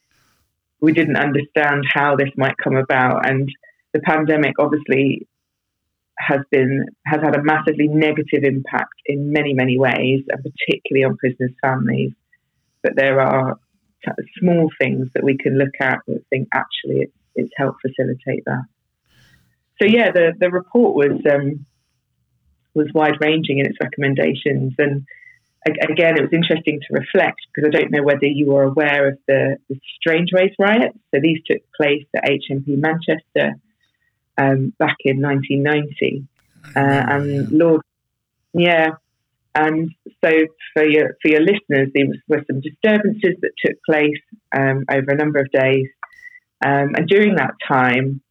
we 0.82 0.94
didn't 0.94 1.18
understand 1.18 1.84
how 1.94 2.16
this 2.16 2.30
might 2.38 2.58
come 2.58 2.76
about. 2.76 3.30
And 3.30 3.50
the 3.94 4.00
pandemic 4.00 4.56
obviously 4.60 5.28
has 6.18 6.40
been 6.52 6.86
has 7.06 7.22
had 7.22 7.36
a 7.36 7.44
massively 7.44 7.88
negative 7.88 8.44
impact 8.44 8.96
in 9.06 9.32
many 9.32 9.54
many 9.54 9.78
ways, 9.78 10.24
and 10.30 10.44
particularly 10.44 11.06
on 11.06 11.18
prisoners' 11.18 11.52
families. 11.62 12.14
But 12.82 12.96
there 12.96 13.20
are 13.20 13.60
small 14.40 14.70
things 14.80 15.08
that 15.14 15.24
we 15.24 15.38
can 15.38 15.58
look 15.58 15.76
at 15.80 16.00
that 16.08 16.24
think 16.30 16.48
actually 16.54 17.02
it's, 17.02 17.14
it's 17.36 17.52
helped 17.58 17.82
facilitate 17.82 18.44
that. 18.46 18.64
So 19.82 19.88
yeah, 19.88 20.12
the 20.12 20.34
the 20.38 20.50
report 20.50 20.96
was 20.96 21.22
um, 21.32 21.66
was 22.74 22.88
wide 22.94 23.16
ranging 23.22 23.60
in 23.60 23.66
its 23.66 23.78
recommendations, 23.82 24.74
and 24.78 25.06
again, 25.66 26.18
it 26.18 26.22
was 26.22 26.34
interesting 26.34 26.80
to 26.80 26.94
reflect 26.94 27.40
because 27.54 27.70
I 27.70 27.80
don't 27.80 27.92
know 27.92 28.04
whether 28.04 28.26
you 28.26 28.56
are 28.56 28.64
aware 28.64 29.10
of 29.10 29.18
the, 29.28 29.58
the 29.70 29.80
Strangeways 30.00 30.54
riots. 30.58 30.98
So 31.14 31.20
these 31.22 31.40
took 31.46 31.62
place 31.76 32.06
at 32.16 32.24
HMP 32.24 32.78
Manchester 32.78 33.56
um, 34.38 34.74
back 34.80 34.98
in 35.02 35.22
1990, 35.22 36.26
uh, 36.76 36.80
and 36.80 37.52
Lord, 37.52 37.82
yeah, 38.54 38.92
and 39.56 39.90
so 40.24 40.32
for 40.74 40.86
your 40.86 41.16
for 41.22 41.30
your 41.30 41.42
listeners, 41.42 41.90
there 41.94 42.06
were 42.28 42.44
some 42.50 42.62
disturbances 42.62 43.36
that 43.42 43.52
took 43.66 43.76
place 43.86 44.22
um, 44.56 44.86
over 44.92 45.12
a 45.12 45.16
number 45.16 45.40
of 45.40 45.52
days, 45.52 45.88
um, 46.64 46.96
and 46.96 47.08
during 47.08 47.36
that 47.36 47.54
time, 47.68 48.22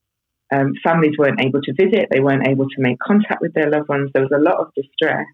um, 0.52 0.74
families 0.82 1.14
weren't 1.18 1.40
able 1.40 1.60
to 1.62 1.72
visit, 1.74 2.08
they 2.10 2.20
weren't 2.20 2.46
able 2.46 2.68
to 2.68 2.76
make 2.78 2.98
contact 2.98 3.40
with 3.40 3.54
their 3.54 3.70
loved 3.70 3.88
ones. 3.88 4.10
There 4.12 4.22
was 4.22 4.32
a 4.34 4.42
lot 4.42 4.58
of 4.58 4.72
distress. 4.74 5.26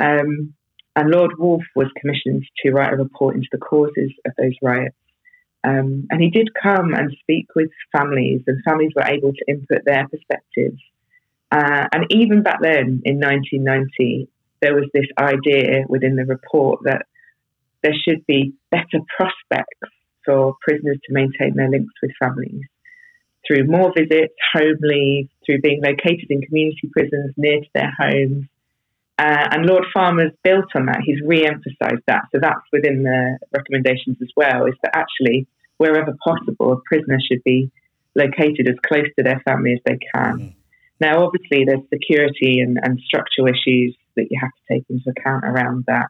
Um, 0.00 0.54
and 0.96 1.10
Lord 1.10 1.32
Woolf 1.38 1.62
was 1.76 1.88
commissioned 2.00 2.44
to 2.62 2.72
write 2.72 2.92
a 2.92 2.96
report 2.96 3.36
into 3.36 3.48
the 3.52 3.58
causes 3.58 4.12
of 4.26 4.32
those 4.36 4.54
riots. 4.60 4.96
Um, 5.62 6.06
and 6.10 6.20
he 6.20 6.30
did 6.30 6.48
come 6.60 6.94
and 6.94 7.14
speak 7.20 7.46
with 7.54 7.70
families, 7.92 8.42
and 8.46 8.62
families 8.64 8.92
were 8.96 9.04
able 9.04 9.32
to 9.32 9.44
input 9.46 9.84
their 9.84 10.08
perspectives. 10.08 10.80
Uh, 11.52 11.86
and 11.92 12.06
even 12.10 12.42
back 12.42 12.60
then, 12.62 13.02
in 13.04 13.20
1990, 13.20 14.28
there 14.60 14.74
was 14.74 14.88
this 14.92 15.06
idea 15.18 15.84
within 15.88 16.16
the 16.16 16.24
report 16.24 16.80
that 16.84 17.06
there 17.82 17.94
should 17.94 18.24
be 18.26 18.52
better 18.70 19.00
prospects 19.16 19.90
for 20.24 20.54
prisoners 20.60 20.98
to 21.06 21.12
maintain 21.12 21.54
their 21.54 21.70
links 21.70 21.94
with 22.02 22.12
families 22.18 22.64
through 23.46 23.66
more 23.66 23.92
visits, 23.96 24.34
home 24.52 24.76
leave, 24.80 25.28
through 25.44 25.60
being 25.60 25.82
located 25.82 26.26
in 26.28 26.42
community 26.42 26.88
prisons 26.92 27.32
near 27.36 27.60
to 27.60 27.68
their 27.74 27.92
homes. 27.98 28.46
Uh, 29.18 29.48
and 29.50 29.66
Lord 29.66 29.84
Farmer's 29.92 30.32
built 30.42 30.66
on 30.74 30.86
that. 30.86 31.00
He's 31.04 31.20
re 31.24 31.46
emphasised 31.46 32.04
that. 32.06 32.24
So 32.32 32.38
that's 32.40 32.60
within 32.72 33.02
the 33.02 33.38
recommendations 33.54 34.16
as 34.22 34.28
well, 34.36 34.66
is 34.66 34.74
that 34.82 34.96
actually, 34.96 35.46
wherever 35.78 36.16
possible, 36.24 36.72
a 36.72 36.80
prisoner 36.86 37.18
should 37.20 37.42
be 37.44 37.70
located 38.14 38.68
as 38.68 38.76
close 38.86 39.06
to 39.18 39.22
their 39.22 39.40
family 39.44 39.72
as 39.72 39.80
they 39.84 39.98
can. 40.14 40.38
Mm. 40.38 40.54
Now, 41.00 41.24
obviously, 41.24 41.64
there's 41.64 41.86
security 41.92 42.60
and, 42.60 42.78
and 42.82 43.00
structural 43.00 43.48
issues 43.48 43.96
that 44.20 44.28
you 44.30 44.38
have 44.40 44.50
to 44.50 44.74
take 44.74 44.84
into 44.90 45.10
account 45.10 45.44
around 45.44 45.84
that. 45.86 46.08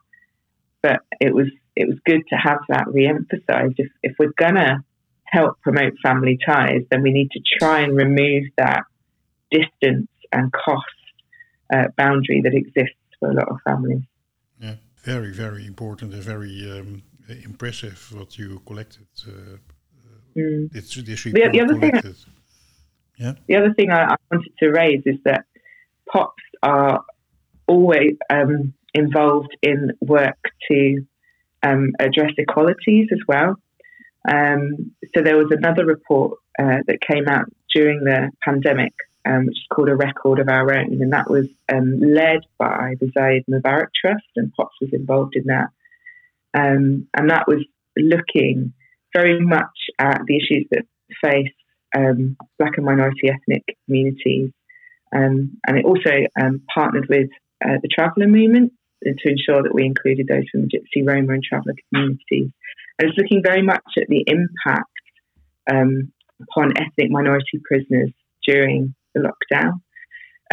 But 0.83 1.01
it 1.19 1.33
was 1.33 1.47
it 1.75 1.87
was 1.87 1.97
good 2.05 2.23
to 2.29 2.35
have 2.35 2.59
that 2.69 2.87
re-emphasised. 2.87 3.75
If 3.77 3.89
if 4.03 4.13
we're 4.19 4.33
gonna 4.37 4.83
help 5.23 5.61
promote 5.61 5.93
family 6.03 6.37
ties, 6.45 6.81
then 6.91 7.01
we 7.01 7.11
need 7.11 7.31
to 7.31 7.41
try 7.59 7.81
and 7.81 7.95
remove 7.95 8.43
that 8.57 8.83
distance 9.49 10.09
and 10.31 10.51
cost 10.51 10.85
uh, 11.73 11.87
boundary 11.97 12.41
that 12.43 12.53
exists 12.53 12.95
for 13.19 13.31
a 13.31 13.33
lot 13.33 13.49
of 13.49 13.57
families. 13.65 14.03
Yeah, 14.59 14.75
very, 15.03 15.31
very 15.31 15.65
important 15.65 16.13
and 16.13 16.23
very 16.23 16.69
um, 16.71 17.03
impressive 17.43 18.13
what 18.13 18.37
you 18.37 18.61
collected. 18.65 19.07
Uh, 19.25 19.57
mm. 20.37 20.71
this, 20.71 20.95
this 20.95 21.23
the, 21.23 21.31
the, 21.31 21.61
other 21.61 21.75
collected. 21.75 22.15
thing, 22.15 22.33
yeah. 23.17 23.33
The 23.47 23.55
other 23.55 23.73
thing 23.73 23.91
I, 23.91 24.13
I, 24.13 24.15
wanted 24.31 24.51
to 24.59 24.69
raise 24.69 25.03
is 25.05 25.17
that 25.25 25.45
POPs 26.11 26.43
are 26.63 27.03
always 27.67 28.17
um, 28.29 28.73
involved 28.93 29.55
in 29.61 29.91
work 30.01 30.37
to 30.69 31.05
um, 31.63 31.91
address 31.99 32.31
equalities 32.37 33.09
as 33.11 33.19
well. 33.27 33.55
Um, 34.29 34.91
so 35.15 35.23
there 35.23 35.37
was 35.37 35.51
another 35.51 35.85
report 35.85 36.37
uh, 36.59 36.79
that 36.87 37.01
came 37.01 37.27
out 37.27 37.45
during 37.73 38.03
the 38.03 38.29
pandemic, 38.43 38.93
um, 39.25 39.47
which 39.47 39.57
is 39.57 39.67
called 39.73 39.89
A 39.89 39.95
Record 39.95 40.39
of 40.39 40.49
Our 40.49 40.73
Own, 40.73 41.01
and 41.01 41.13
that 41.13 41.29
was 41.29 41.47
um, 41.71 41.99
led 41.99 42.41
by 42.57 42.95
the 42.99 43.11
Zahid 43.17 43.45
Mubarek 43.49 43.87
Trust, 43.99 44.25
and 44.35 44.53
POPs 44.53 44.75
was 44.81 44.93
involved 44.93 45.35
in 45.35 45.45
that. 45.45 45.69
Um, 46.53 47.07
and 47.15 47.29
that 47.29 47.47
was 47.47 47.63
looking 47.97 48.73
very 49.13 49.39
much 49.39 49.89
at 49.99 50.21
the 50.25 50.35
issues 50.35 50.67
that 50.71 50.85
face 51.21 51.53
um, 51.95 52.37
Black 52.57 52.77
and 52.77 52.85
minority 52.85 53.29
ethnic 53.29 53.63
communities. 53.85 54.51
Um, 55.13 55.57
and 55.67 55.77
it 55.77 55.85
also 55.85 56.11
partnered 56.73 57.09
with 57.09 57.29
uh, 57.63 57.77
the 57.81 57.89
traveller 57.93 58.27
movement 58.27 58.73
to 59.03 59.29
ensure 59.29 59.63
that 59.63 59.73
we 59.73 59.85
included 59.85 60.27
those 60.27 60.43
from 60.51 60.61
the 60.61 60.67
Gypsy, 60.67 61.05
Roma, 61.05 61.33
and 61.33 61.43
traveller 61.43 61.73
communities. 61.89 62.51
And 62.99 63.09
it's 63.09 63.17
looking 63.17 63.41
very 63.43 63.61
much 63.61 63.83
at 63.97 64.07
the 64.07 64.23
impact 64.27 64.91
um, 65.71 66.11
upon 66.41 66.73
ethnic 66.77 67.09
minority 67.09 67.59
prisoners 67.63 68.11
during 68.45 68.95
the 69.13 69.21
lockdown. 69.21 69.81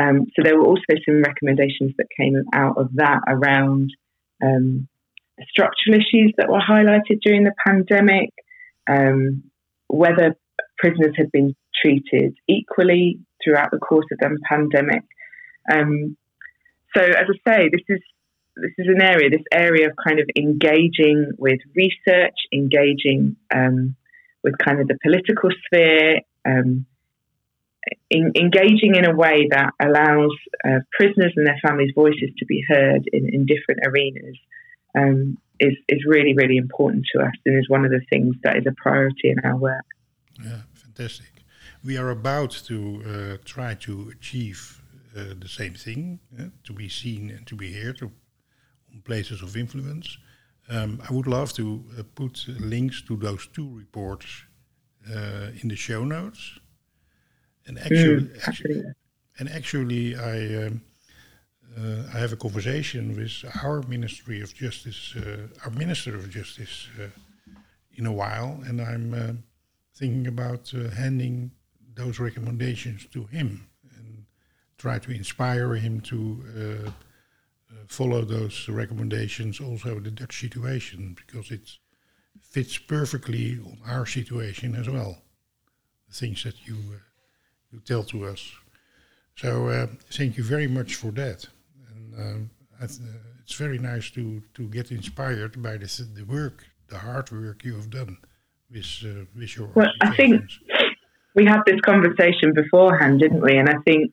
Um, 0.00 0.26
so 0.34 0.42
there 0.42 0.56
were 0.56 0.66
also 0.66 0.94
some 1.04 1.22
recommendations 1.22 1.92
that 1.98 2.06
came 2.18 2.36
out 2.54 2.78
of 2.78 2.90
that 2.94 3.20
around 3.28 3.90
um, 4.42 4.88
structural 5.50 5.96
issues 5.96 6.32
that 6.38 6.48
were 6.48 6.60
highlighted 6.60 7.20
during 7.22 7.44
the 7.44 7.54
pandemic, 7.66 8.30
um, 8.88 9.44
whether 9.88 10.36
prisoners 10.78 11.14
had 11.16 11.30
been 11.32 11.54
treated 11.82 12.34
equally 12.48 13.18
throughout 13.42 13.70
the 13.72 13.78
course 13.78 14.06
of 14.12 14.18
the 14.18 14.38
pandemic. 14.48 15.02
Um, 15.70 16.16
so, 16.96 17.02
as 17.02 17.26
I 17.28 17.50
say, 17.50 17.68
this 17.70 17.84
is 17.88 18.00
this 18.56 18.72
is 18.78 18.88
an 18.88 19.00
area, 19.00 19.30
this 19.30 19.46
area 19.52 19.88
of 19.88 19.94
kind 20.04 20.18
of 20.18 20.28
engaging 20.36 21.32
with 21.38 21.60
research, 21.76 22.34
engaging 22.52 23.36
um, 23.54 23.94
with 24.42 24.58
kind 24.58 24.80
of 24.80 24.88
the 24.88 24.98
political 25.02 25.50
sphere, 25.66 26.20
um, 26.44 26.86
in, 28.10 28.32
engaging 28.34 28.96
in 28.96 29.04
a 29.04 29.14
way 29.14 29.48
that 29.50 29.72
allows 29.80 30.32
uh, 30.66 30.80
prisoners 30.92 31.32
and 31.36 31.46
their 31.46 31.58
families' 31.64 31.92
voices 31.94 32.30
to 32.38 32.46
be 32.46 32.64
heard 32.68 33.08
in, 33.12 33.28
in 33.32 33.46
different 33.46 33.80
arenas 33.86 34.36
um, 34.96 35.38
is, 35.60 35.74
is 35.88 36.04
really, 36.06 36.34
really 36.34 36.56
important 36.56 37.04
to 37.14 37.22
us 37.22 37.32
and 37.46 37.58
is 37.58 37.68
one 37.68 37.84
of 37.84 37.90
the 37.90 38.00
things 38.10 38.34
that 38.42 38.56
is 38.56 38.64
a 38.66 38.72
priority 38.72 39.30
in 39.30 39.38
our 39.44 39.56
work. 39.56 39.84
Yeah, 40.42 40.62
fantastic. 40.74 41.26
We 41.84 41.96
are 41.96 42.10
about 42.10 42.50
to 42.66 43.02
uh, 43.06 43.44
try 43.44 43.74
to 43.74 44.10
achieve 44.10 44.82
uh, 45.16 45.34
the 45.38 45.48
same 45.48 45.74
thing, 45.74 46.20
to 46.64 46.72
be 46.72 46.88
seen 46.88 47.30
and 47.30 47.46
to 47.46 47.56
be 47.56 47.72
heard, 47.72 47.98
to 47.98 48.10
places 49.04 49.42
of 49.42 49.56
influence. 49.56 50.18
Um, 50.68 51.00
I 51.08 51.12
would 51.12 51.26
love 51.26 51.52
to 51.54 51.84
uh, 51.98 52.02
put 52.14 52.46
links 52.60 53.02
to 53.02 53.16
those 53.16 53.46
two 53.46 53.68
reports 53.76 54.26
uh, 55.10 55.48
in 55.62 55.68
the 55.68 55.76
show 55.76 56.04
notes. 56.04 56.58
And 57.66 57.78
actually, 57.78 58.22
mm, 58.22 58.48
actually 58.48 58.82
and 59.38 59.48
actually, 59.48 60.16
I 60.16 60.66
um, 60.66 60.82
uh, 61.76 62.02
I 62.14 62.18
have 62.18 62.32
a 62.32 62.36
conversation 62.36 63.16
with 63.16 63.44
our 63.62 63.82
Ministry 63.82 64.40
of 64.40 64.54
Justice, 64.54 65.14
uh, 65.16 65.46
our 65.64 65.70
Minister 65.70 66.16
of 66.16 66.28
Justice, 66.30 66.88
uh, 67.00 67.08
in 67.92 68.06
a 68.06 68.12
while, 68.12 68.60
and 68.66 68.80
I'm 68.80 69.14
uh, 69.14 69.32
thinking 69.96 70.26
about 70.26 70.70
handing 70.96 71.50
those 71.94 72.18
recommendations 72.18 73.06
to 73.12 73.24
him 73.24 73.68
try 74.78 74.98
to 74.98 75.10
inspire 75.10 75.74
him 75.74 76.00
to 76.00 76.92
follow 77.88 78.22
those 78.22 78.68
recommendations 78.68 79.60
also 79.60 79.98
the 80.00 80.10
Dutch 80.10 80.40
situation 80.40 81.16
because 81.26 81.50
it 81.50 81.70
fits 82.42 82.78
perfectly 82.78 83.58
on 83.64 83.78
our 83.86 84.06
situation 84.06 84.74
as 84.74 84.88
well. 84.88 85.22
The 86.08 86.14
things 86.14 86.44
that 86.44 86.66
you 86.66 86.74
uh, 86.74 86.98
you 87.70 87.80
tell 87.80 88.04
to 88.04 88.26
us. 88.26 88.50
So 89.36 89.68
uh, 89.68 89.86
thank 90.10 90.36
you 90.38 90.44
very 90.44 90.66
much 90.66 90.94
for 90.94 91.10
that. 91.12 91.46
And 91.90 92.14
um, 92.14 92.50
th- 92.80 93.00
it's 93.42 93.54
very 93.54 93.78
nice 93.78 94.10
to 94.12 94.42
to 94.54 94.68
get 94.68 94.90
inspired 94.90 95.62
by 95.62 95.76
the 95.76 96.08
the 96.14 96.24
work, 96.24 96.64
the 96.88 96.98
hard 96.98 97.30
work 97.30 97.64
you 97.64 97.74
have 97.76 97.90
done 97.90 98.16
with 98.70 99.04
uh, 99.04 99.24
with 99.36 99.56
your. 99.56 99.68
Well, 99.74 99.92
I 100.00 100.14
think 100.16 100.42
we 101.34 101.44
had 101.44 101.60
this 101.66 101.80
conversation 101.80 102.54
beforehand, 102.54 103.20
didn't 103.20 103.42
we? 103.42 103.56
And 103.58 103.68
I 103.68 103.76
think 103.84 104.12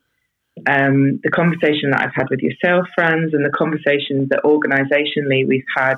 um, 0.67 1.19
the 1.23 1.31
conversation 1.31 1.91
that 1.91 2.01
I've 2.01 2.15
had 2.15 2.29
with 2.29 2.39
yourself, 2.39 2.87
Frans, 2.95 3.33
and 3.33 3.45
the 3.45 3.49
conversations 3.49 4.29
that 4.29 4.43
organisationally 4.43 5.47
we've 5.47 5.65
had 5.75 5.97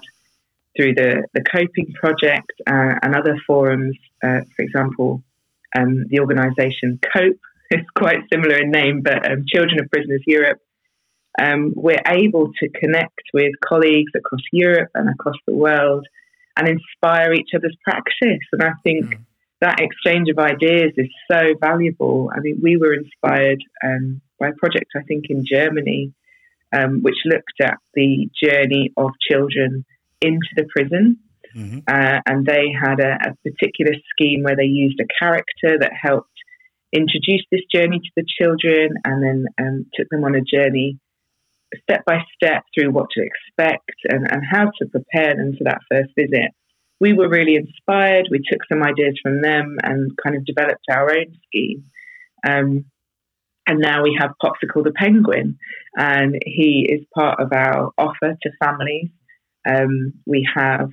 through 0.75 0.95
the, 0.95 1.27
the 1.33 1.41
Coping 1.41 1.93
Project 1.93 2.51
uh, 2.65 2.95
and 3.01 3.15
other 3.15 3.37
forums, 3.45 3.97
uh, 4.23 4.41
for 4.55 4.61
example, 4.61 5.23
um, 5.77 6.05
the 6.07 6.19
organisation 6.19 6.99
COPE 7.13 7.39
is 7.71 7.85
quite 7.95 8.19
similar 8.31 8.57
in 8.57 8.71
name, 8.71 9.01
but 9.01 9.29
um, 9.29 9.45
Children 9.47 9.79
of 9.79 9.89
Prisoners 9.89 10.23
Europe. 10.25 10.59
Um, 11.39 11.73
we're 11.75 12.01
able 12.07 12.51
to 12.59 12.69
connect 12.69 13.21
with 13.31 13.53
colleagues 13.63 14.11
across 14.15 14.41
Europe 14.51 14.89
and 14.95 15.07
across 15.09 15.35
the 15.45 15.53
world 15.53 16.07
and 16.57 16.67
inspire 16.67 17.33
each 17.33 17.49
other's 17.55 17.77
practice. 17.83 18.41
And 18.51 18.63
I 18.63 18.71
think 18.83 19.05
mm. 19.05 19.19
that 19.61 19.79
exchange 19.79 20.29
of 20.29 20.39
ideas 20.39 20.93
is 20.97 21.09
so 21.29 21.53
valuable. 21.61 22.31
I 22.35 22.39
mean, 22.39 22.59
we 22.63 22.77
were 22.77 22.93
inspired 22.93 23.63
um, 23.83 24.19
by 24.39 24.50
a 24.50 24.54
project, 24.54 24.91
I 24.95 25.04
think, 25.04 25.26
in 25.30 25.45
Germany, 25.45 26.13
um, 26.76 27.02
which 27.02 27.17
looked 27.26 27.62
at 27.62 27.78
the 27.93 28.30
journey 28.41 28.93
of 28.97 29.12
children 29.30 29.86
into 30.21 30.50
the 30.56 30.65
prison. 30.69 31.19
Mm-hmm. 31.56 31.80
Uh, 31.88 32.19
and 32.26 32.45
they 32.45 32.71
had 32.71 33.00
a, 33.00 33.17
a, 33.30 33.50
particular 33.50 33.93
scheme 34.12 34.43
where 34.43 34.56
they 34.56 34.65
used 34.65 35.00
a 35.00 35.08
character 35.19 35.80
that 35.80 35.91
helped 36.00 36.30
introduce 36.91 37.43
this 37.52 37.62
journey 37.73 38.00
to 38.00 38.12
the 38.15 38.26
children 38.39 38.95
and 39.06 39.23
then 39.23 39.45
um, 39.60 39.86
took 39.95 40.08
them 40.10 40.23
on 40.23 40.36
a 40.36 40.41
journey 40.41 41.00
step 41.84 42.06
by 42.06 42.19
step 42.36 42.63
through 42.73 42.91
what 42.91 43.08
to 43.12 43.21
expect 43.21 43.91
and, 44.08 44.30
and 44.32 44.43
how 44.50 44.65
to 44.65 44.86
prepare 44.89 45.36
them 45.36 45.54
for 45.58 45.63
that 45.65 45.82
first 45.89 46.12
visit. 46.15 46.52
We 47.00 47.13
were 47.13 47.30
really 47.30 47.56
inspired. 47.56 48.28
We 48.32 48.39
took 48.39 48.62
some 48.71 48.84
ideas 48.84 49.19
from 49.21 49.41
them 49.41 49.78
and 49.84 50.12
kind 50.23 50.36
of 50.36 50.45
developed 50.45 50.86
our 50.89 51.12
own 51.12 51.36
scheme. 51.47 51.84
Um, 52.47 52.86
and 53.67 53.80
now 53.80 54.01
we 54.01 54.17
have 54.19 54.32
Popsicle 54.41 54.84
the 54.84 54.93
Penguin, 54.95 55.60
and 55.95 56.36
he 56.45 56.88
is 56.89 57.06
part 57.13 57.39
of 57.39 57.51
our 57.51 57.91
offer 57.97 58.38
to 58.41 58.49
families. 58.63 59.10
Um, 59.69 60.13
we 60.25 60.47
have 60.56 60.89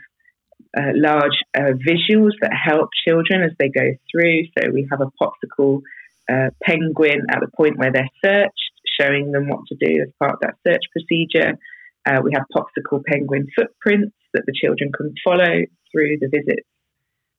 uh, 0.76 0.90
large 0.94 1.38
uh, 1.56 1.72
visuals 1.86 2.32
that 2.40 2.52
help 2.52 2.90
children 3.06 3.44
as 3.44 3.52
they 3.58 3.68
go 3.68 3.94
through. 4.10 4.42
So 4.58 4.70
we 4.72 4.88
have 4.90 5.00
a 5.00 5.10
Popsicle 5.22 5.82
uh, 6.28 6.50
penguin 6.62 7.26
at 7.30 7.40
the 7.40 7.50
point 7.56 7.78
where 7.78 7.92
they're 7.92 8.10
searched, 8.24 8.72
showing 9.00 9.30
them 9.30 9.48
what 9.48 9.60
to 9.68 9.76
do 9.76 10.02
as 10.02 10.08
part 10.18 10.32
of 10.32 10.40
that 10.40 10.54
search 10.66 10.82
procedure. 10.90 11.56
Uh, 12.04 12.20
we 12.24 12.32
have 12.34 12.42
Popsicle 12.52 13.04
penguin 13.06 13.46
footprints 13.56 14.16
that 14.32 14.44
the 14.46 14.52
children 14.52 14.90
can 14.92 15.14
follow 15.22 15.62
through 15.92 16.18
the 16.20 16.28
visit 16.28 16.66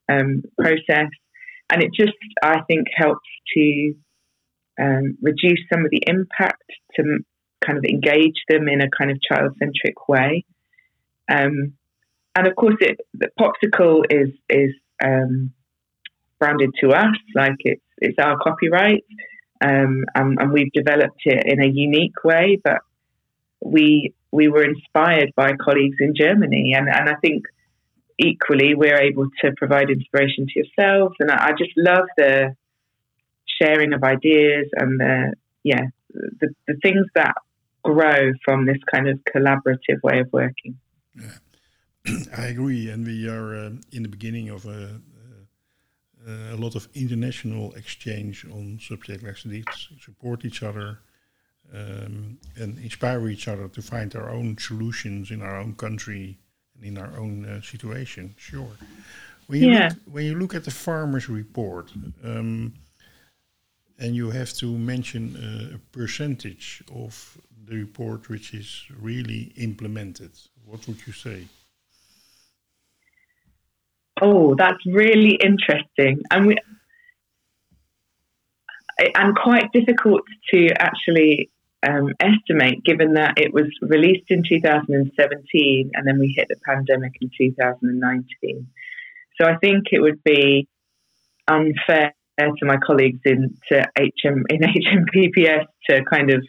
um, 0.09 0.43
process. 0.57 1.09
And 1.69 1.83
it 1.83 1.91
just, 1.93 2.13
I 2.41 2.61
think, 2.67 2.87
helps 2.95 3.27
to 3.57 3.95
um, 4.79 5.17
reduce 5.21 5.59
some 5.71 5.85
of 5.85 5.91
the 5.91 6.03
impact 6.07 6.63
to 6.95 7.03
kind 7.65 7.77
of 7.77 7.83
engage 7.83 8.35
them 8.47 8.67
in 8.67 8.81
a 8.81 8.89
kind 8.89 9.11
of 9.11 9.21
child 9.21 9.55
centric 9.59 10.07
way. 10.07 10.45
Um, 11.29 11.73
and 12.35 12.47
of 12.47 12.55
course, 12.55 12.75
it 12.81 12.99
the 13.13 13.29
popsicle 13.39 14.03
is 14.09 14.29
is 14.49 14.73
um, 15.03 15.51
branded 16.39 16.71
to 16.81 16.89
us 16.89 17.15
like 17.33 17.55
it's 17.59 17.81
it's 17.97 18.19
our 18.19 18.37
copyright, 18.37 19.03
um, 19.63 20.03
and, 20.13 20.37
and, 20.39 20.51
we've 20.51 20.71
developed 20.73 21.21
it 21.23 21.43
in 21.45 21.63
a 21.63 21.67
unique 21.67 22.23
way. 22.23 22.59
But 22.61 22.79
we 23.63 24.13
we 24.31 24.49
were 24.49 24.63
inspired 24.63 25.31
by 25.35 25.53
colleagues 25.53 25.97
in 25.99 26.13
Germany, 26.15 26.73
and 26.75 26.89
and 26.89 27.09
I 27.09 27.15
think 27.15 27.43
equally 28.19 28.75
we're 28.75 28.99
able 28.99 29.27
to 29.41 29.51
provide 29.55 29.89
inspiration 29.89 30.47
to 30.47 30.53
yourselves. 30.55 31.15
And 31.19 31.31
I, 31.31 31.47
I 31.47 31.51
just 31.51 31.71
love 31.77 32.05
the 32.17 32.55
sharing 33.61 33.93
of 33.93 34.03
ideas 34.03 34.67
and 34.73 34.99
the 34.99 35.33
yeah 35.63 35.85
the, 36.13 36.49
the 36.67 36.75
things 36.81 37.05
that 37.15 37.35
grow 37.83 38.31
from 38.43 38.65
this 38.65 38.77
kind 38.91 39.07
of 39.07 39.19
collaborative 39.25 40.01
way 40.03 40.19
of 40.19 40.31
working. 40.31 40.77
Yeah. 41.15 41.37
I 42.37 42.47
agree, 42.47 42.89
and 42.89 43.05
we 43.05 43.27
are 43.27 43.55
uh, 43.55 43.69
in 43.91 44.03
the 44.03 44.09
beginning 44.09 44.49
of 44.49 44.65
a, 44.65 45.01
a 46.27 46.55
lot 46.55 46.75
of 46.75 46.87
international 46.93 47.73
exchange 47.73 48.45
on 48.45 48.79
subject 48.81 49.23
like 49.23 49.41
this, 49.43 49.89
support 50.01 50.45
each 50.45 50.63
other, 50.63 50.99
um, 51.73 52.37
and 52.55 52.77
inspire 52.79 53.27
each 53.29 53.47
other 53.47 53.67
to 53.67 53.81
find 53.81 54.15
our 54.15 54.29
own 54.29 54.57
solutions 54.57 55.31
in 55.31 55.41
our 55.41 55.57
own 55.57 55.75
country 55.75 56.37
and 56.75 56.85
in 56.85 56.97
our 56.97 57.17
own 57.17 57.45
uh, 57.45 57.61
situation. 57.61 58.35
Sure. 58.37 58.71
When 59.47 59.61
you, 59.61 59.71
yeah. 59.71 59.89
look, 59.89 59.97
when 60.11 60.25
you 60.25 60.35
look 60.35 60.55
at 60.55 60.63
the 60.63 60.71
Farmer's 60.71 61.29
report, 61.29 61.91
um, 62.23 62.73
and 63.99 64.15
you 64.15 64.29
have 64.31 64.53
to 64.53 64.77
mention 64.77 65.35
uh, 65.35 65.75
a 65.75 65.79
percentage 65.97 66.83
of 66.93 67.37
the 67.65 67.75
report 67.75 68.29
which 68.29 68.53
is 68.53 68.85
really 68.99 69.53
implemented. 69.57 70.31
What 70.65 70.87
would 70.87 71.05
you 71.07 71.13
say? 71.13 71.47
Oh, 74.21 74.55
that's 74.55 74.85
really 74.85 75.35
interesting, 75.35 76.21
and 76.31 76.47
we 76.47 76.55
and 79.15 79.35
quite 79.35 79.71
difficult 79.73 80.21
to 80.53 80.69
actually 80.79 81.49
um, 81.87 82.13
estimate, 82.19 82.83
given 82.83 83.13
that 83.13 83.37
it 83.37 83.53
was 83.53 83.65
released 83.81 84.29
in 84.29 84.43
2017 84.47 85.91
and 85.93 86.07
then 86.07 86.17
we 86.19 86.33
hit 86.35 86.47
the 86.47 86.55
pandemic 86.65 87.13
in 87.21 87.29
2019. 87.37 88.67
So 89.39 89.47
I 89.47 89.57
think 89.57 89.87
it 89.91 89.99
would 89.99 90.23
be 90.23 90.67
unfair 91.47 92.13
to 92.39 92.65
my 92.65 92.77
colleagues 92.85 93.19
in 93.25 93.57
to 93.71 93.85
HM 93.97 94.43
in 94.49 94.59
HMPPS 94.61 95.65
to 95.89 96.03
kind 96.09 96.31
of 96.31 96.43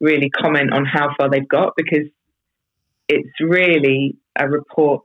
really 0.00 0.30
comment 0.30 0.72
on 0.72 0.84
how 0.84 1.08
far 1.18 1.28
they've 1.30 1.48
got 1.48 1.74
because 1.76 2.08
it's 3.08 3.40
really 3.40 4.16
a 4.38 4.48
report 4.48 5.02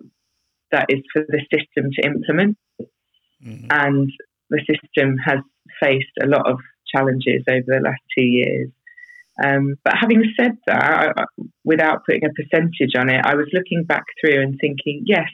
that 0.71 0.85
is 0.89 1.01
for 1.11 1.23
the 1.27 1.41
system 1.51 1.91
to 1.91 2.05
implement, 2.05 2.57
mm-hmm. 3.43 3.67
and 3.69 4.09
the 4.49 4.59
system 4.59 5.17
has 5.23 5.39
faced 5.81 6.05
a 6.21 6.27
lot 6.27 6.49
of 6.49 6.59
challenges 6.93 7.43
over 7.49 7.65
the 7.65 7.81
last 7.83 8.01
two 8.17 8.23
years. 8.23 8.69
Um, 9.43 9.75
but 9.83 9.93
having 9.99 10.23
said 10.39 10.51
that, 10.67 11.13
I, 11.17 11.23
without 11.63 12.05
putting 12.05 12.23
a 12.25 12.29
percentage 12.29 12.95
on 12.97 13.09
it, 13.09 13.21
I 13.23 13.35
was 13.35 13.47
looking 13.51 13.83
back 13.83 14.03
through 14.21 14.41
and 14.41 14.57
thinking, 14.59 15.03
yes, 15.05 15.27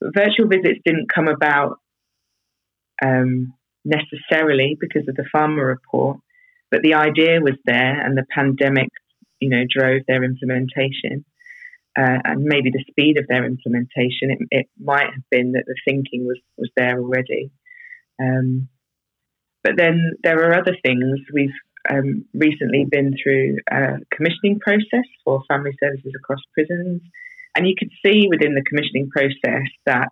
virtual 0.00 0.48
visits 0.48 0.80
didn't 0.84 1.12
come 1.12 1.28
about 1.28 1.80
um, 3.02 3.54
necessarily 3.84 4.76
because 4.78 5.08
of 5.08 5.14
the 5.16 5.26
Farmer 5.30 5.64
report, 5.64 6.18
but 6.70 6.82
the 6.82 6.94
idea 6.94 7.40
was 7.40 7.56
there, 7.64 8.04
and 8.04 8.16
the 8.16 8.26
pandemic, 8.34 8.88
you 9.40 9.48
know, 9.48 9.64
drove 9.68 10.02
their 10.06 10.24
implementation. 10.24 11.24
Uh, 11.96 12.18
and 12.24 12.42
maybe 12.42 12.70
the 12.70 12.84
speed 12.90 13.18
of 13.18 13.26
their 13.28 13.44
implementation, 13.44 14.30
it, 14.30 14.38
it, 14.50 14.66
might 14.80 15.06
have 15.14 15.22
been 15.30 15.52
that 15.52 15.62
the 15.64 15.76
thinking 15.84 16.26
was, 16.26 16.40
was 16.58 16.68
there 16.76 16.98
already. 16.98 17.52
Um, 18.20 18.68
but 19.62 19.74
then 19.76 20.14
there 20.24 20.38
are 20.44 20.58
other 20.58 20.76
things. 20.84 21.20
We've 21.32 21.54
um, 21.88 22.24
recently 22.34 22.84
been 22.90 23.14
through 23.22 23.58
a 23.70 23.98
commissioning 24.12 24.58
process 24.60 25.06
for 25.24 25.42
family 25.48 25.72
services 25.82 26.12
across 26.16 26.40
prisons. 26.52 27.02
And 27.56 27.66
you 27.66 27.74
could 27.78 27.90
see 28.04 28.26
within 28.28 28.54
the 28.54 28.64
commissioning 28.68 29.10
process 29.10 29.68
that 29.86 30.08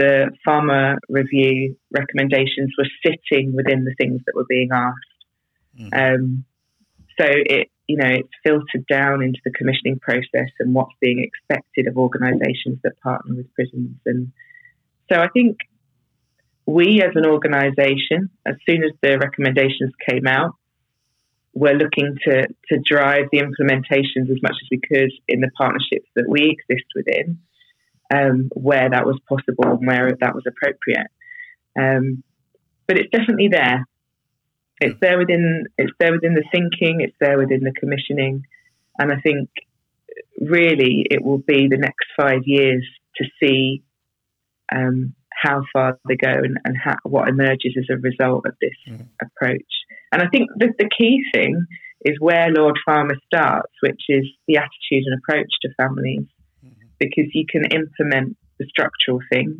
the 0.00 0.30
Farmer 0.44 0.98
review 1.10 1.76
recommendations 1.90 2.70
were 2.78 2.88
sitting 3.04 3.54
within 3.54 3.84
the 3.84 3.94
things 3.98 4.22
that 4.24 4.34
were 4.34 4.46
being 4.48 4.70
asked. 4.72 4.96
Mm. 5.78 6.14
Um, 6.14 6.44
so 7.20 7.26
it, 7.28 7.68
you 7.86 7.98
know, 7.98 8.08
it's 8.08 8.30
filtered 8.42 8.86
down 8.88 9.22
into 9.22 9.40
the 9.44 9.50
commissioning 9.50 9.98
process 9.98 10.48
and 10.58 10.74
what's 10.74 10.94
being 11.00 11.22
expected 11.22 11.86
of 11.86 11.98
organisations 11.98 12.78
that 12.82 12.98
partner 13.00 13.34
with 13.36 13.52
prisons. 13.52 13.96
And 14.06 14.32
so 15.12 15.20
I 15.20 15.28
think 15.28 15.58
we, 16.64 17.02
as 17.02 17.10
an 17.14 17.26
organisation, 17.26 18.30
as 18.46 18.54
soon 18.66 18.82
as 18.84 18.92
the 19.02 19.18
recommendations 19.18 19.92
came 20.08 20.26
out, 20.26 20.54
were 21.52 21.74
looking 21.74 22.16
to 22.24 22.46
to 22.68 22.78
drive 22.84 23.24
the 23.32 23.40
implementations 23.40 24.30
as 24.30 24.40
much 24.40 24.54
as 24.62 24.68
we 24.70 24.80
could 24.80 25.10
in 25.26 25.40
the 25.40 25.50
partnerships 25.58 26.08
that 26.14 26.28
we 26.28 26.56
exist 26.56 26.86
within 26.94 27.40
um, 28.12 28.50
where 28.54 28.90
that 28.90 29.06
was 29.06 29.18
possible 29.28 29.78
and 29.78 29.86
where 29.86 30.16
that 30.20 30.34
was 30.34 30.44
appropriate. 30.46 31.08
Um, 31.78 32.22
but 32.86 32.98
it's 32.98 33.10
definitely 33.10 33.48
there. 33.48 33.86
It's 34.80 34.98
there 35.00 35.18
within 35.18 35.66
it's 35.78 35.92
there 36.00 36.12
within 36.12 36.34
the 36.34 36.44
thinking. 36.50 37.00
It's 37.00 37.16
there 37.20 37.38
within 37.38 37.60
the 37.60 37.72
commissioning, 37.78 38.42
and 38.98 39.12
I 39.12 39.20
think 39.20 39.50
really 40.40 41.06
it 41.10 41.22
will 41.22 41.38
be 41.38 41.68
the 41.68 41.76
next 41.76 42.06
five 42.18 42.42
years 42.46 42.86
to 43.16 43.24
see 43.40 43.82
um, 44.74 45.14
how 45.30 45.62
far 45.72 45.98
they 46.08 46.16
go 46.16 46.30
and, 46.30 46.58
and 46.64 46.76
how, 46.82 46.96
what 47.04 47.28
emerges 47.28 47.76
as 47.78 47.86
a 47.90 47.98
result 47.98 48.46
of 48.46 48.54
this 48.60 48.74
mm. 48.88 49.06
approach. 49.22 49.72
And 50.12 50.22
I 50.22 50.28
think 50.28 50.50
the, 50.56 50.72
the 50.78 50.88
key 50.96 51.22
thing 51.32 51.64
is 52.04 52.16
where 52.18 52.48
Lord 52.50 52.78
Farmer 52.84 53.16
starts, 53.26 53.72
which 53.80 54.02
is 54.08 54.26
the 54.48 54.56
attitude 54.56 55.04
and 55.06 55.18
approach 55.18 55.50
to 55.62 55.74
families 55.76 56.26
because 57.00 57.30
you 57.32 57.46
can 57.50 57.64
implement 57.64 58.36
the 58.58 58.66
structural 58.68 59.20
things. 59.32 59.58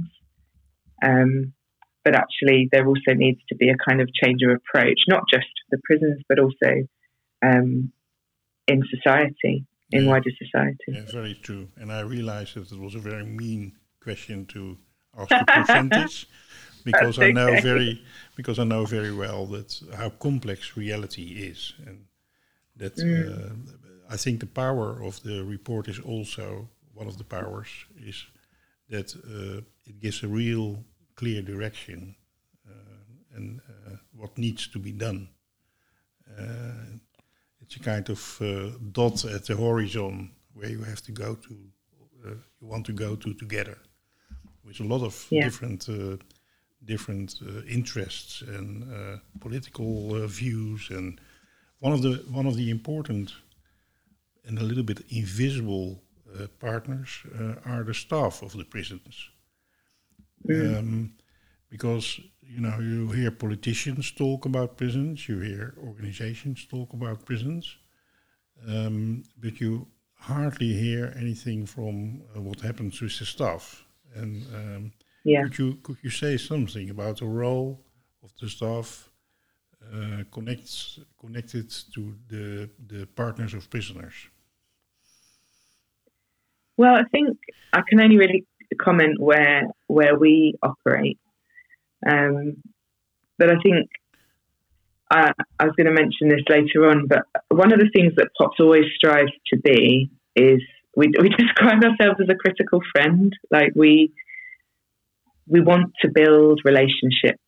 Um, 1.03 1.55
but 2.05 2.15
actually, 2.15 2.69
there 2.71 2.87
also 2.87 3.15
needs 3.15 3.41
to 3.49 3.57
be 3.57 3.71
a 3.71 3.77
kind 3.77 4.01
of 4.01 4.09
change 4.23 4.43
of 4.43 4.51
approach, 4.51 5.01
not 5.09 5.25
just 5.33 5.49
the 5.71 5.79
prisons, 5.85 6.23
but 6.29 6.39
also 6.39 6.87
um, 7.43 7.93
in 8.69 8.85
society, 8.95 9.67
in 9.93 10.05
Yeah. 10.05 10.11
wider 10.11 10.31
society. 10.39 10.93
Yeah, 10.93 11.11
very 11.13 11.35
true. 11.35 11.69
And 11.77 11.93
I 11.93 12.01
realized 12.01 12.55
that 12.55 12.71
it 12.73 12.79
was 12.79 12.95
a 12.95 13.01
very 13.01 13.25
mean 13.25 13.73
question 14.03 14.47
to 14.47 14.79
ask 15.19 15.29
the 15.29 15.91
this, 15.95 16.27
because 16.85 17.19
I 17.19 17.31
know 17.33 17.49
okay. 17.49 17.61
very 17.61 18.03
because 18.37 18.59
I 18.59 18.65
know 18.65 18.87
very 18.87 19.13
well 19.13 19.47
that 19.47 19.81
how 19.95 20.11
complex 20.11 20.77
reality 20.77 21.23
is, 21.51 21.75
and 21.87 22.07
that 22.77 22.99
uh, 22.99 23.55
I 24.09 24.17
think 24.17 24.41
the 24.41 24.47
power 24.47 25.03
of 25.03 25.23
the 25.23 25.45
report 25.45 25.89
is 25.89 25.99
also 25.99 26.69
one 26.95 27.09
of 27.09 27.17
the 27.17 27.25
powers 27.25 27.69
is 27.97 28.27
that 28.89 29.15
uh, 29.15 29.61
it 29.87 30.01
gives 30.01 30.23
a 30.23 30.29
real 30.29 30.85
clear 31.15 31.43
direction 31.43 32.15
uh, 32.69 33.37
and 33.37 33.61
uh, 33.69 33.97
what 34.13 34.37
needs 34.39 34.69
to 34.69 34.79
be 34.79 34.93
done. 34.93 35.29
Uh, 36.39 36.99
it's 37.61 37.77
a 37.77 37.81
kind 37.81 38.09
of 38.11 38.39
uh, 38.41 38.71
dot 38.93 39.25
at 39.25 39.45
the 39.47 39.57
horizon 39.57 40.31
where 40.55 40.71
you 40.71 40.83
have 40.83 41.01
to 41.03 41.13
go 41.13 41.35
to, 41.37 41.55
uh, 42.25 42.35
you 42.61 42.69
want 42.69 42.87
to 42.87 42.93
go 42.93 43.17
to 43.17 43.35
together, 43.35 43.79
with 44.65 44.81
a 44.81 44.85
lot 44.85 45.03
of 45.03 45.27
Yeah. 45.31 45.45
different, 45.45 45.89
uh, 45.89 46.17
different 46.85 47.41
uh, 47.43 47.63
interests 47.67 48.43
and 48.43 48.83
uh, 48.93 49.19
political 49.41 50.15
uh, 50.15 50.27
views. 50.27 50.91
And 50.91 51.21
one 51.79 51.93
of 51.93 52.03
the 52.03 52.25
one 52.33 52.49
of 52.49 52.57
the 52.57 52.71
important 52.71 53.35
and 54.47 54.59
a 54.59 54.63
little 54.63 54.85
bit 54.85 55.01
invisible 55.09 56.03
partners 56.59 57.11
uh, 57.39 57.55
are 57.65 57.85
the 57.85 57.95
staff 57.95 58.43
of 58.43 58.53
the 58.53 58.65
prisons. 58.65 59.31
Um, 60.49 61.13
because 61.69 62.21
you 62.43 62.61
know 62.61 62.79
you 62.81 63.11
hear 63.13 63.31
politicians 63.31 64.11
talk 64.11 64.45
about 64.47 64.77
prisons, 64.77 65.29
you 65.29 65.39
hear 65.41 65.75
organizations 65.79 66.67
talk 66.67 66.93
about 66.93 67.25
prisons, 67.25 67.77
um, 68.69 69.23
but 69.39 69.61
you 69.61 69.87
hardly 70.15 70.73
hear 70.75 71.13
anything 71.17 71.67
from 71.67 72.23
uh, 72.37 72.41
what 72.41 72.61
happens 72.61 73.01
with 73.01 73.19
the 73.19 73.25
staff. 73.25 73.85
And 74.15 74.47
um, 74.55 74.93
Yeah. 75.25 75.43
could 75.45 75.59
you 75.59 75.75
could 75.83 75.99
you 76.03 76.11
say 76.11 76.37
something 76.37 76.91
about 76.91 77.19
the 77.19 77.27
role 77.27 77.81
of 78.23 78.33
the 78.41 78.49
staff 78.49 79.11
uh, 79.93 80.25
connects 80.31 81.01
connected 81.21 81.71
to 81.95 82.15
the 82.29 82.71
the 82.89 83.07
partners 83.07 83.55
of 83.55 83.69
prisoners? 83.71 84.15
Well, 86.81 86.95
I 86.95 87.05
think 87.13 87.37
I 87.75 87.83
can 87.87 88.01
only 88.01 88.17
really 88.17 88.47
comment 88.81 89.21
where 89.21 89.65
where 89.87 90.17
we 90.17 90.55
operate, 90.63 91.19
um, 92.11 92.57
but 93.39 93.51
I 93.51 93.57
think 93.63 93.91
I, 95.11 95.33
I 95.59 95.65
was 95.67 95.75
going 95.77 95.95
to 95.95 96.01
mention 96.03 96.31
this 96.31 96.41
later 96.49 96.89
on. 96.89 97.07
But 97.07 97.25
one 97.51 97.71
of 97.75 97.81
the 97.81 97.91
things 97.95 98.15
that 98.17 98.29
POPS 98.39 98.61
always 98.61 98.87
strives 98.97 99.33
to 99.49 99.59
be 99.59 100.11
is 100.35 100.63
we 100.97 101.13
we 101.21 101.29
describe 101.43 101.85
ourselves 101.85 102.19
as 102.23 102.31
a 102.31 102.35
critical 102.35 102.81
friend. 102.93 103.31
Like 103.51 103.73
we 103.77 104.15
we 105.47 105.61
want 105.61 105.93
to 106.01 106.09
build 106.09 106.63
relationships 106.65 107.45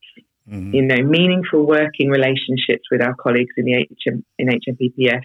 Mhm. 0.51 0.75
you 0.75 0.83
know, 0.83 1.01
meaningful 1.05 1.65
working 1.65 2.11
relationships 2.11 2.85
with 2.91 3.01
our 3.01 3.15
colleagues 3.15 3.55
in 3.57 3.65
the 3.65 3.75
HM, 4.05 4.25
in 4.39 4.49
HMPPS 4.49 5.23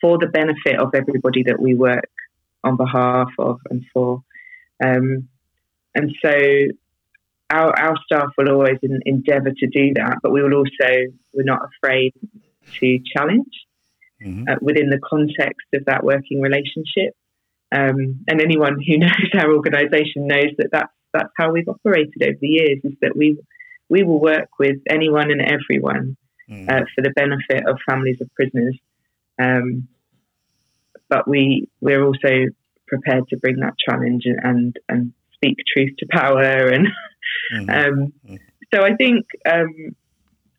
for 0.00 0.18
the 0.18 0.26
benefit 0.26 0.76
of 0.80 0.90
everybody 0.92 1.44
that 1.44 1.60
we 1.60 1.74
work 1.74 2.10
on 2.64 2.76
behalf 2.76 3.28
of 3.38 3.60
and 3.70 3.84
for. 3.92 4.22
Um, 4.84 5.28
and 5.94 6.14
so 6.22 6.32
our, 7.50 7.78
our 7.78 7.96
staff 8.04 8.30
will 8.36 8.50
always 8.50 8.78
in, 8.82 9.00
endeavour 9.06 9.52
to 9.56 9.66
do 9.66 9.94
that, 9.94 10.18
but 10.22 10.32
we 10.32 10.42
will 10.42 10.54
also, 10.54 10.90
we're 11.32 11.44
not 11.44 11.62
afraid 11.76 12.12
to 12.80 12.98
challenge 13.16 13.52
Mhm. 14.24 14.48
uh, 14.48 14.56
within 14.62 14.88
the 14.88 14.98
context 14.98 15.66
of 15.74 15.84
that 15.84 16.02
working 16.02 16.40
relationship. 16.40 17.14
Um, 17.70 18.24
and 18.26 18.40
anyone 18.40 18.80
who 18.80 18.96
knows 19.04 19.30
our 19.34 19.52
organisation 19.52 20.26
knows 20.26 20.52
that 20.56 20.70
that's, 20.72 20.92
that's 21.12 21.32
how 21.36 21.52
we've 21.52 21.68
operated 21.68 22.22
over 22.22 22.38
the 22.40 22.48
years 22.48 22.78
is 22.82 22.94
that 23.02 23.14
we 23.16 23.38
we 23.88 24.02
will 24.02 24.20
work 24.20 24.48
with 24.58 24.78
anyone 24.88 25.30
and 25.30 25.40
everyone 25.42 26.16
Mhm. 26.50 26.68
uh, 26.68 26.84
for 26.94 27.02
the 27.02 27.10
benefit 27.10 27.66
of 27.68 27.78
families 27.88 28.20
of 28.20 28.32
prisoners. 28.34 28.76
Um, 29.38 29.88
but 31.08 31.28
we 31.28 31.68
we're 31.80 32.04
also 32.04 32.46
prepared 32.88 33.26
to 33.28 33.36
bring 33.36 33.56
that 33.60 33.74
challenge 33.88 34.24
and 34.26 34.38
and, 34.42 34.76
and 34.88 35.12
speak 35.34 35.56
truth 35.74 35.90
to 35.98 36.06
power. 36.10 36.68
And 36.68 36.88
Mhm. 37.54 37.68
um, 37.88 38.12
Mm. 38.28 38.38
so 38.72 38.82
I 38.82 38.94
think 38.94 39.26
um, 39.50 39.94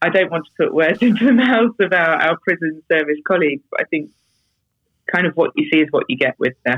I 0.01 0.09
don't 0.09 0.29
want 0.31 0.45
to 0.45 0.63
put 0.63 0.73
words 0.73 1.01
into 1.07 1.25
the 1.25 1.33
mouths 1.33 1.75
of 1.79 1.91
our, 1.93 2.15
our 2.21 2.37
prison 2.45 2.81
service 2.91 3.17
colleagues, 3.27 3.63
but 3.71 3.81
I 3.81 3.83
think 3.85 4.11
kind 5.13 5.25
of 5.25 5.33
what 5.35 5.51
you 5.55 5.69
see 5.71 5.79
is 5.79 5.87
what 5.91 6.05
you 6.09 6.17
get 6.17 6.35
with 6.39 6.53
this. 6.65 6.75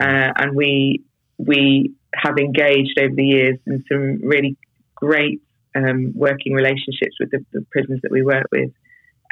Uh, 0.00 0.32
and 0.36 0.54
we 0.56 1.02
we 1.38 1.92
have 2.14 2.38
engaged 2.38 2.98
over 2.98 3.14
the 3.14 3.24
years 3.24 3.58
in 3.66 3.84
some 3.90 4.20
really 4.22 4.56
great 4.94 5.40
um, 5.74 6.12
working 6.14 6.52
relationships 6.52 7.16
with 7.18 7.30
the, 7.30 7.44
the 7.52 7.64
prisons 7.72 8.00
that 8.02 8.10
we 8.12 8.22
work 8.22 8.46
with, 8.52 8.70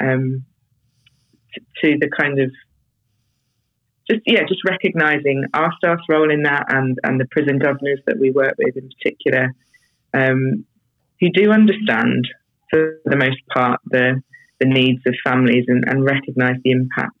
um, 0.01 0.43
t- 1.53 1.61
to 1.81 1.97
the 1.99 2.09
kind 2.09 2.39
of 2.39 2.51
just 4.09 4.21
yeah, 4.25 4.41
just 4.47 4.63
recognizing 4.65 5.45
our 5.53 5.71
staff's 5.77 6.03
role 6.09 6.31
in 6.31 6.43
that, 6.43 6.65
and 6.69 6.97
and 7.03 7.19
the 7.19 7.27
prison 7.31 7.59
governors 7.59 7.99
that 8.05 8.19
we 8.19 8.31
work 8.31 8.55
with 8.57 8.75
in 8.75 8.89
particular, 8.89 9.53
um, 10.13 10.65
who 11.19 11.29
do 11.29 11.51
understand 11.51 12.27
for 12.69 12.99
the 13.05 13.15
most 13.15 13.39
part 13.53 13.79
the 13.85 14.21
the 14.59 14.67
needs 14.67 15.01
of 15.05 15.15
families 15.23 15.65
and, 15.67 15.83
and 15.87 16.05
recognise 16.05 16.55
the 16.63 16.71
impact 16.71 17.17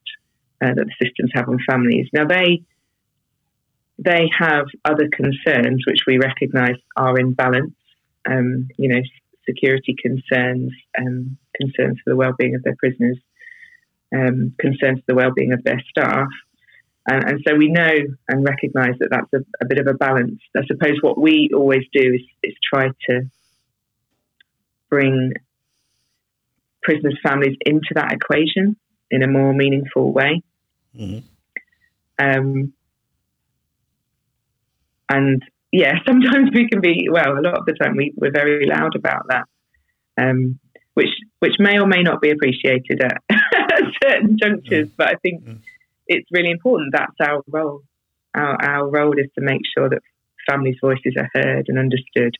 uh, 0.61 0.73
that 0.73 0.85
the 0.85 1.05
systems 1.05 1.31
have 1.33 1.49
on 1.49 1.59
families. 1.67 2.07
Now 2.13 2.25
they 2.25 2.63
they 3.99 4.29
have 4.37 4.65
other 4.85 5.07
concerns 5.11 5.83
which 5.85 6.01
we 6.07 6.17
recognise 6.17 6.75
are 6.97 7.17
in 7.17 7.33
balance. 7.33 7.73
Um, 8.29 8.69
you 8.77 8.87
know, 8.87 9.01
security 9.45 9.95
concerns, 10.01 10.71
um, 10.97 11.37
concerns 11.55 11.99
for 12.03 12.11
the 12.11 12.15
well-being 12.15 12.55
of 12.55 12.63
their 12.63 12.75
prisoners, 12.77 13.17
um, 14.15 14.53
concerns 14.59 14.99
for 14.99 15.05
the 15.07 15.15
well-being 15.15 15.53
of 15.53 15.63
their 15.63 15.81
staff, 15.89 16.27
and, 17.07 17.23
and 17.23 17.39
so 17.47 17.55
we 17.55 17.69
know 17.69 17.89
and 18.29 18.45
recognise 18.45 18.93
that 18.99 19.09
that's 19.11 19.33
a, 19.33 19.45
a 19.61 19.67
bit 19.67 19.77
of 19.79 19.87
a 19.87 19.93
balance. 19.93 20.39
I 20.55 20.65
suppose 20.65 20.97
what 21.01 21.19
we 21.19 21.49
always 21.53 21.83
do 21.91 22.13
is, 22.13 22.21
is 22.43 22.53
try 22.73 22.87
to 23.09 23.21
bring 24.89 25.33
prisoners' 26.81 27.19
families 27.23 27.57
into 27.65 27.89
that 27.95 28.13
equation 28.13 28.75
in 29.11 29.23
a 29.23 29.27
more 29.27 29.53
meaningful 29.53 30.13
way. 30.13 30.41
Mhm. 30.97 31.23
Um, 32.19 32.73
and 35.09 35.41
yeah, 35.71 35.93
sometimes 36.07 36.51
we 36.53 36.69
can 36.69 36.81
be 36.81 37.07
well. 37.11 37.37
A 37.37 37.41
lot 37.41 37.57
of 37.57 37.65
the 37.65 37.73
time, 37.73 37.95
we, 37.97 38.13
we're 38.15 38.31
very 38.31 38.65
loud 38.65 38.95
about 38.95 39.23
that, 39.29 39.45
um, 40.17 40.59
which 40.93 41.09
which 41.39 41.55
may 41.59 41.79
or 41.79 41.87
may 41.87 42.01
not 42.03 42.21
be 42.21 42.29
appreciated 42.29 43.01
at, 43.01 43.17
certain 44.03 44.37
junctures. 44.41 44.89
But 44.95 45.07
I 45.09 45.15
think 45.15 45.43
Mm. 45.43 45.59
It's 46.13 46.29
really 46.31 46.51
important. 46.51 46.93
That's 46.93 47.19
our 47.21 47.41
role. 47.47 47.81
Our 48.33 48.55
our 48.61 48.89
role 48.89 49.13
is 49.17 49.29
to 49.37 49.41
make 49.41 49.61
sure 49.75 49.89
that 49.89 50.01
families' 50.49 50.77
voices 50.81 51.13
are 51.17 51.29
heard 51.33 51.65
and 51.67 51.77
understood. 51.77 52.35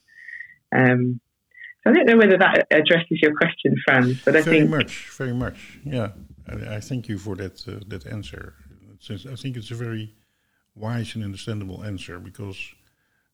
Um, 0.76 1.20
so 1.84 1.90
I 1.90 1.94
don't 1.94 2.08
know 2.08 2.18
whether 2.18 2.38
that 2.38 2.68
addresses 2.72 3.20
your 3.22 3.36
question, 3.36 3.76
Frans, 3.86 4.24
but 4.24 4.36
I 4.36 4.42
very 4.42 4.60
think 4.60 4.70
much, 4.70 5.10
very 5.18 5.34
much. 5.34 5.80
Yeah, 5.84 6.10
I, 6.48 6.76
I 6.76 6.80
thank 6.80 7.10
you 7.10 7.18
for 7.18 7.36
that 7.36 7.68
uh, 7.68 7.80
that 7.88 8.08
answer. 8.08 8.56
Since 9.00 9.26
I 9.26 9.36
think 9.36 9.58
it's 9.58 9.72
a 9.72 9.76
very 9.76 10.16
wise 10.76 11.16
and 11.16 11.24
understandable 11.24 11.84
answer 11.84 12.20
because 12.20 12.58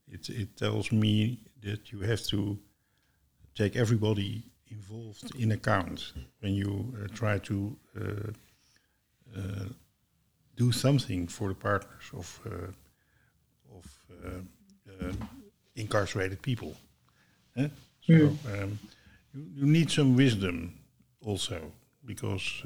it 0.08 0.30
it 0.30 0.58
tells 0.58 0.92
me 0.92 1.40
that 1.62 1.92
you 1.92 2.00
have 2.00 2.24
to 2.24 2.58
take 3.56 3.76
everybody 3.76 4.44
involved 4.72 5.36
in 5.36 5.52
account 5.52 6.14
when 6.42 6.54
you 6.54 6.94
uh, 6.96 7.08
try 7.14 7.38
to 7.40 7.76
uh, 8.00 8.32
uh, 9.38 9.66
do 10.64 10.72
something 10.72 11.28
for 11.28 11.48
the 11.50 11.56
partners 11.56 12.06
of 12.14 12.28
uh, 12.46 13.78
of 13.78 13.86
uh, 14.26 14.42
uh, 14.92 15.14
incarcerated 15.76 16.40
people. 16.42 16.72
Eh? 17.56 17.70
So 18.02 18.14
um, 18.54 18.80
you, 19.34 19.44
you 19.58 19.66
need 19.66 19.90
some 19.90 20.16
wisdom 20.16 20.74
also 21.22 21.60
because 22.06 22.64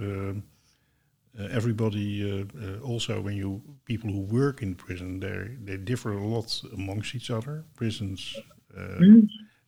everybody 1.50 2.08
uh, 2.24 2.46
uh, 2.64 2.80
also 2.82 3.20
when 3.22 3.36
you 3.36 3.62
people 3.86 4.10
who 4.10 4.22
work 4.22 4.62
in 4.62 4.76
prison 4.76 5.20
they 5.20 5.38
they 5.64 5.78
differ 5.78 6.14
a 6.14 6.26
lot 6.26 6.62
amongst 6.74 7.16
each 7.16 7.32
other. 7.32 7.64
Prisons 7.76 8.36
uh, 8.78 9.00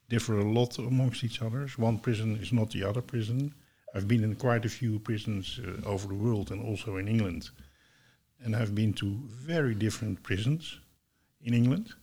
differ 0.10 0.40
a 0.40 0.44
lot 0.44 0.78
amongst 0.78 1.24
each 1.24 1.42
other. 1.42 1.68
One 1.78 1.98
prison 1.98 2.38
is 2.38 2.52
not 2.52 2.70
the 2.72 2.84
other 2.84 3.02
prison. 3.02 3.54
I've 3.96 4.08
been 4.08 4.24
in 4.24 4.36
quite 4.36 4.66
a 4.66 4.70
few 4.70 5.00
prisons 5.00 5.60
uh, 5.60 5.88
over 5.88 6.08
the 6.08 6.16
world 6.16 6.52
and 6.52 6.62
also 6.62 6.98
in 6.98 7.08
England, 7.08 7.50
and 8.44 8.56
I've 8.56 8.76
been 8.76 8.94
to 8.94 9.20
very 9.28 9.76
different 9.76 10.22
prisons 10.24 10.80
in 11.42 11.54
England 11.54 11.94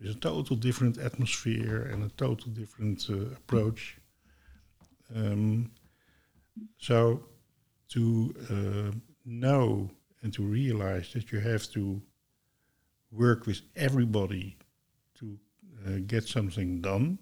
It's 0.00 0.14
a 0.16 0.18
total 0.18 0.56
different 0.56 0.98
atmosphere 0.98 1.88
and 1.92 2.04
a 2.04 2.10
total 2.16 2.50
different 2.52 3.06
uh, 3.08 3.34
approach. 3.36 3.98
Um, 5.14 5.70
so 6.78 7.22
to 7.90 8.34
uh, 8.50 8.96
know 9.24 9.90
and 10.22 10.32
to 10.34 10.42
realize 10.42 11.12
that 11.12 11.32
you 11.32 11.40
have 11.40 11.70
to 11.72 12.00
work 13.12 13.46
with 13.46 13.60
everybody 13.76 14.56
to 15.18 15.38
uh, 15.86 15.98
get 16.06 16.24
something 16.24 16.80
done 16.80 17.18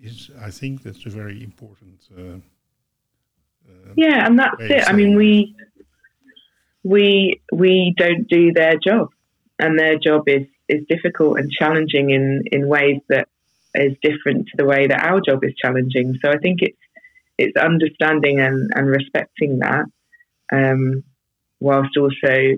is, 0.00 0.30
I 0.40 0.50
think, 0.50 0.82
that's 0.82 1.06
a 1.06 1.10
very 1.10 1.42
important. 1.42 2.00
Uh, 2.16 2.38
uh 3.68 3.92
yeah, 3.96 4.26
and 4.26 4.38
that's 4.38 4.56
it. 4.60 4.88
I 4.88 4.92
mean, 4.92 5.16
we 5.16 5.54
we 6.86 7.40
we 7.52 7.94
don't 7.96 8.28
do 8.28 8.52
their 8.52 8.76
job, 8.78 9.08
and 9.58 9.78
their 9.78 9.98
job 9.98 10.28
is 10.28 10.46
is 10.68 10.84
difficult 10.88 11.38
and 11.38 11.50
challenging 11.50 12.10
in 12.10 12.44
in 12.52 12.68
ways 12.68 13.00
that 13.08 13.28
is 13.74 13.96
different 14.02 14.46
to 14.46 14.56
the 14.56 14.64
way 14.64 14.86
that 14.86 15.04
our 15.04 15.20
job 15.20 15.44
is 15.44 15.54
challenging. 15.62 16.14
So 16.24 16.30
I 16.30 16.38
think 16.38 16.62
it's 16.62 16.78
it's 17.38 17.56
understanding 17.56 18.40
and, 18.40 18.70
and 18.74 18.86
respecting 18.86 19.58
that, 19.58 19.84
um, 20.52 21.02
whilst 21.60 21.96
also 21.98 22.54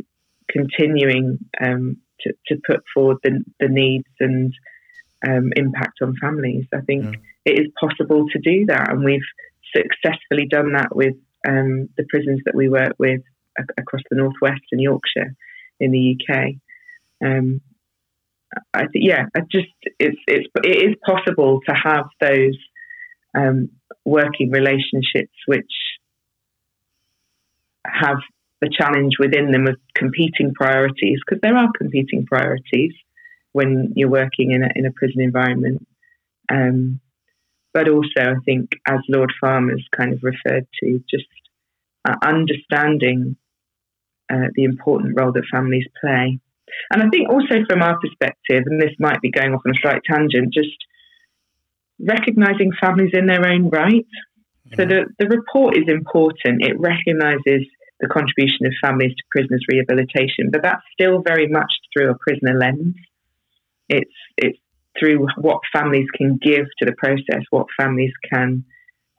continuing 0.49 1.39
um, 1.61 1.97
to, 2.21 2.33
to 2.47 2.61
put 2.65 2.85
forward 2.95 3.17
the, 3.25 3.45
the 3.59 3.69
needs 3.69 4.07
and 4.21 4.53
um, 5.27 5.53
impact 5.57 5.99
on 6.01 6.15
families. 6.21 6.67
I 6.73 6.81
think 6.83 7.05
yeah. 7.05 7.53
it 7.53 7.59
is 7.59 7.73
possible 7.81 8.29
to 8.29 8.39
do 8.39 8.67
that, 8.67 8.91
and 8.91 9.05
we've 9.05 9.21
successfully 9.75 10.47
done 10.47 10.73
that 10.75 10.95
with 10.95 11.17
um, 11.47 11.89
the 11.97 12.05
prisons 12.09 12.41
that 12.45 12.55
we 12.55 12.69
work 12.69 12.95
with 12.99 13.23
across 13.77 14.03
the 14.11 14.17
northwest 14.17 14.63
and 14.73 14.81
Yorkshire 14.81 15.35
in 15.81 15.93
the 15.93 16.17
UK. 16.17 16.55
Um, 17.25 17.61
I 18.73 18.87
think, 18.87 19.05
yeah, 19.05 19.27
I 19.37 19.41
just 19.51 19.69
it's 19.99 20.19
it's 20.27 20.49
it 20.65 20.91
is 20.91 20.97
possible 21.05 21.61
to 21.69 21.75
have 21.75 22.07
those 22.21 22.57
um, 23.37 23.71
working 24.05 24.51
relationships 24.51 25.35
which 25.47 25.73
have 27.85 28.19
the 28.61 28.71
challenge 28.71 29.15
within 29.19 29.53
them 29.53 29.67
of 29.67 29.77
competing 29.95 30.53
priorities 30.55 31.21
because 31.25 31.41
there 31.43 31.57
are 31.57 31.69
competing 31.77 32.27
priorities 32.27 32.93
when 33.53 33.93
you're 33.95 34.11
working 34.11 34.51
in 34.53 34.63
a, 34.63 34.69
in 34.75 34.87
a 34.87 34.93
prison 34.93 35.21
environment. 35.21 35.87
Um, 36.51 37.01
but 37.73 37.89
also, 37.89 38.19
I 38.19 38.35
think, 38.45 38.73
as 38.87 38.99
Lord 39.09 39.33
Farmer's 39.41 39.87
kind 39.97 40.13
of 40.13 40.21
referred 40.23 40.67
to, 40.81 41.05
just 41.09 41.27
uh, 42.09 42.17
understanding 42.23 43.37
uh, 44.33 44.49
the 44.55 44.65
important 44.65 45.15
role 45.19 45.33
that 45.33 45.45
families 45.51 45.87
play. 46.01 46.39
And 46.93 47.03
I 47.03 47.09
think 47.09 47.29
also 47.29 47.65
from 47.69 47.83
our 47.83 47.99
perspective, 47.99 48.63
and 48.67 48.81
this 48.81 48.93
might 48.99 49.21
be 49.21 49.31
going 49.31 49.55
off 49.55 49.63
on 49.67 49.73
a 49.73 49.81
slight 49.81 50.03
tangent, 50.05 50.53
just 50.53 50.77
recognizing 51.99 52.71
families 52.81 53.11
in 53.13 53.27
their 53.27 53.47
own 53.47 53.71
right. 53.71 54.07
So 54.77 54.85
the, 54.85 55.07
the 55.19 55.27
report 55.27 55.77
is 55.77 55.89
important. 55.89 56.63
It 56.63 56.79
recognizes 56.79 57.67
the 58.01 58.09
contribution 58.09 58.67
of 58.67 58.73
families 58.83 59.15
to 59.17 59.23
prisoners' 59.31 59.65
rehabilitation, 59.71 60.51
but 60.53 60.63
that's 60.63 60.83
still 60.93 61.23
very 61.27 61.49
much 61.49 61.73
through 61.93 62.11
a 62.11 62.19
prisoner 62.19 62.57
lens. 62.59 62.95
It's 63.89 64.13
it's 64.37 64.59
through 64.99 65.27
what 65.39 65.61
families 65.73 66.07
can 66.15 66.39
give 66.41 66.67
to 66.79 66.85
the 66.85 66.95
process, 66.99 67.43
what 67.51 67.67
families 67.81 68.13
can 68.31 68.65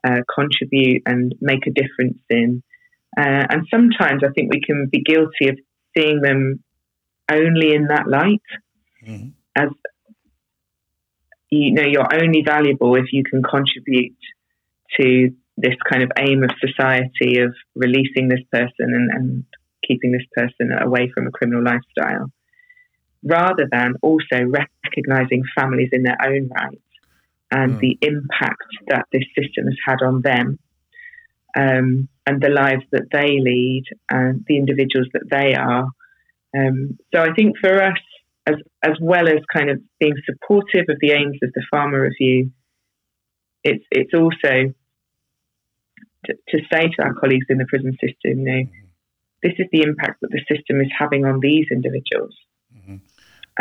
uh, 0.04 0.20
contribute 0.32 1.02
and 1.06 1.34
make 1.40 1.66
a 1.66 1.70
difference 1.70 2.18
in. 2.28 2.62
Uh, 3.16 3.44
and 3.50 3.66
sometimes 3.70 4.22
I 4.24 4.30
think 4.34 4.52
we 4.52 4.60
can 4.60 4.88
be 4.90 5.02
guilty 5.02 5.48
of 5.48 5.58
seeing 5.96 6.20
them 6.20 6.62
only 7.30 7.74
in 7.74 7.88
that 7.88 8.08
light, 8.08 8.42
mm-hmm. 9.04 9.28
as 9.56 9.68
you 11.50 11.72
know, 11.72 11.82
you're 11.82 12.14
only 12.14 12.42
valuable 12.46 12.94
if 12.94 13.06
you 13.12 13.24
can 13.24 13.42
contribute 13.42 14.16
to 15.00 15.30
this 15.56 15.74
kind 15.90 16.02
of 16.02 16.10
aim 16.18 16.42
of 16.44 16.50
society 16.64 17.40
of 17.40 17.54
releasing 17.74 18.28
this 18.28 18.40
person 18.52 18.70
and, 18.78 19.10
and 19.10 19.44
keeping 19.86 20.12
this 20.12 20.26
person 20.32 20.70
away 20.80 21.10
from 21.12 21.26
a 21.26 21.30
criminal 21.30 21.62
lifestyle, 21.62 22.30
rather 23.24 23.68
than 23.70 23.94
also 24.02 24.44
recognizing 24.84 25.42
families 25.58 25.90
in 25.92 26.04
their 26.04 26.16
own 26.24 26.48
right 26.48 26.80
and 27.50 27.74
mm. 27.74 27.80
the 27.80 27.98
impact 28.00 28.62
that 28.88 29.06
this 29.12 29.24
system 29.36 29.66
has 29.66 29.76
had 29.84 30.02
on 30.02 30.22
them 30.22 30.58
um, 31.56 32.08
and 32.30 32.40
the 32.40 32.48
lives 32.48 32.84
that 32.92 33.08
they 33.10 33.40
lead 33.40 33.82
and 34.08 34.44
the 34.46 34.56
individuals 34.56 35.08
that 35.14 35.28
they 35.28 35.54
are. 35.54 35.86
Um, 36.56 36.96
so 37.12 37.20
I 37.20 37.32
think 37.34 37.56
for 37.60 37.82
us, 37.82 37.98
as 38.46 38.54
as 38.82 38.96
well 39.00 39.28
as 39.28 39.40
kind 39.52 39.68
of 39.68 39.80
being 39.98 40.14
supportive 40.24 40.86
of 40.88 40.96
the 41.00 41.10
aims 41.10 41.38
of 41.42 41.50
the 41.52 41.64
Farmer 41.70 42.02
Review, 42.02 42.52
it's 43.64 43.84
it's 43.90 44.14
also 44.14 44.72
to, 46.26 46.34
to 46.48 46.58
say 46.72 46.82
to 46.88 47.02
our 47.02 47.14
colleagues 47.14 47.46
in 47.48 47.58
the 47.58 47.66
prison 47.66 47.92
system, 47.94 48.38
you 48.40 48.44
know, 48.44 48.62
this 49.42 49.54
is 49.58 49.66
the 49.72 49.82
impact 49.82 50.20
that 50.20 50.30
the 50.30 50.44
system 50.54 50.80
is 50.80 50.90
having 50.96 51.24
on 51.24 51.40
these 51.40 51.66
individuals, 51.72 52.36
mm-hmm. 52.76 52.96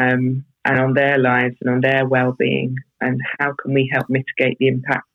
um, 0.01 0.45
and 0.65 0.79
on 0.79 0.93
their 0.93 1.17
lives 1.17 1.55
and 1.61 1.73
on 1.73 1.81
their 1.81 2.05
well-being, 2.07 2.75
and 3.01 3.19
how 3.39 3.53
can 3.59 3.73
we 3.73 3.89
help 3.91 4.07
mitigate 4.09 4.57
the 4.59 4.67
impact 4.67 5.07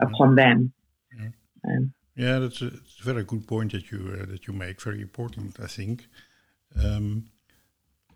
mm-hmm. 0.00 0.06
upon 0.06 0.36
them? 0.36 0.72
Mm-hmm. 1.14 1.70
Um, 1.70 1.94
yeah, 2.18 2.40
that's 2.40 2.60
a, 2.62 2.66
a, 2.66 3.04
very 3.04 3.22
good 3.22 3.46
point 3.46 3.72
that 3.72 3.90
you 3.92 4.00
uh, 4.12 4.26
that 4.26 4.46
you 4.46 4.52
make. 4.52 4.82
Very 4.82 5.00
important, 5.00 5.58
I 5.60 5.68
think. 5.68 6.08
Um, 6.84 7.26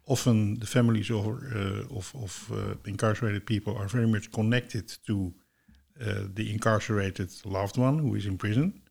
often 0.06 0.58
the 0.58 0.66
families 0.66 1.10
of, 1.10 1.26
uh, 1.26 1.96
of, 1.96 2.12
of 2.14 2.50
uh, 2.52 2.74
incarcerated 2.84 3.46
people 3.46 3.76
are 3.76 3.86
very 3.86 4.06
much 4.06 4.32
connected 4.32 4.92
to 5.06 5.32
uh, 6.00 6.24
the 6.34 6.50
incarcerated 6.52 7.30
loved 7.44 7.78
one 7.78 7.98
who 8.00 8.14
is 8.16 8.26
in 8.26 8.36
prison. 8.36 8.82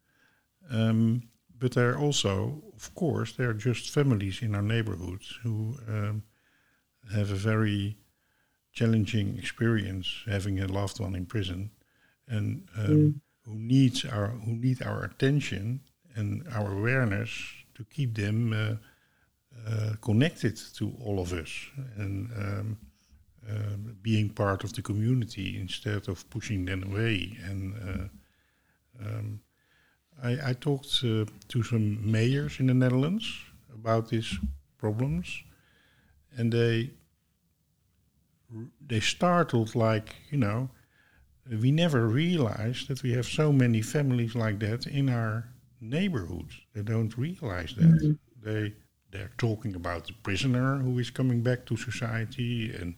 Um, 0.69 1.23
but 1.59 1.73
there 1.73 1.91
are 1.91 1.97
also, 1.97 2.63
of 2.75 2.95
course, 2.95 3.33
there 3.33 3.49
are 3.49 3.53
just 3.53 3.89
families 3.89 4.41
in 4.41 4.55
our 4.55 4.61
neighborhoods 4.61 5.37
who 5.43 5.75
um, 5.89 6.23
have 7.13 7.31
a 7.31 7.35
very 7.35 7.97
challenging 8.71 9.37
experience 9.37 10.23
having 10.25 10.59
a 10.59 10.67
loved 10.67 11.01
one 11.01 11.15
in 11.15 11.25
prison 11.25 11.69
and 12.27 12.65
um, 12.77 12.87
mm. 12.87 13.13
Who 13.45 13.55
needs 13.55 14.05
our 14.05 14.27
who 14.27 14.53
need 14.55 14.81
our 14.83 15.03
attention 15.03 15.81
and 16.15 16.47
our 16.53 16.71
awareness 16.71 17.29
to 17.75 17.83
keep 17.85 18.15
them 18.15 18.53
uh, 18.53 18.75
uh, 19.69 19.93
connected 20.01 20.57
to 20.75 20.93
all 21.03 21.19
of 21.19 21.33
us 21.33 21.51
and 21.97 22.29
um, 22.37 22.77
uh, 23.49 23.75
being 24.01 24.29
part 24.29 24.63
of 24.63 24.73
the 24.73 24.81
community 24.81 25.57
instead 25.59 26.07
of 26.07 26.29
pushing 26.29 26.65
them 26.65 26.83
away. 26.83 27.37
And 27.45 27.73
uh, 27.75 29.05
um, 29.05 29.39
I, 30.23 30.49
I, 30.49 30.53
talked 30.53 31.01
uh, 31.03 31.25
to 31.47 31.63
some 31.63 32.11
mayors 32.11 32.59
in 32.59 32.67
the 32.67 32.73
Netherlands 32.73 33.25
about 33.73 34.09
these 34.09 34.37
problems, 34.77 35.43
and 36.37 36.51
they 36.51 36.91
they 38.85 38.99
startled 38.99 39.75
like 39.75 40.15
you 40.29 40.37
know 40.37 40.69
we 41.59 41.71
never 41.71 42.07
realized 42.07 42.87
that 42.87 43.03
we 43.03 43.11
have 43.11 43.25
so 43.25 43.51
many 43.51 43.81
families 43.81 44.35
like 44.35 44.59
that 44.59 44.87
in 44.87 45.09
our 45.09 45.49
neighborhoods. 45.81 46.55
They 46.73 46.81
don't 46.81 47.17
realize 47.17 47.73
that. 47.75 47.83
Mm-hmm. 47.83 48.11
They 48.43 48.73
they're 49.11 49.31
talking 49.37 49.75
about 49.75 50.07
the 50.07 50.13
prisoner 50.23 50.77
who 50.77 50.97
is 50.97 51.09
coming 51.09 51.41
back 51.41 51.65
to 51.65 51.75
society 51.75 52.73
and 52.73 52.95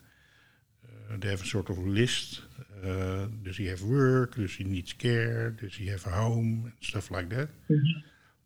uh, 0.85 1.17
they 1.17 1.29
have 1.29 1.41
a 1.41 1.45
sort 1.45 1.71
of 1.71 1.79
list. 1.79 2.41
Uh, 2.83 3.25
does 3.41 3.57
he 3.57 3.65
have 3.65 3.81
work? 3.81 4.35
Does 4.35 4.53
he 4.53 4.63
need 4.63 4.95
care? 4.99 5.49
Does 5.49 5.73
he 5.73 5.87
have 5.87 6.05
a 6.05 6.11
home? 6.11 6.65
And 6.65 6.73
stuff 6.81 7.09
like 7.09 7.29
that. 7.29 7.49
Mm-hmm. 7.69 7.99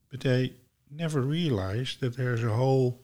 But 0.10 0.22
they 0.22 0.53
never 0.89 1.22
realize 1.22 1.97
that 1.99 2.16
there's 2.16 2.43
a 2.43 2.53
whole 2.53 3.01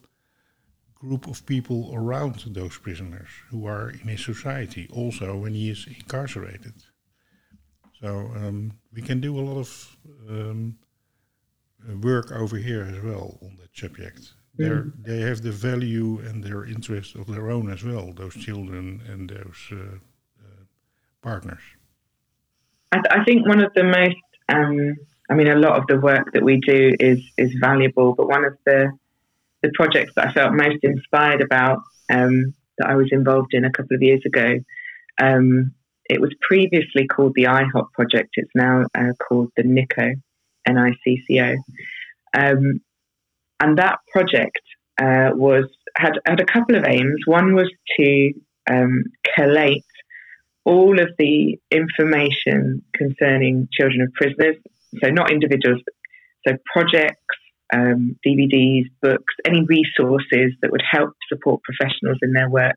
group 0.94 1.26
of 1.26 1.44
people 1.44 1.90
around 1.92 2.42
those 2.46 2.78
prisoners 2.78 3.28
who 3.50 3.66
are 3.66 3.90
in 3.90 4.08
his 4.08 4.24
society 4.24 4.88
also 4.90 5.36
when 5.36 5.52
he 5.52 5.68
is 5.68 5.86
incarcerated. 5.86 6.72
So 8.04 8.30
um, 8.36 8.72
we 8.92 9.00
can 9.00 9.20
do 9.20 9.38
a 9.38 9.40
lot 9.40 9.58
of 9.58 9.96
um, 10.28 10.78
work 12.02 12.32
over 12.32 12.58
here 12.58 12.82
as 12.82 13.02
well 13.02 13.38
on 13.42 13.56
that 13.56 13.74
subject 13.74 14.34
they 14.56 14.68
mm. 14.68 14.92
they 15.02 15.20
have 15.20 15.42
the 15.42 15.50
value 15.50 16.20
and 16.20 16.42
their 16.42 16.64
interest 16.64 17.16
of 17.16 17.26
their 17.26 17.50
own 17.50 17.70
as 17.70 17.82
well. 17.82 18.12
Those 18.12 18.34
children 18.34 19.02
and 19.08 19.28
those 19.28 19.68
uh, 19.72 19.96
uh, 20.44 20.64
partners. 21.22 21.62
I, 22.92 22.96
th- 22.96 23.06
I, 23.10 23.24
think 23.24 23.46
one 23.46 23.60
of 23.60 23.72
the 23.74 23.82
most, 23.82 24.16
um, 24.48 24.94
I 25.28 25.34
mean, 25.34 25.48
a 25.48 25.56
lot 25.56 25.76
of 25.78 25.86
the 25.88 25.98
work 25.98 26.32
that 26.34 26.44
we 26.44 26.60
do 26.60 26.92
is 27.00 27.20
is 27.36 27.52
valuable, 27.60 28.14
but 28.14 28.28
one 28.28 28.44
of 28.44 28.56
the 28.64 28.92
the 29.62 29.70
projects 29.74 30.12
that 30.14 30.28
I 30.28 30.32
felt 30.32 30.52
most 30.52 30.78
inspired 30.82 31.40
about 31.40 31.78
um, 32.12 32.54
that 32.78 32.88
I 32.88 32.94
was 32.94 33.08
involved 33.10 33.54
in 33.54 33.64
a 33.64 33.72
couple 33.72 33.96
of 33.96 34.02
years 34.02 34.22
ago. 34.24 34.60
Um, 35.20 35.74
it 36.06 36.20
was 36.20 36.34
previously 36.40 37.06
called 37.06 37.32
the 37.34 37.44
IHOP 37.44 37.92
project. 37.92 38.30
It's 38.34 38.50
now 38.54 38.82
uh, 38.94 39.12
called 39.26 39.50
the 39.56 39.62
NICCO, 39.62 40.14
N-I-C-C-O. 40.66 41.54
Um, 42.36 42.80
and 43.60 43.78
that 43.78 43.98
project 44.12 44.60
uh, 45.00 45.30
was 45.34 45.64
had 45.96 46.12
had 46.26 46.40
a 46.40 46.44
couple 46.44 46.76
of 46.76 46.84
aims. 46.86 47.20
One 47.26 47.54
was 47.54 47.70
to 47.98 48.32
um, 48.70 49.04
collate 49.36 49.84
all 50.64 51.00
of 51.00 51.08
the 51.18 51.58
information 51.70 52.82
concerning 52.94 53.68
children 53.72 54.02
of 54.02 54.12
prisoners, 54.14 54.56
so 55.02 55.10
not 55.10 55.30
individuals, 55.30 55.80
so 56.46 56.54
projects, 56.72 57.20
um, 57.72 58.16
DVDs, 58.26 58.84
books, 59.02 59.34
any 59.46 59.64
resources 59.64 60.52
that 60.62 60.70
would 60.70 60.82
help 60.90 61.10
support 61.28 61.60
professionals 61.62 62.18
in 62.22 62.32
their 62.32 62.48
work 62.48 62.76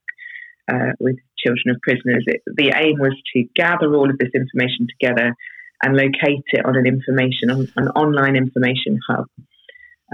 uh, 0.71 0.91
with 0.99 1.17
children 1.43 1.75
of 1.75 1.81
prisoners. 1.81 2.23
It, 2.27 2.41
the 2.45 2.73
aim 2.75 2.99
was 2.99 3.15
to 3.33 3.43
gather 3.55 3.93
all 3.93 4.09
of 4.09 4.17
this 4.17 4.31
information 4.33 4.87
together 4.99 5.35
and 5.83 5.95
locate 5.95 6.43
it 6.53 6.65
on 6.65 6.75
an 6.75 6.85
information 6.85 7.51
on 7.51 7.67
an 7.77 7.89
online 7.89 8.35
information 8.35 8.99
hub. 9.07 9.25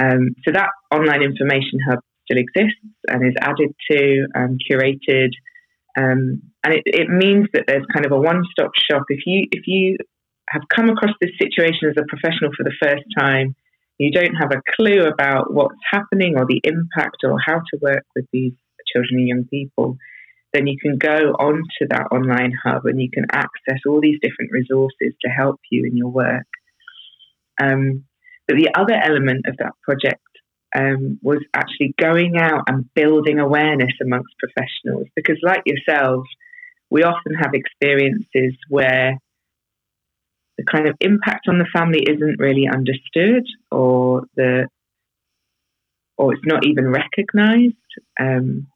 Um, 0.02 0.36
so 0.44 0.52
that 0.52 0.70
online 0.92 1.24
information 1.24 1.80
hub 1.88 2.00
still 2.26 2.38
exists 2.38 2.82
and 3.08 3.28
is 3.28 3.36
added 3.40 3.74
to 3.92 4.28
and 4.34 4.60
curated. 4.60 5.30
Um, 5.98 6.42
and 6.64 6.74
it, 6.74 6.84
it, 6.86 7.10
means 7.10 7.48
that 7.54 7.66
there's 7.68 7.86
kind 7.94 8.06
of 8.06 8.12
a 8.12 8.18
one-stop 8.18 8.72
shop. 8.90 9.04
If 9.10 9.20
you 9.28 9.48
if 9.52 9.68
you 9.68 9.98
have 10.50 10.64
come 10.74 10.90
across 10.90 11.12
this 11.22 11.32
situation 11.40 11.90
as 11.90 11.96
a 11.98 12.08
professional 12.08 12.52
for 12.58 12.64
the 12.64 12.74
first 12.82 13.04
time, 13.18 13.56
you 14.00 14.12
don't 14.12 14.34
have 14.34 14.52
a 14.52 14.62
clue 14.76 15.04
about 15.04 15.54
what's 15.54 15.76
happening 15.92 16.36
or 16.38 16.46
the 16.46 16.62
impact 16.64 17.18
or 17.24 17.38
how 17.46 17.60
to 17.60 17.80
work 17.82 18.04
with 18.16 18.26
these 18.34 18.54
children 18.92 19.20
and 19.20 19.28
young 19.28 19.44
people, 19.46 19.98
then 20.54 20.68
you 20.68 20.78
can 20.80 20.98
go 20.98 21.34
onto 21.40 21.88
that 21.90 22.08
online 22.12 22.54
hub 22.64 22.86
and 22.86 23.02
you 23.02 23.10
can 23.12 23.26
access 23.32 23.80
all 23.88 24.00
these 24.00 24.20
different 24.22 24.52
resources 24.52 25.14
to 25.26 25.30
help 25.30 25.60
you 25.72 25.86
in 25.86 25.98
your 25.98 26.10
work. 26.10 26.48
Um, 27.62 28.06
but 28.48 28.58
the 28.58 28.70
other 28.76 28.94
element 28.94 29.46
of 29.48 29.58
that 29.58 29.74
project 29.82 30.22
um, 30.76 31.20
was 31.22 31.40
actually 31.54 31.94
going 32.00 32.38
out 32.38 32.64
and 32.68 32.92
building 32.94 33.40
awareness 33.40 33.94
amongst 34.02 34.34
professionals 34.40 35.08
because, 35.16 35.38
like 35.42 35.64
yourselves, 35.66 36.28
we 36.90 37.04
often 37.04 37.34
have 37.36 37.54
experiences 37.54 38.56
where 38.70 39.18
the 40.58 40.64
kind 40.64 40.88
of 40.88 40.96
impact 41.00 41.48
on 41.48 41.58
the 41.58 41.68
family 41.74 42.02
isn't 42.08 42.40
really 42.40 42.68
understood 42.72 43.46
or 43.72 44.24
the 44.36 44.68
or 46.18 46.34
it's 46.34 46.46
not 46.46 46.66
even 46.66 46.88
recognized. 46.88 47.74
Um, 48.20 48.68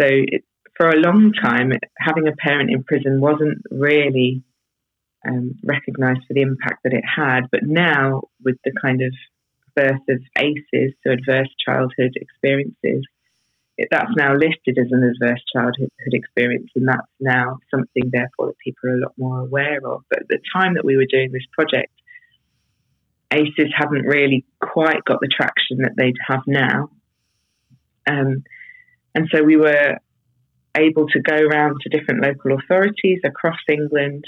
so 0.00 0.06
it, 0.08 0.44
for 0.80 0.88
a 0.88 0.96
long 0.96 1.30
time, 1.34 1.72
having 1.98 2.26
a 2.26 2.32
parent 2.32 2.70
in 2.70 2.82
prison 2.82 3.20
wasn't 3.20 3.58
really 3.70 4.42
um, 5.28 5.54
recognized 5.62 6.20
for 6.26 6.32
the 6.32 6.40
impact 6.40 6.84
that 6.84 6.94
it 6.94 7.04
had. 7.04 7.50
But 7.52 7.64
now, 7.64 8.22
with 8.42 8.56
the 8.64 8.72
kind 8.80 9.02
of 9.02 9.12
birth 9.76 10.00
of 10.08 10.22
ACEs, 10.38 10.94
so 11.04 11.12
adverse 11.12 11.50
childhood 11.62 12.16
experiences, 12.16 13.04
it, 13.76 13.88
that's 13.90 14.16
now 14.16 14.32
listed 14.32 14.78
as 14.78 14.86
an 14.90 15.04
adverse 15.04 15.42
childhood 15.54 15.90
experience, 16.14 16.70
and 16.74 16.88
that's 16.88 17.12
now 17.20 17.58
something, 17.70 18.08
therefore, 18.10 18.46
that 18.46 18.58
people 18.64 18.88
are 18.88 18.96
a 18.96 19.00
lot 19.00 19.12
more 19.18 19.40
aware 19.40 19.86
of. 19.86 20.04
But 20.08 20.20
at 20.20 20.28
the 20.28 20.38
time 20.50 20.76
that 20.76 20.84
we 20.86 20.96
were 20.96 21.04
doing 21.04 21.30
this 21.30 21.46
project, 21.52 21.92
ACEs 23.30 23.74
hadn't 23.76 24.06
really 24.06 24.46
quite 24.62 25.04
got 25.04 25.20
the 25.20 25.28
traction 25.28 25.82
that 25.82 25.92
they'd 25.98 26.16
have 26.26 26.44
now. 26.46 26.88
Um, 28.08 28.44
and 29.14 29.28
so 29.30 29.42
we 29.42 29.58
were 29.58 29.98
able 30.76 31.06
to 31.08 31.20
go 31.20 31.36
around 31.36 31.80
to 31.80 31.88
different 31.88 32.22
local 32.22 32.52
authorities 32.52 33.20
across 33.24 33.58
England 33.68 34.24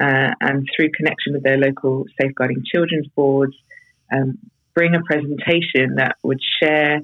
uh, 0.00 0.30
and 0.40 0.66
through 0.74 0.90
connection 0.90 1.34
with 1.34 1.42
their 1.42 1.58
local 1.58 2.06
safeguarding 2.20 2.62
children's 2.64 3.08
boards, 3.08 3.54
um, 4.12 4.38
bring 4.74 4.94
a 4.94 5.02
presentation 5.02 5.96
that 5.96 6.16
would 6.22 6.40
share 6.62 7.00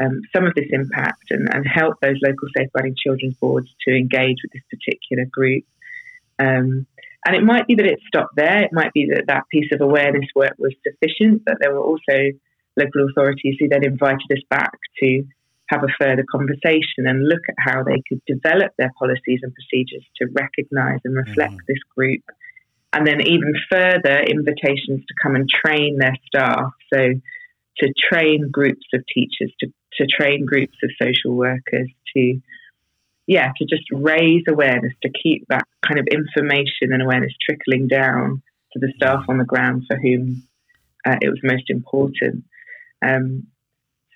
um, 0.00 0.22
some 0.34 0.44
of 0.44 0.54
this 0.54 0.66
impact 0.70 1.30
and, 1.30 1.48
and, 1.54 1.64
help 1.66 1.94
those 2.00 2.16
local 2.20 2.48
safeguarding 2.56 2.96
children's 2.96 3.36
boards 3.36 3.68
to 3.86 3.94
engage 3.94 4.38
with 4.42 4.52
this 4.52 4.62
particular 4.68 5.24
group. 5.30 5.64
Um, 6.40 6.86
and 7.26 7.36
it 7.36 7.44
might 7.44 7.68
be 7.68 7.76
that 7.76 7.86
it 7.86 8.00
stopped 8.06 8.34
there. 8.34 8.62
It 8.62 8.72
might 8.72 8.92
be 8.92 9.08
that 9.14 9.28
that 9.28 9.44
piece 9.50 9.70
of 9.72 9.80
awareness 9.80 10.26
work 10.34 10.54
was 10.58 10.74
sufficient, 10.82 11.44
but 11.44 11.58
there 11.60 11.72
were 11.72 11.80
also 11.80 12.32
local 12.76 13.08
authorities 13.08 13.56
who 13.60 13.68
then 13.68 13.84
invited 13.84 14.26
us 14.32 14.42
back 14.50 14.72
to 15.00 15.24
have 15.68 15.82
a 15.82 15.92
further 15.98 16.24
conversation 16.30 17.06
and 17.06 17.26
look 17.26 17.40
at 17.48 17.54
how 17.58 17.82
they 17.82 18.02
could 18.08 18.20
develop 18.26 18.72
their 18.76 18.92
policies 18.98 19.40
and 19.42 19.54
procedures 19.54 20.04
to 20.16 20.26
recognise 20.32 21.00
and 21.04 21.16
reflect 21.16 21.52
mm-hmm. 21.52 21.66
this 21.68 21.78
group. 21.96 22.22
And 22.92 23.06
then 23.06 23.22
even 23.22 23.54
further 23.70 24.20
invitations 24.20 25.04
to 25.08 25.14
come 25.22 25.34
and 25.34 25.48
train 25.48 25.98
their 25.98 26.16
staff. 26.26 26.72
So 26.92 27.14
to 27.78 27.92
train 28.12 28.50
groups 28.52 28.86
of 28.92 29.04
teachers, 29.12 29.52
to, 29.60 29.72
to 29.94 30.06
train 30.06 30.44
groups 30.44 30.76
of 30.82 30.90
social 31.00 31.34
workers, 31.34 31.88
to 32.16 32.40
yeah, 33.26 33.52
to 33.56 33.64
just 33.64 33.84
raise 33.90 34.42
awareness, 34.48 34.92
to 35.02 35.10
keep 35.10 35.46
that 35.48 35.64
kind 35.86 35.98
of 35.98 36.06
information 36.10 36.92
and 36.92 37.02
awareness 37.02 37.32
trickling 37.40 37.88
down 37.88 38.42
to 38.72 38.78
the 38.78 38.92
staff 38.96 39.24
on 39.28 39.38
the 39.38 39.44
ground 39.44 39.84
for 39.88 39.96
whom 39.96 40.42
uh, 41.06 41.16
it 41.22 41.30
was 41.30 41.40
most 41.42 41.70
important. 41.70 42.44
Um, 43.02 43.46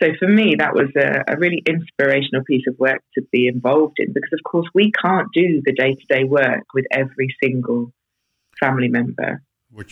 so 0.00 0.08
for 0.18 0.28
me, 0.28 0.54
that 0.58 0.74
was 0.74 0.88
a, 0.96 1.24
a, 1.32 1.36
really 1.36 1.62
inspirational 1.66 2.44
piece 2.44 2.64
of 2.68 2.78
work 2.78 3.02
to 3.14 3.22
be 3.32 3.48
involved 3.48 3.96
in 3.98 4.12
because, 4.12 4.32
of 4.32 4.40
course, 4.44 4.68
we 4.74 4.92
can't 4.92 5.28
do 5.32 5.60
the 5.64 5.72
day 5.72 5.94
to 5.94 6.06
day 6.08 6.24
work 6.24 6.64
with 6.74 6.84
every 6.92 7.34
single 7.42 7.92
family 8.60 8.88
member. 8.88 9.42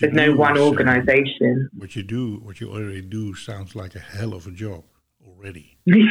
There's 0.00 0.12
no 0.12 0.34
one 0.34 0.59
organisation. 0.59 1.68
Uh, 1.72 1.78
what 1.78 1.96
you 1.96 2.02
do, 2.02 2.40
what 2.42 2.61
you 2.61 2.70
already 2.70 3.02
do, 3.02 3.34
sounds 3.34 3.76
like 3.76 3.94
a 3.94 4.00
hell 4.00 4.32
of 4.32 4.46
a 4.46 4.50
job 4.50 4.84
already. 5.26 5.76
we, 5.86 6.09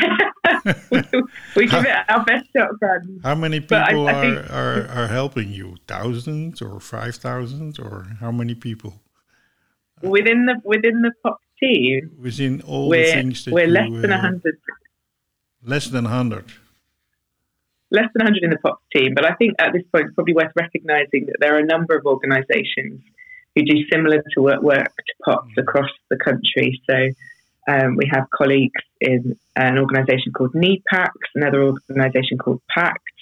we 1.55 1.67
give 1.67 1.85
it 1.85 2.09
our 2.09 2.23
best 2.25 2.45
shot, 2.55 2.69
son. 2.79 3.19
How 3.23 3.35
many 3.35 3.61
people 3.61 4.07
I, 4.07 4.11
I 4.11 4.27
are, 4.27 4.45
are, 4.51 4.87
are 4.87 5.07
helping 5.07 5.51
you? 5.51 5.77
Thousands 5.87 6.61
or 6.61 6.79
five 6.79 7.15
thousand 7.15 7.79
or 7.79 8.07
how 8.19 8.31
many 8.31 8.55
people? 8.55 9.01
Within 10.01 10.45
the 10.45 10.61
within 10.63 11.01
the 11.01 11.11
pop 11.23 11.39
team, 11.59 12.11
within 12.21 12.61
all 12.61 12.89
the 12.89 13.03
things 13.05 13.45
that 13.45 13.53
we're 13.53 13.67
less 13.67 13.89
than 13.89 14.11
uh, 14.11 14.21
hundred. 14.21 14.57
Less 15.63 15.87
than 15.87 16.05
hundred. 16.05 16.45
Less 17.91 18.09
than 18.15 18.25
100 18.25 18.43
in 18.43 18.49
the 18.49 18.57
POPS 18.57 18.83
team, 18.93 19.13
but 19.13 19.25
I 19.25 19.35
think 19.35 19.53
at 19.59 19.71
this 19.71 19.83
point 19.91 20.07
it's 20.07 20.15
probably 20.15 20.33
worth 20.33 20.51
recognising 20.55 21.27
that 21.27 21.37
there 21.39 21.55
are 21.55 21.59
a 21.59 21.65
number 21.65 21.95
of 21.95 22.05
organisations 22.05 23.01
who 23.55 23.63
do 23.63 23.77
similar 23.91 24.23
to 24.33 24.41
work, 24.41 24.61
work 24.61 24.91
to 24.95 25.13
POPS 25.23 25.51
mm. 25.55 25.61
across 25.61 25.89
the 26.09 26.17
country. 26.17 26.81
So 26.89 26.95
um, 27.71 27.95
we 27.95 28.09
have 28.11 28.25
colleagues 28.31 28.81
in 28.99 29.37
an 29.55 29.77
organisation 29.77 30.33
called 30.33 30.53
NEPACS, 30.53 31.29
another 31.35 31.63
organisation 31.63 32.37
called 32.37 32.61
PACT, 32.75 33.13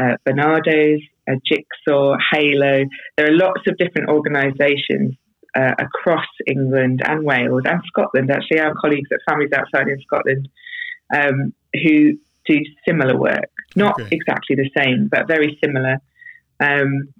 uh, 0.00 0.16
Barnardo's, 0.24 1.02
uh, 1.28 1.34
Jigsaw, 1.44 2.16
Halo. 2.32 2.84
There 3.16 3.26
are 3.26 3.36
lots 3.36 3.62
of 3.66 3.76
different 3.76 4.08
organisations 4.08 5.16
uh, 5.56 5.74
across 5.78 6.26
England 6.46 7.00
and 7.04 7.24
Wales 7.24 7.62
and 7.64 7.80
Scotland. 7.86 8.30
Actually, 8.30 8.60
our 8.60 8.74
colleagues 8.74 9.08
at 9.12 9.20
Families 9.28 9.50
Outside 9.54 9.88
in 9.88 10.00
Scotland 10.02 10.48
um, 11.14 11.52
who 11.72 12.18
do 12.46 12.60
similar 12.86 13.18
work, 13.18 13.50
not 13.74 14.00
okay. 14.00 14.08
exactly 14.12 14.56
the 14.56 14.70
same, 14.76 15.08
but 15.08 15.26
very 15.26 15.58
similar. 15.62 15.98
Um, 16.60 17.12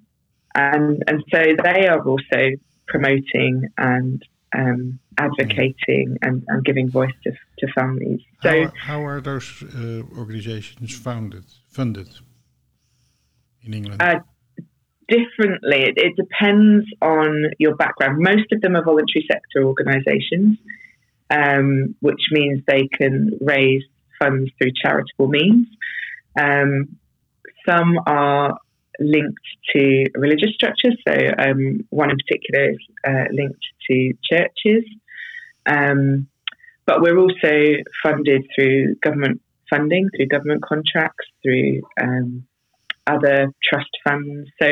and 0.55 1.03
and 1.07 1.23
so 1.33 1.43
they 1.63 1.87
are 1.87 2.05
also 2.07 2.51
promoting 2.87 3.67
and 3.77 4.23
um, 4.55 4.99
advocating 5.17 6.17
and, 6.21 6.43
and, 6.47 6.63
giving 6.63 6.89
voice 6.89 7.11
to, 7.23 7.31
to 7.59 7.67
families. 7.73 8.21
So, 8.41 8.63
how, 8.63 8.71
how 8.75 9.05
are 9.05 9.21
those 9.21 9.61
uh, 9.61 10.03
organizations 10.17 10.97
founded, 10.97 11.43
funded 11.69 12.07
in 13.63 13.73
England? 13.73 14.01
Uh, 14.01 14.19
differently. 15.07 15.83
It, 15.83 15.93
it, 15.97 16.15
depends 16.15 16.85
on 17.01 17.51
your 17.59 17.75
background. 17.75 18.17
Most 18.19 18.51
of 18.51 18.61
them 18.61 18.75
are 18.75 18.83
voluntary 18.83 19.25
sector 19.29 19.63
organisations, 19.63 20.57
um, 21.29 21.95
which 22.01 22.21
means 22.31 22.61
they 22.67 22.87
can 22.87 23.31
raise 23.41 23.83
funds 24.19 24.51
through 24.57 24.71
charitable 24.81 25.27
means. 25.27 25.67
Um, 26.39 26.97
some 27.67 27.99
are 28.05 28.57
linked 28.99 29.39
to 29.75 30.05
religious 30.15 30.53
structures. 30.53 30.97
So 31.07 31.13
um, 31.37 31.85
one 31.89 32.11
in 32.11 32.17
particular 32.17 32.71
is 32.71 32.77
uh, 33.05 33.25
linked 33.31 33.65
to 33.89 34.13
churches. 34.29 34.83
Um, 35.69 36.27
but 36.85 37.01
we're 37.01 37.17
also 37.17 37.83
funded 38.01 38.47
through 38.55 38.95
government 38.95 39.41
funding, 39.69 40.09
through 40.15 40.27
government 40.27 40.63
contracts, 40.63 41.25
through 41.43 41.81
um, 42.01 42.47
other 43.07 43.51
trust 43.63 43.89
funds. 44.03 44.49
So 44.61 44.67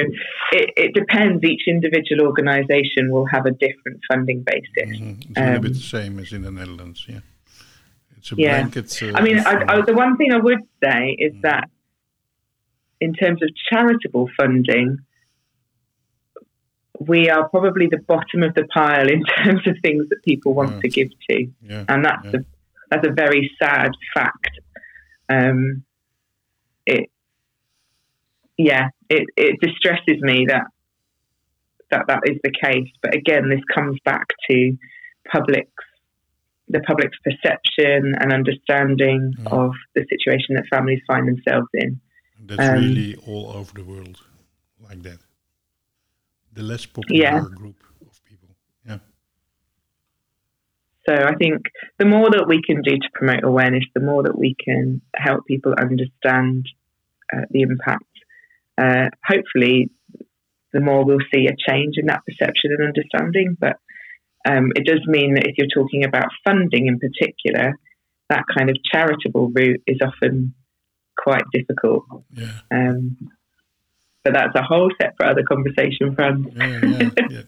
it, 0.51 0.73
it, 0.77 0.93
depends. 0.93 1.43
Each 1.43 1.63
individual 1.67 2.27
organisation 2.27 3.11
will 3.11 3.25
have 3.27 3.45
a 3.45 3.51
different 3.51 4.01
funding 4.11 4.43
basis. 4.45 4.97
Mm-hmm. 4.97 5.31
It's 5.31 5.37
um, 5.37 5.55
a 5.55 5.59
bit 5.59 5.73
the 5.73 5.79
same 5.79 6.19
as 6.19 6.33
in 6.33 6.43
the 6.43 6.51
Netherlands, 6.51 7.05
yeah. 7.07 7.19
It's 8.17 8.31
a 8.31 8.35
yeah. 8.37 8.61
blanket. 8.61 9.03
Uh, 9.03 9.17
I 9.17 9.21
mean, 9.21 9.39
I, 9.39 9.63
I, 9.67 9.81
the 9.81 9.93
one 9.93 10.17
thing 10.17 10.33
I 10.33 10.39
would 10.39 10.61
say 10.83 11.15
is 11.19 11.33
mm. 11.33 11.41
that 11.41 11.69
in 12.99 13.13
terms 13.13 13.43
of 13.43 13.49
charitable 13.69 14.29
funding, 14.37 14.99
we 16.99 17.29
are 17.29 17.47
probably 17.49 17.87
the 17.87 17.97
bottom 17.97 18.43
of 18.43 18.53
the 18.55 18.65
pile 18.73 19.07
in 19.07 19.23
terms 19.43 19.67
of 19.67 19.75
things 19.81 20.09
that 20.09 20.23
people 20.23 20.53
want 20.53 20.81
to 20.81 20.89
give 20.89 21.09
to, 21.29 21.47
yeah, 21.61 21.85
and 21.87 22.05
that's 22.05 22.25
yeah. 22.25 22.39
a 22.39 22.43
that's 22.89 23.07
a 23.07 23.11
very 23.11 23.51
sad 23.61 23.91
fact. 24.13 24.49
Um, 25.27 25.83
yeah, 28.57 28.89
it, 29.09 29.25
it 29.37 29.59
distresses 29.61 30.21
me 30.21 30.45
that 30.47 30.65
that 31.91 32.07
that 32.07 32.21
is 32.25 32.37
the 32.43 32.51
case. 32.51 32.89
But 33.01 33.13
again, 33.15 33.49
this 33.49 33.61
comes 33.73 33.99
back 34.03 34.27
to 34.49 34.77
public's 35.31 35.69
the 36.67 36.79
public's 36.79 37.17
perception 37.23 38.13
and 38.19 38.33
understanding 38.33 39.33
Mm. 39.37 39.53
of 39.53 39.71
the 39.93 40.03
situation 40.09 40.55
that 40.55 40.65
families 40.69 41.01
find 41.05 41.27
themselves 41.27 41.67
in. 41.73 41.99
That's 42.47 42.67
Um, 42.69 42.75
really 42.81 43.15
all 43.27 43.51
over 43.51 43.71
the 43.73 43.83
world 43.83 44.17
like 44.79 45.03
that. 45.03 45.19
The 46.53 46.63
less 46.63 46.85
popular 46.87 47.21
Yeah. 47.21 47.39
group 47.55 47.83
of 48.09 48.19
people. 48.25 48.49
Yeah. 48.87 48.97
So 51.07 51.13
I 51.13 51.35
think 51.35 51.67
the 51.99 52.05
more 52.05 52.29
that 52.31 52.47
we 52.47 52.61
can 52.63 52.81
do 52.81 52.97
to 52.97 53.09
promote 53.13 53.43
awareness, 53.43 53.83
the 53.93 53.99
more 53.99 54.23
that 54.23 54.37
we 54.37 54.55
can 54.55 55.01
help 55.15 55.45
people 55.45 55.73
understand 55.77 56.67
uh, 57.33 57.41
the 57.51 57.61
impact. 57.61 58.03
Uh, 58.77 59.09
hopefully, 59.25 59.89
the 60.73 60.81
more 60.81 61.05
we'll 61.05 61.19
see 61.33 61.47
a 61.47 61.55
change 61.71 61.95
in 61.97 62.07
that 62.07 62.21
perception 62.25 62.71
and 62.77 62.87
understanding. 62.87 63.55
But 63.59 63.77
um, 64.47 64.71
it 64.75 64.85
does 64.85 65.05
mean 65.07 65.35
that 65.35 65.47
if 65.47 65.55
you're 65.57 65.67
talking 65.67 66.03
about 66.03 66.27
funding 66.43 66.87
in 66.87 66.99
particular, 66.99 67.73
that 68.29 68.43
kind 68.55 68.69
of 68.69 68.77
charitable 68.91 69.51
route 69.53 69.81
is 69.87 69.99
often 70.05 70.53
quite 71.17 71.43
difficult. 71.53 72.05
Yeah. 72.33 72.59
Um, 72.71 73.17
but 74.23 74.33
that's 74.33 74.55
a 74.55 74.63
whole 74.63 74.91
separate 74.99 75.29
other 75.29 75.43
conversation, 75.43 76.15
Fran. 76.15 76.51
Yeah, 76.55 76.79
yeah, 76.83 77.09
yeah. 77.29 77.41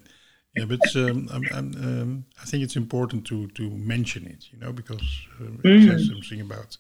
Yeah, 0.56 0.66
but 0.66 0.96
um, 0.96 1.30
I'm, 1.32 1.46
I'm, 1.54 1.76
um, 1.76 2.26
I 2.42 2.46
think 2.46 2.64
it's 2.64 2.76
important 2.76 3.28
to, 3.28 3.48
to 3.50 3.70
mention 3.70 4.26
it, 4.26 4.46
you 4.52 4.58
know, 4.58 4.72
because 4.72 5.28
uh, 5.40 5.46
it 5.46 5.62
Mm. 5.64 5.88
says 5.88 6.08
something 6.08 6.42
about 6.42 6.78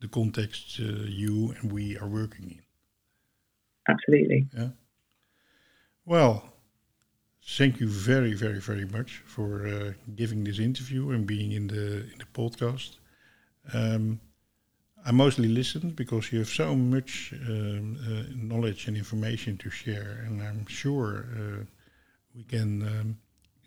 the 0.00 0.08
context 0.08 0.80
uh, 0.80 0.84
you 1.06 1.54
and 1.60 1.70
we 1.70 1.98
are 1.98 2.08
working 2.08 2.50
in. 2.50 2.60
Absolutely. 3.88 4.48
Yeah. 4.56 4.70
Well, 6.04 6.52
thank 7.44 7.80
you 7.80 7.88
very, 7.88 8.34
very, 8.34 8.60
very 8.60 8.84
much 8.86 9.22
for 9.26 9.66
uh, 9.66 9.92
giving 10.14 10.44
this 10.44 10.58
interview 10.58 11.10
and 11.10 11.26
being 11.26 11.52
in 11.52 11.66
the 11.68 12.02
in 12.12 12.18
the 12.18 12.26
podcast. 12.32 12.98
Um, 13.72 14.20
I 15.04 15.12
mostly 15.12 15.48
listened 15.48 15.96
because 15.96 16.32
you 16.32 16.38
have 16.40 16.48
so 16.50 16.74
much 16.76 17.32
um, 17.48 17.98
uh, 18.06 18.24
knowledge 18.36 18.88
and 18.88 18.96
information 18.96 19.56
to 19.58 19.70
share, 19.70 20.22
and 20.26 20.42
I'm 20.42 20.66
sure 20.66 21.26
uh, 21.36 21.64
we 22.34 22.44
can 22.44 22.82
um, 22.82 23.18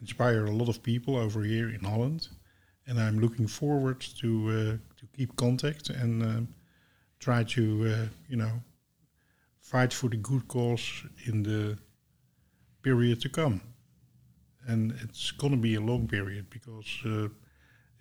inspire 0.01 0.45
a 0.45 0.51
lot 0.51 0.69
of 0.69 0.83
people 0.83 1.15
over 1.17 1.43
here 1.43 1.69
in 1.69 1.81
Holland. 1.81 2.29
And 2.87 2.99
I'm 2.99 3.19
looking 3.19 3.47
forward 3.47 4.01
to 4.21 4.29
uh, 4.49 4.77
to 4.99 5.07
keep 5.17 5.35
contact 5.37 5.89
and 5.89 6.23
um, 6.23 6.47
try 7.19 7.43
to 7.43 7.63
uh, 7.87 8.07
you 8.29 8.37
know 8.37 8.61
fight 9.63 9.93
for 9.93 10.09
the 10.09 10.17
good 10.17 10.47
cause 10.47 11.03
in 11.25 11.43
the 11.43 11.77
period 12.81 13.21
to 13.21 13.29
come. 13.29 13.61
And 14.67 14.93
it's 15.01 15.31
going 15.31 15.51
to 15.51 15.57
be 15.57 15.75
a 15.75 15.81
long 15.81 16.07
period 16.07 16.49
because 16.49 16.99
uh, 17.05 17.29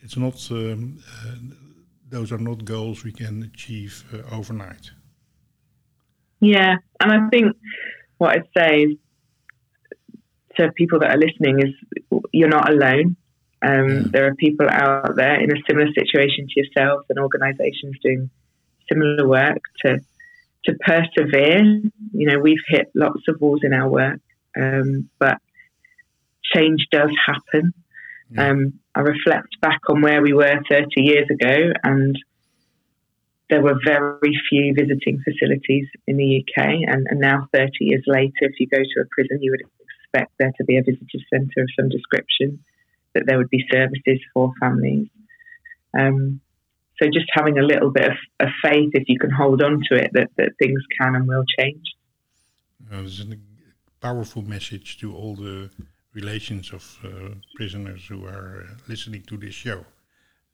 it's 0.00 0.16
not, 0.16 0.36
um, 0.50 0.98
uh, 1.24 1.34
those 2.10 2.32
are 2.32 2.38
not 2.38 2.64
goals 2.64 3.04
we 3.04 3.12
can 3.12 3.42
achieve 3.54 4.04
uh, 4.12 4.34
overnight. 4.36 4.90
Yeah, 6.40 6.76
and 7.00 7.12
I 7.12 7.28
think 7.30 7.56
what 8.18 8.36
I'd 8.36 8.48
say 8.56 8.82
is 8.82 8.96
to 10.56 10.72
people 10.72 10.98
that 10.98 11.10
are 11.14 11.18
listening 11.18 11.60
is 11.60 12.20
you're 12.32 12.48
not 12.48 12.68
alone. 12.68 13.16
Um, 13.64 13.88
Yeah. 13.88 14.02
There 14.12 14.26
are 14.26 14.34
people 14.34 14.68
out 14.68 15.14
there 15.14 15.38
in 15.40 15.50
a 15.52 15.60
similar 15.68 15.88
situation 15.92 16.48
to 16.48 16.54
yourselves 16.56 17.06
and 17.08 17.18
organisations 17.18 17.96
doing 18.02 18.28
similar 18.88 19.26
work 19.28 19.62
to 19.84 20.00
to 20.64 20.74
persevere. 20.74 21.62
You 22.12 22.26
know, 22.26 22.38
we've 22.38 22.56
hit 22.68 22.90
lots 22.94 23.22
of 23.28 23.40
walls 23.40 23.60
in 23.62 23.72
our 23.72 23.88
work, 23.88 24.20
um, 24.56 25.08
but 25.18 25.38
change 26.54 26.86
does 26.90 27.10
happen. 27.26 27.72
Um, 28.36 28.78
I 28.94 29.00
reflect 29.00 29.60
back 29.60 29.80
on 29.88 30.00
where 30.00 30.22
we 30.22 30.32
were 30.32 30.62
30 30.70 30.86
years 30.96 31.28
ago, 31.30 31.72
and 31.84 32.16
there 33.50 33.62
were 33.62 33.78
very 33.84 34.32
few 34.48 34.74
visiting 34.74 35.22
facilities 35.22 35.86
in 36.06 36.16
the 36.16 36.42
UK. 36.42 36.64
And, 36.86 37.06
and 37.10 37.20
now, 37.20 37.48
30 37.52 37.70
years 37.80 38.04
later, 38.06 38.32
if 38.40 38.58
you 38.58 38.66
go 38.66 38.78
to 38.78 39.00
a 39.00 39.04
prison, 39.10 39.42
you 39.42 39.50
would 39.50 39.60
expect 39.60 40.32
there 40.38 40.52
to 40.56 40.64
be 40.64 40.78
a 40.78 40.82
visitor 40.82 41.18
centre 41.30 41.60
of 41.60 41.68
some 41.78 41.88
description, 41.88 42.64
that 43.14 43.24
there 43.26 43.36
would 43.36 43.50
be 43.50 43.64
services 43.70 44.20
for 44.32 44.52
families. 44.60 45.08
Um, 45.98 46.40
so, 47.00 47.06
just 47.06 47.26
having 47.32 47.58
a 47.58 47.62
little 47.62 47.90
bit 47.90 48.06
of, 48.10 48.16
of 48.40 48.48
faith, 48.62 48.90
if 48.94 49.04
you 49.08 49.18
can 49.18 49.30
hold 49.30 49.62
on 49.62 49.80
to 49.90 49.96
it, 49.96 50.10
that, 50.12 50.30
that 50.36 50.50
things 50.58 50.80
can 50.98 51.14
and 51.14 51.26
will 51.26 51.44
change. 51.58 51.82
Uh, 52.92 53.02
this 53.02 53.20
is 53.20 53.32
a 53.32 53.38
powerful 54.00 54.42
message 54.42 54.98
to 54.98 55.14
all 55.14 55.34
the 55.34 55.70
relations 56.14 56.72
of 56.72 56.98
uh, 57.04 57.34
prisoners 57.54 58.04
who 58.06 58.26
are 58.26 58.66
uh, 58.68 58.74
listening 58.88 59.22
to 59.22 59.36
this 59.36 59.54
show. 59.54 59.84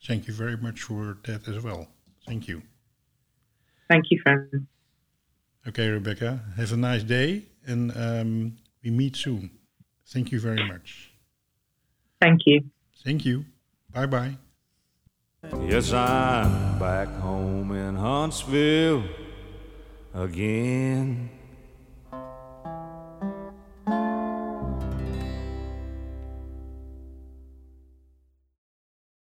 Thank 0.07 0.29
you 0.29 0.35
very 0.35 0.57
much 0.57 0.83
for 0.83 1.19
that 1.25 1.49
as 1.49 1.63
well. 1.63 1.89
Thank 2.27 2.47
you. 2.49 2.63
Thank 3.89 4.05
you, 4.11 4.21
Fran. 4.23 4.69
Okay, 5.67 5.89
Rebecca, 5.89 6.41
have 6.57 6.73
a 6.73 6.77
nice 6.77 7.03
day 7.03 7.43
and 7.67 7.95
um, 7.97 8.57
we 8.83 8.91
meet 8.91 9.17
soon. 9.17 9.51
Thank 10.07 10.33
you 10.33 10.41
very 10.41 10.67
much. 10.67 11.11
Thank 12.21 12.41
you. 12.47 12.65
Thank 13.05 13.25
you. 13.25 13.45
Bye 13.93 14.07
bye. 14.07 14.48
Yes, 15.45 15.93
I'm 15.93 16.81
back 16.81 17.07
home 17.21 17.71
in 17.71 17.95
Huntsville 17.95 19.05
again. 20.13 21.31